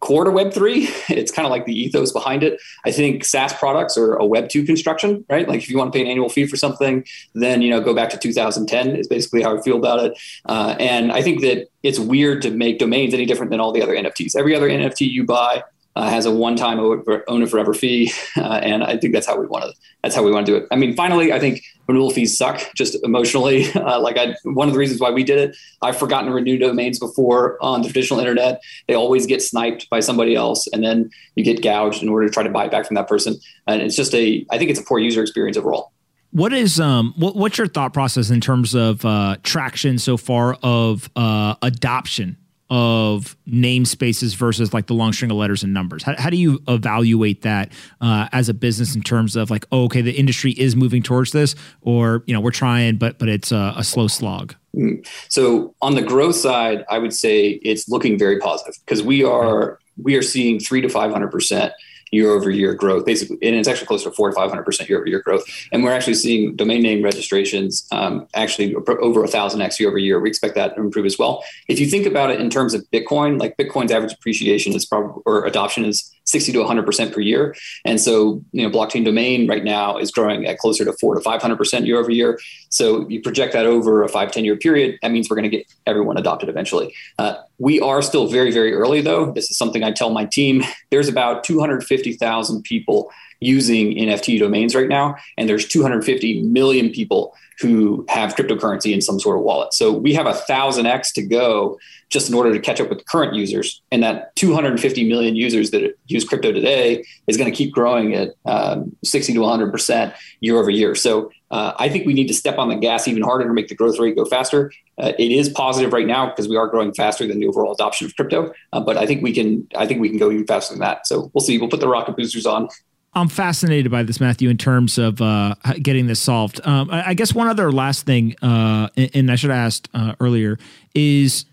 core 0.00 0.24
to 0.24 0.30
Web3. 0.30 0.88
It's 1.16 1.32
kind 1.32 1.46
of 1.46 1.50
like 1.50 1.64
the 1.64 1.72
ethos 1.72 2.12
behind 2.12 2.42
it. 2.42 2.60
I 2.84 2.90
think 2.90 3.24
SaaS 3.24 3.52
products 3.54 3.96
are 3.96 4.16
a 4.16 4.22
Web2 4.22 4.66
construction, 4.66 5.24
right? 5.30 5.48
Like 5.48 5.62
if 5.62 5.70
you 5.70 5.78
want 5.78 5.92
to 5.92 5.96
pay 5.96 6.02
an 6.02 6.10
annual 6.10 6.28
fee 6.28 6.46
for 6.46 6.56
something, 6.56 7.04
then 7.34 7.62
you 7.62 7.70
know 7.70 7.80
go 7.80 7.94
back 7.94 8.10
to 8.10 8.18
2010 8.18 8.96
is 8.96 9.08
basically 9.08 9.42
how 9.42 9.56
I 9.56 9.62
feel 9.62 9.76
about 9.76 10.04
it. 10.04 10.18
Uh, 10.44 10.76
and 10.78 11.12
I 11.12 11.22
think 11.22 11.40
that 11.40 11.68
it's 11.82 11.98
weird 11.98 12.42
to 12.42 12.50
make 12.50 12.78
domains 12.78 13.14
any 13.14 13.24
different 13.24 13.50
than 13.50 13.60
all 13.60 13.72
the 13.72 13.82
other 13.82 13.94
NFTs. 13.94 14.36
Every 14.36 14.54
other 14.54 14.68
NFT 14.68 15.10
you 15.10 15.24
buy 15.24 15.62
uh, 15.96 16.08
has 16.10 16.26
a 16.26 16.30
one-time 16.30 16.78
own 16.78 17.42
it 17.42 17.48
forever 17.48 17.72
fee, 17.72 18.12
uh, 18.36 18.60
and 18.62 18.84
I 18.84 18.98
think 18.98 19.14
that's 19.14 19.26
how 19.26 19.40
we 19.40 19.46
want 19.46 19.64
to. 19.64 19.72
That's 20.02 20.14
how 20.14 20.22
we 20.22 20.30
want 20.30 20.46
to 20.46 20.52
do 20.52 20.56
it. 20.56 20.68
I 20.70 20.76
mean, 20.76 20.94
finally, 20.94 21.32
I 21.32 21.40
think 21.40 21.62
renewal 21.88 22.10
fees 22.10 22.36
suck 22.36 22.60
just 22.74 22.96
emotionally. 23.02 23.66
Uh, 23.86 24.00
like 24.00 24.18
I, 24.18 24.34
one 24.42 24.66
of 24.66 24.74
the 24.74 24.80
reasons 24.80 25.00
why 25.00 25.10
we 25.10 25.22
did 25.22 25.38
it, 25.38 25.56
I've 25.80 25.96
forgotten 25.96 26.26
to 26.26 26.34
renew 26.34 26.58
domains 26.58 26.98
before 26.98 27.56
on 27.62 27.82
the 27.82 27.88
traditional 27.88 28.18
internet. 28.18 28.60
They 28.88 28.94
always 28.94 29.26
get 29.26 29.42
sniped 29.42 29.88
by 29.90 30.00
somebody 30.00 30.34
else, 30.34 30.66
and 30.72 30.82
then 30.82 31.10
you 31.36 31.44
get 31.44 31.62
gouged 31.62 32.02
in 32.02 32.08
order 32.08 32.26
to 32.26 32.32
try 32.32 32.42
to 32.42 32.50
buy 32.50 32.64
it 32.64 32.72
back 32.72 32.86
from 32.86 32.96
that 32.96 33.06
person. 33.06 33.36
And 33.68 33.82
it's 33.82 33.94
just 33.94 34.12
a, 34.12 34.44
I 34.50 34.58
think 34.58 34.70
it's 34.70 34.80
a 34.80 34.82
poor 34.82 34.98
user 34.98 35.22
experience 35.22 35.56
overall. 35.56 35.92
What 36.32 36.52
is 36.52 36.80
um 36.80 37.14
what, 37.16 37.36
what's 37.36 37.58
your 37.58 37.68
thought 37.68 37.92
process 37.92 38.30
in 38.30 38.40
terms 38.40 38.74
of 38.74 39.04
uh, 39.04 39.36
traction 39.44 39.98
so 39.98 40.16
far 40.16 40.54
of 40.62 41.08
uh, 41.14 41.54
adoption 41.62 42.38
of 42.68 43.36
namespaces 43.48 44.34
versus 44.34 44.74
like 44.74 44.86
the 44.86 44.94
long 44.94 45.12
string 45.12 45.30
of 45.30 45.36
letters 45.36 45.62
and 45.62 45.72
numbers? 45.72 46.02
How, 46.02 46.14
how 46.16 46.30
do 46.30 46.36
you 46.36 46.60
evaluate 46.68 47.42
that 47.42 47.72
uh, 48.00 48.28
as 48.32 48.48
a 48.48 48.54
business 48.54 48.94
in 48.94 49.02
terms 49.02 49.36
of 49.36 49.50
like, 49.50 49.64
oh, 49.72 49.84
okay, 49.84 50.00
the 50.00 50.12
industry 50.12 50.52
is 50.52 50.74
moving 50.76 51.02
towards 51.02 51.32
this, 51.32 51.54
or 51.82 52.22
you 52.26 52.34
know, 52.34 52.40
we're 52.40 52.50
trying, 52.50 52.96
but 52.96 53.18
but 53.18 53.28
it's 53.28 53.52
a, 53.52 53.74
a 53.76 53.84
slow 53.84 54.08
slog. 54.08 54.54
Mm. 54.74 55.06
So 55.28 55.74
on 55.80 55.94
the 55.94 56.02
growth 56.02 56.36
side, 56.36 56.84
I 56.90 56.98
would 56.98 57.14
say 57.14 57.60
it's 57.62 57.88
looking 57.88 58.18
very 58.18 58.38
positive 58.38 58.74
because 58.84 59.02
we 59.02 59.24
are 59.24 59.78
we 60.02 60.16
are 60.16 60.22
seeing 60.22 60.60
three 60.60 60.80
to 60.80 60.88
five 60.88 61.10
hundred 61.10 61.30
percent 61.30 61.72
year 62.12 62.30
over 62.30 62.50
year 62.50 62.74
growth, 62.74 63.04
basically, 63.04 63.38
and 63.42 63.56
it's 63.56 63.68
actually 63.68 63.86
closer 63.86 64.10
to 64.10 64.16
four 64.16 64.30
to 64.30 64.34
five 64.34 64.48
hundred 64.48 64.64
percent 64.64 64.88
year 64.88 64.98
over 64.98 65.08
year 65.08 65.20
growth. 65.20 65.44
And 65.72 65.82
we're 65.82 65.92
actually 65.92 66.14
seeing 66.14 66.56
domain 66.56 66.82
name 66.82 67.02
registrations 67.02 67.86
um, 67.92 68.26
actually 68.34 68.74
over 68.74 69.24
a 69.24 69.28
thousand 69.28 69.60
x 69.62 69.80
year 69.80 69.88
over 69.88 69.98
year. 69.98 70.20
We 70.20 70.28
expect 70.28 70.54
that 70.54 70.76
to 70.76 70.80
improve 70.80 71.06
as 71.06 71.18
well. 71.18 71.44
If 71.68 71.80
you 71.80 71.86
think 71.86 72.06
about 72.06 72.30
it 72.30 72.40
in 72.40 72.50
terms 72.50 72.74
of 72.74 72.82
Bitcoin, 72.92 73.40
like 73.40 73.56
Bitcoin's 73.56 73.92
average 73.92 74.12
appreciation 74.12 74.74
is 74.74 74.86
probably 74.86 75.22
or 75.26 75.44
adoption 75.44 75.84
is 75.84 76.12
60 76.26 76.52
to 76.52 76.58
100% 76.58 77.12
per 77.12 77.20
year. 77.20 77.54
And 77.84 78.00
so, 78.00 78.42
you 78.52 78.62
know, 78.62 78.70
blockchain 78.70 79.04
domain 79.04 79.48
right 79.48 79.64
now 79.64 79.96
is 79.96 80.10
growing 80.10 80.46
at 80.46 80.58
closer 80.58 80.84
to 80.84 80.92
four 80.94 81.14
to 81.14 81.20
500% 81.20 81.86
year 81.86 81.98
over 81.98 82.10
year. 82.10 82.38
So 82.68 83.08
you 83.08 83.22
project 83.22 83.52
that 83.52 83.66
over 83.66 84.02
a 84.02 84.08
five 84.08 84.32
ten 84.32 84.44
year 84.44 84.56
period, 84.56 84.98
that 85.02 85.10
means 85.10 85.30
we're 85.30 85.36
going 85.36 85.50
to 85.50 85.56
get 85.56 85.66
everyone 85.86 86.16
adopted 86.16 86.48
eventually. 86.48 86.94
Uh, 87.18 87.36
we 87.58 87.80
are 87.80 88.02
still 88.02 88.26
very, 88.26 88.50
very 88.50 88.74
early 88.74 89.00
though. 89.00 89.32
This 89.32 89.50
is 89.50 89.56
something 89.56 89.82
I 89.82 89.92
tell 89.92 90.10
my 90.10 90.24
team. 90.24 90.62
There's 90.90 91.08
about 91.08 91.44
250,000 91.44 92.62
people 92.62 93.10
using 93.40 93.94
NFT 93.94 94.38
domains 94.38 94.74
right 94.74 94.88
now, 94.88 95.16
and 95.36 95.48
there's 95.48 95.66
250 95.66 96.42
million 96.42 96.90
people 96.90 97.34
who 97.60 98.04
have 98.08 98.36
cryptocurrency 98.36 98.92
in 98.92 99.00
some 99.00 99.18
sort 99.18 99.38
of 99.38 99.42
wallet. 99.42 99.72
So 99.72 99.92
we 99.92 100.12
have 100.14 100.26
a 100.26 100.34
thousand 100.34 100.86
X 100.86 101.12
to 101.12 101.22
go 101.22 101.78
just 102.10 102.28
in 102.28 102.34
order 102.34 102.52
to 102.52 102.60
catch 102.60 102.80
up 102.80 102.88
with 102.88 103.04
current 103.06 103.34
users. 103.34 103.80
And 103.90 104.02
that 104.02 104.34
250 104.36 105.08
million 105.08 105.34
users 105.34 105.70
that 105.70 105.96
use 106.06 106.24
crypto 106.24 106.52
today 106.52 107.04
is 107.26 107.36
going 107.36 107.50
to 107.50 107.56
keep 107.56 107.72
growing 107.72 108.14
at 108.14 108.34
um, 108.44 108.94
60 109.02 109.32
to 109.32 109.40
100% 109.40 110.14
year 110.40 110.58
over 110.58 110.70
year. 110.70 110.94
So 110.94 111.32
uh, 111.50 111.72
I 111.78 111.88
think 111.88 112.06
we 112.06 112.14
need 112.14 112.28
to 112.28 112.34
step 112.34 112.58
on 112.58 112.68
the 112.68 112.76
gas 112.76 113.08
even 113.08 113.22
harder 113.22 113.46
to 113.46 113.52
make 113.52 113.68
the 113.68 113.74
growth 113.74 113.98
rate 113.98 114.16
go 114.16 114.24
faster. 114.24 114.72
Uh, 114.98 115.12
it 115.18 115.32
is 115.32 115.48
positive 115.48 115.92
right 115.92 116.06
now 116.06 116.26
because 116.26 116.48
we 116.48 116.56
are 116.56 116.66
growing 116.68 116.92
faster 116.92 117.26
than 117.26 117.40
the 117.40 117.46
overall 117.46 117.72
adoption 117.72 118.06
of 118.06 118.14
crypto. 118.16 118.52
Uh, 118.72 118.80
but 118.80 118.96
I 118.96 119.06
think 119.06 119.22
we 119.22 119.32
can, 119.32 119.66
I 119.76 119.86
think 119.86 120.00
we 120.00 120.08
can 120.08 120.18
go 120.18 120.30
even 120.30 120.46
faster 120.46 120.74
than 120.74 120.80
that. 120.80 121.06
So 121.06 121.30
we'll 121.34 121.42
see. 121.42 121.58
We'll 121.58 121.70
put 121.70 121.80
the 121.80 121.88
rocket 121.88 122.16
boosters 122.16 122.46
on. 122.46 122.68
I'm 123.16 123.28
fascinated 123.28 123.90
by 123.90 124.02
this, 124.02 124.20
Matthew, 124.20 124.50
in 124.50 124.58
terms 124.58 124.98
of 124.98 125.22
uh, 125.22 125.54
getting 125.80 126.06
this 126.06 126.20
solved. 126.20 126.60
Um, 126.66 126.90
I, 126.90 127.08
I, 127.08 127.14
guess 127.14 127.32
one 127.32 127.48
other 127.48 127.72
last 127.72 128.04
thing, 128.04 128.36
uh, 128.42 128.90
and 128.94 129.32
I 129.32 129.36
should 129.36 129.48
have 129.48 129.58
asked 129.58 129.88
uh, 129.94 130.14
earlier, 130.20 130.58
is 130.94 131.46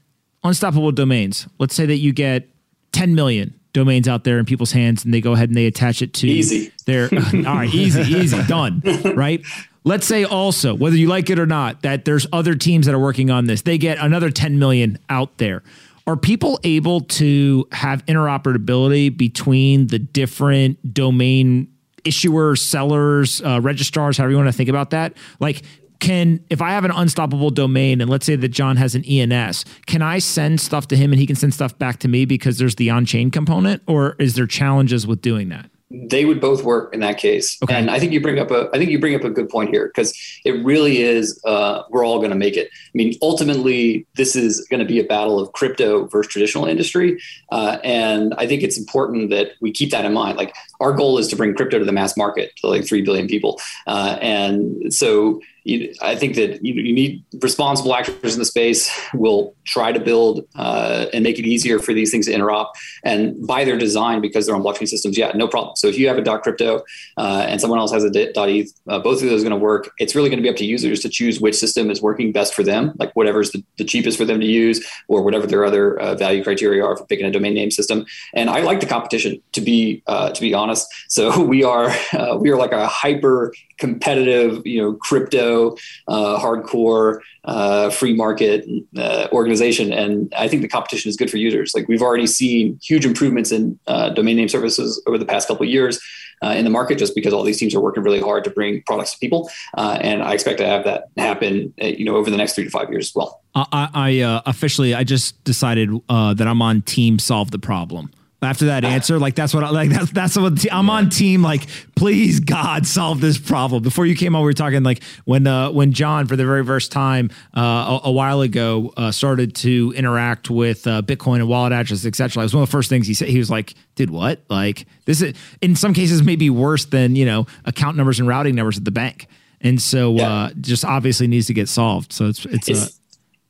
unstoppable 0.44 0.92
domains. 0.92 1.48
Let's 1.60 1.74
say 1.74 1.86
that 1.86 1.98
you 1.98 2.12
get 2.12 2.50
10 2.92 3.16
million 3.16 3.58
domains 3.72 4.10
out 4.10 4.26
there 4.26 4.40
in 4.40 4.46
people's 4.46 4.74
hands 4.74 5.06
and 5.06 5.14
they 5.14 5.22
go 5.22 5.32
ahead 5.32 5.50
and 5.50 5.58
they 5.58 5.66
attach 5.66 6.02
it 6.02 6.14
to 6.16 6.28
easy. 6.28 6.72
their 6.86 7.10
all 7.34 7.42
right, 7.56 7.74
easy, 7.74 8.02
easy, 8.02 8.44
done. 8.44 8.84
Right. 9.16 9.42
Let's 9.86 10.06
say 10.06 10.24
also, 10.24 10.74
whether 10.74 10.96
you 10.96 11.08
like 11.08 11.30
it 11.30 11.40
or 11.40 11.46
not, 11.46 11.82
that 11.82 12.06
there's 12.06 12.28
other 12.32 12.56
teams 12.56 12.86
that 12.86 12.96
are 12.96 13.00
working 13.00 13.30
on 13.30 13.46
this. 13.48 13.62
They 13.62 13.78
get 13.78 13.98
another 14.00 14.30
10 14.30 14.60
million 14.60 14.98
out 15.10 15.38
there. 15.38 15.64
Are 16.06 16.18
people 16.18 16.60
able 16.64 17.02
to 17.02 17.68
have 17.72 18.06
interoperability 18.06 19.16
between 19.16 19.88
the 19.88 20.00
different 20.00 20.94
domain 20.94 21.70
issuers, 22.04 22.60
sellers, 22.60 23.42
uh, 23.42 23.62
registrars, 23.62 24.18
however 24.18 24.32
you 24.32 24.38
want 24.38 24.50
to 24.50 24.54
think 24.54 24.70
about 24.70 24.90
that? 24.90 25.14
Like 25.40 25.64
can 26.04 26.44
if 26.50 26.62
I 26.62 26.72
have 26.72 26.84
an 26.84 26.92
unstoppable 26.92 27.50
domain 27.50 28.02
and 28.02 28.10
let's 28.10 28.26
say 28.26 28.36
that 28.36 28.50
John 28.50 28.76
has 28.76 28.94
an 28.94 29.06
ENS, 29.06 29.64
can 29.86 30.02
I 30.02 30.20
send 30.20 30.60
stuff 30.60 30.90
to 30.90 30.98
him 30.98 31.14
and 31.14 31.20
he 31.20 31.26
can 31.26 31.38
send 31.38 31.54
stuff 31.54 31.80
back 31.80 32.00
to 32.00 32.10
me 32.10 32.26
because 32.26 32.58
there's 32.58 32.76
the 32.76 32.90
on-chain 32.90 33.32
component, 33.32 33.82
or 33.88 34.18
is 34.20 34.36
there 34.36 34.46
challenges 34.46 35.08
with 35.08 35.22
doing 35.22 35.48
that? 35.50 35.70
They 35.94 36.26
would 36.26 36.42
both 36.42 36.64
work 36.64 36.94
in 36.94 37.00
that 37.02 37.18
case. 37.18 37.58
Okay. 37.64 37.76
And 37.76 37.92
I 37.92 38.00
think 38.00 38.12
you 38.12 38.20
bring 38.20 38.40
up 38.40 38.50
a 38.50 38.70
I 38.74 38.78
think 38.78 38.90
you 38.90 39.00
bring 39.00 39.16
up 39.16 39.24
a 39.24 39.30
good 39.30 39.48
point 39.48 39.70
here 39.70 39.88
because 39.88 40.14
it 40.44 40.64
really 40.66 41.02
is 41.02 41.40
uh, 41.46 41.84
we're 41.90 42.06
all 42.06 42.18
going 42.18 42.32
to 42.32 42.36
make 42.36 42.58
it. 42.58 42.70
I 42.74 42.92
mean, 42.96 43.14
ultimately, 43.22 44.08
this 44.16 44.36
is 44.36 44.66
going 44.70 44.80
to 44.80 44.86
be 44.86 45.00
a 45.00 45.04
battle 45.04 45.40
of 45.40 45.54
crypto 45.54 46.08
versus 46.08 46.32
traditional 46.32 46.66
industry, 46.66 47.22
uh, 47.52 47.78
and 47.84 48.34
I 48.38 48.48
think 48.48 48.64
it's 48.64 48.78
important 48.78 49.30
that 49.30 49.52
we 49.62 49.72
keep 49.72 49.92
that 49.92 50.04
in 50.04 50.14
mind. 50.14 50.38
Like 50.38 50.56
our 50.84 50.94
goal 50.94 51.18
is 51.18 51.28
to 51.30 51.36
bring 51.36 51.56
crypto 51.56 51.80
to 51.80 51.86
the 51.86 51.92
mass 51.92 52.16
market 52.18 52.52
to 52.58 52.68
like 52.68 52.86
three 52.86 53.02
billion 53.02 53.28
people, 53.28 53.60
uh, 53.88 54.18
and 54.22 54.94
so 54.94 55.40
you, 55.64 55.94
I 56.02 56.16
think 56.16 56.36
that 56.36 56.64
you, 56.64 56.74
you, 56.74 56.94
need 56.94 57.24
responsible 57.42 57.96
actors 57.96 58.34
in 58.34 58.40
the 58.40 58.46
space 58.46 58.92
will 59.14 59.56
try 59.64 59.92
to 59.92 60.00
build 60.00 60.46
uh, 60.56 61.06
and 61.14 61.24
make 61.24 61.40
it 61.40 61.46
easier 61.46 61.80
for 61.80 61.94
these 61.94 62.12
things 62.12 62.26
to 62.26 62.34
interop. 62.34 62.72
And 63.04 63.46
by 63.48 63.64
their 63.64 63.78
design, 63.78 64.20
because 64.20 64.46
they're 64.46 64.56
on 64.56 64.62
blockchain 64.62 64.88
systems, 64.88 65.18
yeah, 65.18 65.32
no 65.36 65.48
problem. 65.48 65.76
So 65.78 65.88
if 65.88 65.98
you 65.98 66.08
have 66.08 66.18
a 66.18 66.22
dot 66.22 66.44
crypto 66.44 66.84
uh, 67.18 67.46
and 67.48 67.62
someone 67.62 67.80
else 67.80 67.92
has 67.94 68.04
a 68.04 68.34
dot 68.34 68.50
ETH, 68.50 68.74
uh, 68.88 69.00
both 69.00 69.24
of 69.24 69.30
those 69.30 69.42
are 69.42 69.50
going 69.50 69.58
to 69.60 69.64
work. 69.64 69.92
It's 70.00 70.16
really 70.16 70.30
going 70.30 70.38
to 70.40 70.44
be 70.44 70.50
up 70.50 70.58
to 70.58 70.66
users 70.66 71.00
to 71.02 71.10
choose 71.10 71.40
which 71.40 71.56
system 71.56 71.90
is 71.90 72.02
working 72.02 72.32
best 72.32 72.54
for 72.54 72.64
them, 72.64 72.94
like 72.98 73.14
whatever's 73.14 73.52
the, 73.52 73.64
the 73.78 73.86
cheapest 73.86 74.18
for 74.18 74.26
them 74.26 74.40
to 74.40 74.46
use, 74.46 74.86
or 75.08 75.22
whatever 75.22 75.48
their 75.48 75.64
other 75.64 75.98
uh, 76.00 76.16
value 76.16 76.44
criteria 76.44 76.84
are 76.84 76.98
for 76.98 77.06
picking 77.06 77.26
a 77.26 77.32
domain 77.32 77.54
name 77.54 77.72
system. 77.72 78.06
And 78.34 78.50
I 78.50 78.62
like 78.62 78.82
the 78.82 78.86
competition 78.86 79.42
to 79.54 79.62
be 79.62 80.04
uh, 80.08 80.32
to 80.32 80.42
be 80.42 80.54
honest. 80.54 80.73
So 81.08 81.44
we 81.54 81.64
are 81.64 81.90
uh, 82.14 82.38
we 82.40 82.50
are 82.50 82.58
like 82.58 82.72
a 82.72 82.88
hyper 82.88 83.54
competitive, 83.78 84.66
you 84.66 84.82
know, 84.82 84.94
crypto, 84.94 85.76
uh, 86.08 86.40
hardcore, 86.40 87.20
uh, 87.46 87.90
free 87.90 88.14
market 88.14 88.66
uh, 88.98 89.28
organization. 89.32 89.92
And 89.92 90.34
I 90.38 90.48
think 90.48 90.62
the 90.62 90.68
competition 90.68 91.10
is 91.10 91.18
good 91.18 91.30
for 91.30 91.38
users. 91.38 91.74
Like 91.76 91.88
we've 91.88 92.02
already 92.02 92.28
seen 92.28 92.80
huge 92.82 93.06
improvements 93.06 93.52
in 93.52 93.78
uh, 93.88 94.10
domain 94.10 94.38
name 94.38 94.48
services 94.48 95.02
over 95.08 95.18
the 95.18 95.26
past 95.26 95.48
couple 95.48 95.64
of 95.64 95.70
years 95.70 96.00
uh, 96.42 96.50
in 96.50 96.64
the 96.64 96.70
market, 96.70 96.98
just 96.98 97.16
because 97.16 97.34
all 97.34 97.44
these 97.44 97.58
teams 97.58 97.76
are 97.76 97.82
working 97.82 98.04
really 98.04 98.22
hard 98.22 98.44
to 98.46 98.50
bring 98.50 98.82
products 98.84 99.14
to 99.14 99.20
people. 99.20 99.50
And 99.76 100.24
I 100.24 100.34
expect 100.34 100.60
to 100.60 100.66
have 100.66 100.84
that 100.86 101.10
happen, 101.18 101.74
you 101.78 102.06
know, 102.06 102.16
over 102.16 102.30
the 102.30 102.38
next 102.38 102.56
three 102.56 102.66
to 102.66 102.70
five 102.70 102.90
years 102.90 103.10
as 103.10 103.16
well. 103.16 103.42
I, 103.56 103.90
I 103.94 104.42
officially, 104.46 104.94
I 104.94 105.04
just 105.04 105.42
decided 105.44 105.90
that 106.08 106.48
I'm 106.48 106.62
on 106.62 106.82
team 106.84 107.20
solve 107.20 107.52
the 107.52 107.60
problem 107.60 108.12
after 108.44 108.66
that 108.66 108.84
answer. 108.84 109.20
Like 109.20 109.36
that's 109.36 109.54
what 109.54 109.64
I 109.64 109.70
like. 109.70 109.90
That's 109.90 110.12
that's 110.12 110.38
what 110.38 110.66
I'm 110.72 110.90
on 110.90 111.10
team. 111.10 111.42
Like, 111.42 111.68
please 111.96 112.40
God, 112.40 112.86
solve 112.86 113.22
this 113.22 113.38
problem. 113.38 113.84
Before 113.84 114.06
you 114.06 114.16
came 114.16 114.36
on, 114.36 114.42
we 114.42 114.46
were 114.46 114.54
talking 114.54 114.84
like 114.84 115.04
when 115.26 115.48
uh, 115.48 115.72
when 115.72 115.94
John 115.94 116.28
for 116.28 116.36
the 116.36 116.46
very 116.46 116.66
first 116.66 116.92
time 116.92 117.30
uh, 117.56 118.00
a, 118.04 118.08
a, 118.10 118.12
while 118.12 118.42
ago 118.42 118.94
uh, 118.98 119.12
started 119.12 119.56
to 119.58 119.94
interact 119.96 120.50
with 120.50 120.86
uh, 120.88 121.02
Bitcoin 121.02 121.36
and 121.36 121.48
wallet 121.48 121.74
addresses, 121.74 122.06
etc. 122.06 122.42
It 122.42 122.46
was 122.46 122.54
one 122.54 122.64
of 122.64 122.70
the 122.70 122.72
first 122.72 122.90
things 122.90 123.08
he 123.08 123.14
said. 123.14 123.30
He 123.30 123.40
was 123.40 123.50
like, 123.50 123.74
"Did 123.96 124.10
what? 124.10 124.42
Like 124.50 124.86
this 125.06 125.22
is 125.22 125.34
in 125.62 125.76
some 125.76 125.94
cases 125.94 126.24
maybe 126.24 126.50
worse 126.50 126.86
than 126.86 127.16
you 127.16 127.26
know 127.26 127.48
account 127.66 127.98
numbers 127.98 128.20
and 128.20 128.28
routing 128.28 128.56
numbers 128.56 128.78
at 128.78 128.86
the 128.86 128.92
bank." 128.92 129.28
And 129.64 129.82
so, 129.82 130.16
yeah. 130.16 130.30
Uh, 130.30 130.50
just 130.60 130.84
obviously 130.84 131.26
needs 131.26 131.48
to 131.48 131.54
get 131.54 131.70
solved. 131.70 132.12
So 132.12 132.28
it's 132.28 132.46
it's, 132.46 132.68
it's 132.68 132.86
uh, 132.86 132.90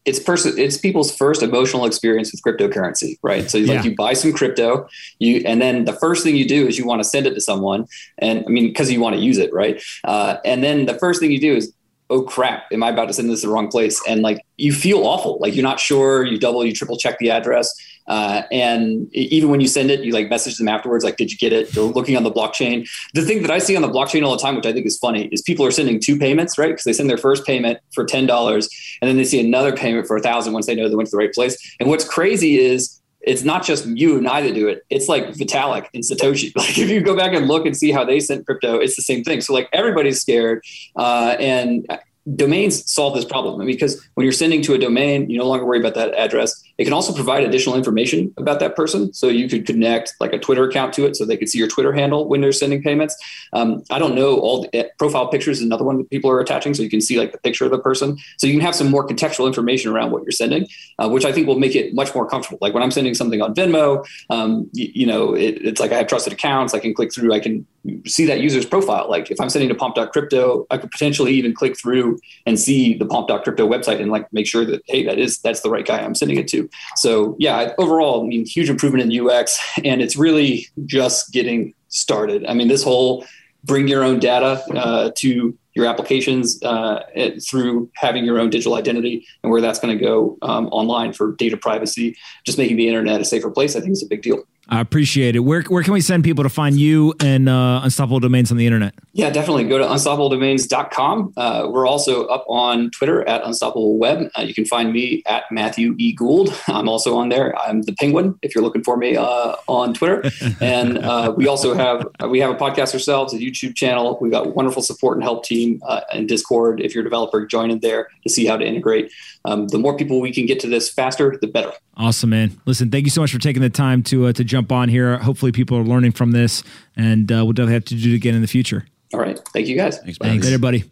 it's 0.05 0.19
person 0.19 0.53
it's 0.57 0.77
people's 0.77 1.15
first 1.15 1.41
emotional 1.41 1.85
experience 1.85 2.31
with 2.31 2.41
cryptocurrency 2.41 3.17
right 3.21 3.49
so 3.49 3.57
yeah. 3.57 3.75
like 3.75 3.85
you 3.85 3.95
buy 3.95 4.13
some 4.13 4.33
crypto 4.33 4.87
you 5.19 5.41
and 5.45 5.61
then 5.61 5.85
the 5.85 5.93
first 5.93 6.23
thing 6.23 6.35
you 6.35 6.47
do 6.47 6.67
is 6.67 6.77
you 6.77 6.85
want 6.85 6.99
to 6.99 7.07
send 7.07 7.25
it 7.25 7.33
to 7.33 7.41
someone 7.41 7.85
and 8.17 8.43
i 8.45 8.49
mean 8.49 8.67
because 8.67 8.91
you 8.91 8.99
want 8.99 9.15
to 9.15 9.21
use 9.21 9.37
it 9.37 9.53
right 9.53 9.81
uh, 10.03 10.37
and 10.45 10.63
then 10.63 10.85
the 10.85 10.95
first 10.95 11.19
thing 11.19 11.31
you 11.31 11.39
do 11.39 11.55
is 11.55 11.73
oh 12.14 12.22
crap 12.22 12.66
am 12.72 12.84
i 12.84 12.89
about 12.89 13.07
to 13.07 13.14
send 13.14 13.30
this 13.30 13.41
to 13.41 13.47
the 13.47 13.53
wrong 13.53 13.68
place 13.68 14.01
and 14.07 14.22
like 14.22 14.45
you 14.57 14.72
feel 14.72 15.05
awful 15.05 15.38
like 15.39 15.55
you're 15.55 15.64
not 15.64 15.80
sure 15.80 16.24
you 16.24 16.38
double 16.38 16.66
you 16.66 16.74
triple 16.74 16.97
check 16.97 17.18
the 17.20 17.30
address 17.30 17.74
uh, 18.07 18.43
and 18.51 19.14
even 19.14 19.49
when 19.49 19.61
you 19.61 19.68
send 19.68 19.89
it, 19.89 20.01
you 20.01 20.11
like 20.11 20.30
message 20.30 20.57
them 20.57 20.68
afterwards, 20.68 21.03
like, 21.03 21.18
did 21.18 21.32
you 21.32 21.38
get 21.38 21.53
it? 21.53 21.72
They're 21.72 21.84
looking 21.84 22.18
on 22.18 22.24
the 22.24 22.32
blockchain. 22.32 22.88
The 23.14 23.22
thing 23.22 23.41
that 23.43 23.51
I 23.51 23.59
see 23.59 23.76
on 23.76 23.82
the 23.82 23.89
blockchain 23.89 24.26
all 24.26 24.32
the 24.32 24.41
time, 24.41 24.55
which 24.55 24.66
I 24.66 24.74
think 24.74 24.86
is 24.86 24.97
funny, 24.97 25.28
is 25.28 25.41
people 25.41 25.66
are 25.66 25.72
sending 25.72 25.99
two 25.99 26.18
payments, 26.18 26.57
right? 26.57 26.70
Because 26.70 26.84
they 26.84 26.93
send 26.93 27.09
their 27.09 27.18
first 27.18 27.45
payment 27.45 27.80
for 27.93 28.05
$10 28.05 28.70
and 29.01 29.09
then 29.09 29.18
they 29.18 29.24
see 29.24 29.39
another 29.39 29.76
payment 29.76 30.07
for 30.07 30.18
a 30.18 30.22
thousand 30.22 30.53
once 30.53 30.66
they 30.66 30.76
know 30.76 30.89
they 30.89 30.95
went 30.95 31.07
to 31.07 31.11
the 31.11 31.18
right 31.18 31.34
place. 31.34 31.57
And 31.80 31.88
what's 31.88 32.03
crazy 32.03 32.59
is 32.59 32.92
it's 33.24 33.43
not 33.43 33.63
just 33.63 33.86
you 33.86 34.17
and 34.17 34.28
I 34.28 34.41
that 34.41 34.53
do 34.53 34.67
it. 34.67 34.86
It's 34.89 35.07
like 35.07 35.28
Vitalik 35.30 35.88
and 35.93 36.03
Satoshi. 36.03 36.51
Like 36.63 36.78
if 36.78 36.89
you 36.89 37.01
go 37.01 37.15
back 37.15 37.34
and 37.34 37.47
look 37.47 37.65
and 37.65 37.76
see 37.76 37.91
how 37.91 38.03
they 38.03 38.19
sent 38.19 38.45
crypto, 38.45 38.78
it's 38.78 38.95
the 38.95 39.01
same 39.01 39.24
thing. 39.24 39.41
So 39.41 39.53
like 39.53 39.69
everybody's 39.74 40.21
scared. 40.21 40.63
Uh, 40.95 41.36
and 41.39 41.88
domains 42.36 42.89
solve 42.89 43.15
this 43.15 43.26
problem 43.26 43.65
because 43.65 44.01
when 44.13 44.24
you're 44.24 44.32
sending 44.32 44.61
to 44.63 44.74
a 44.74 44.78
domain, 44.78 45.30
you 45.30 45.38
no 45.38 45.45
longer 45.45 45.65
worry 45.65 45.80
about 45.80 45.95
that 45.95 46.13
address. 46.15 46.63
It 46.78 46.86
can 46.86 46.93
also 46.93 47.13
provide 47.13 47.43
additional 47.43 47.76
information 47.76 48.34
about 48.38 48.59
that 48.59 48.76
person. 48.76 49.13
So 49.13 49.28
you 49.28 49.47
could 49.47 49.65
connect 49.65 50.15
like 50.19 50.34
a 50.34 50.39
Twitter 50.39 50.67
account 50.67 50.93
to 50.93 51.05
it 51.05 51.15
so 51.15 51.26
they 51.26 51.38
could 51.38 51.49
see 51.49 51.59
your 51.59 51.67
Twitter 51.67 51.93
handle 51.93 52.28
when 52.28 52.41
they're 52.41 52.51
sending 52.51 52.82
payments. 52.82 53.15
Um, 53.53 53.84
I 53.91 53.99
don't 53.99 54.15
know 54.15 54.39
all 54.39 54.63
the 54.63 54.76
eh, 54.76 54.88
profile 54.97 55.28
pictures 55.28 55.59
is 55.59 55.63
another 55.63 55.84
one 55.84 55.97
that 55.99 56.09
people 56.09 56.32
are 56.32 56.39
attaching. 56.39 56.74
So 56.74 56.82
you 56.82 56.89
can 56.89 57.01
see 57.01 57.19
like 57.19 57.32
the 57.32 57.38
picture 57.38 57.65
of 57.65 57.71
the 57.71 57.80
person. 57.80 58.17
So 58.38 58.47
you 58.47 58.53
can 58.53 58.61
have 58.61 58.76
some 58.76 58.89
more 58.89 59.05
contextual 59.05 59.45
information 59.45 59.91
around 59.91 60.11
what 60.11 60.24
you're 60.24 60.32
sending, 60.32 60.67
uh, 60.97 61.09
which 61.09 61.26
I 61.26 61.32
think 61.32 61.47
will 61.47 61.59
make 61.59 61.76
it 61.76 61.93
much 61.93 62.13
more 62.15 62.28
comfortable. 62.28 62.57
Like 62.61 62.74
when 62.74 62.82
I'm 62.82 62.91
sending 62.91 63.13
something 63.13 63.41
on 63.41 63.53
Venmo, 63.53 64.05
um, 64.30 64.69
you, 64.74 64.91
you, 64.93 65.05
know, 65.05 65.36
it, 65.36 65.59
it's 65.61 65.80
like 65.80 65.91
I 65.91 65.97
have 65.97 66.07
trusted 66.07 66.34
accounts. 66.34 66.74
I 66.74 66.80
can 66.80 66.93
click 66.93 67.13
through, 67.13 67.34
I 67.34 67.39
can 67.39 67.67
see 68.07 68.26
that 68.26 68.39
user's 68.39 68.65
profile. 68.65 69.09
Like 69.09 69.30
if 69.30 69.39
I'm 69.39 69.49
sending 69.49 69.69
to 69.69 69.76
pomp.crypto, 69.76 70.65
I 70.71 70.78
could 70.78 70.91
potentially 70.91 71.34
even 71.34 71.53
click 71.53 71.78
through 71.78 72.19
and 72.45 72.59
see 72.59 72.97
the 72.97 73.05
pomp.crypto 73.05 73.67
website 73.67 74.01
and 74.01 74.11
like 74.11 74.32
make 74.34 74.47
sure 74.47 74.65
that, 74.65 74.82
hey, 74.88 75.05
that 75.05 75.19
is, 75.19 75.39
that's 75.39 75.61
the 75.61 75.69
right 75.69 75.86
guy 75.86 75.99
I'm 75.99 76.15
sending 76.15 76.38
it 76.38 76.47
to. 76.49 76.62
So 76.95 77.36
yeah, 77.39 77.74
overall, 77.78 78.24
I 78.24 78.28
mean, 78.28 78.45
huge 78.45 78.70
improvement 78.70 79.11
in 79.11 79.28
UX 79.28 79.59
and 79.84 80.01
it's 80.01 80.16
really 80.16 80.68
just 80.86 81.32
getting 81.32 81.74
started. 81.89 82.45
I 82.45 82.53
mean, 82.53 82.68
this 82.68 82.84
whole 82.84 83.26
bring 83.64 83.88
your 83.88 84.03
own 84.03 84.20
data 84.20 84.64
uh, 84.76 85.11
to 85.18 85.57
your 85.74 85.86
applications 85.86 86.61
uh, 86.64 87.03
through 87.49 87.89
having 87.95 88.26
your 88.26 88.39
own 88.39 88.49
digital 88.49 88.76
identity 88.76 89.26
and 89.41 89.51
where 89.51 89.61
that's 89.61 89.80
going 89.80 89.97
to 89.97 90.03
go 90.03 90.38
um, 90.41 90.68
online 90.68 91.14
for 91.14 91.34
data 91.34 91.57
privacy, 91.57 92.16
just 92.45 92.57
making 92.57 92.78
the 92.78 92.88
internet 92.88 93.22
a 93.22 93.26
safer 93.26 93.49
place, 93.49 93.76
I 93.76 93.80
think 93.80 93.93
is 93.93 94.03
a 94.03 94.07
big 94.07 94.22
deal. 94.22 94.43
I 94.70 94.80
appreciate 94.80 95.36
it. 95.36 95.39
Where, 95.39 95.61
where 95.64 95.84
can 95.84 95.93
we 95.93 95.99
send 95.99 96.24
people 96.24 96.43
to 96.43 96.49
find 96.49 96.80
you 96.80 97.14
and 97.20 97.49
uh, 97.49 97.82
Unstoppable 97.84 98.22
Domains 98.22 98.49
on 98.49 98.57
the 98.57 98.66
internet? 98.66 98.95
Yeah, 99.11 99.30
definitely. 99.30 99.66
Go 99.66 99.78
to 99.78 99.84
unstoppabledomains.com. 99.84 101.34
Uh, 101.36 101.68
we're 101.70 101.86
also 101.86 102.26
up 102.28 102.45
on 102.47 102.89
Twitter 102.91 103.28
at 103.28 103.43
Unstoppable 103.43 103.97
Web. 103.97 104.30
Uh, 104.38 104.41
you 104.41 104.53
can 104.53 104.66
find 104.66 104.93
me 104.93 105.22
at 105.26 105.43
Matthew 105.51 105.95
E. 105.99 106.14
Gould. 106.14 106.57
I'm 106.68 106.88
also 106.88 107.18
on 107.18 107.28
there. 107.28 107.57
I'm 107.59 107.82
the 107.82 107.93
Penguin 107.93 108.39
if 108.41 108.55
you're 108.55 108.64
looking 108.64 108.84
for 108.84 108.95
me 108.95 109.18
uh, 109.18 109.55
on 109.68 109.93
Twitter. 109.93 110.24
and 110.61 110.97
uh, 110.97 111.34
we 111.36 111.47
also 111.47 111.74
have 111.74 112.07
we 112.30 112.39
have 112.39 112.49
a 112.49 112.55
podcast 112.55 112.93
ourselves, 112.93 113.34
a 113.34 113.38
YouTube 113.38 113.76
channel. 113.76 114.18
We've 114.22 114.32
got 114.32 114.55
wonderful 114.55 114.82
support 114.82 115.18
and 115.18 115.24
help 115.24 115.43
team 115.43 115.82
uh, 115.86 116.01
in 116.14 116.26
Discord. 116.26 116.80
If 116.80 116.95
you're 116.95 117.01
a 117.01 117.05
developer, 117.05 117.45
join 117.45 117.70
in 117.70 117.80
there 117.80 118.09
to 118.24 118.30
see 118.30 118.45
how 118.45 118.55
to 118.55 118.66
integrate. 118.66 119.11
Um, 119.45 119.67
the 119.67 119.77
more 119.77 119.97
people 119.97 120.21
we 120.21 120.33
can 120.33 120.45
get 120.45 120.59
to 120.61 120.67
this 120.67 120.89
faster, 120.89 121.37
the 121.41 121.47
better. 121.47 121.73
Awesome, 121.97 122.29
man. 122.29 122.59
Listen, 122.65 122.89
thank 122.89 123.05
you 123.05 123.11
so 123.11 123.21
much 123.21 123.33
for 123.33 123.39
taking 123.39 123.61
the 123.61 123.69
time 123.69 124.01
to 124.03 124.27
uh, 124.27 124.33
to 124.33 124.43
jump 124.43 124.71
on 124.71 124.89
here. 124.89 125.17
Hopefully, 125.17 125.51
people 125.51 125.77
are 125.77 125.83
learning 125.83 126.13
from 126.13 126.31
this, 126.31 126.63
and 126.95 127.31
uh, 127.31 127.43
we'll 127.43 127.53
definitely 127.53 127.73
have 127.73 127.85
to 127.85 127.95
do 127.95 128.13
it 128.13 128.15
again 128.15 128.35
in 128.35 128.41
the 128.41 128.47
future. 128.47 128.85
All 129.13 129.19
right. 129.19 129.39
Thank 129.53 129.67
you, 129.67 129.75
guys. 129.75 129.99
Thanks, 129.99 130.17
Thanks. 130.17 130.45
Later, 130.45 130.59
buddy. 130.59 130.85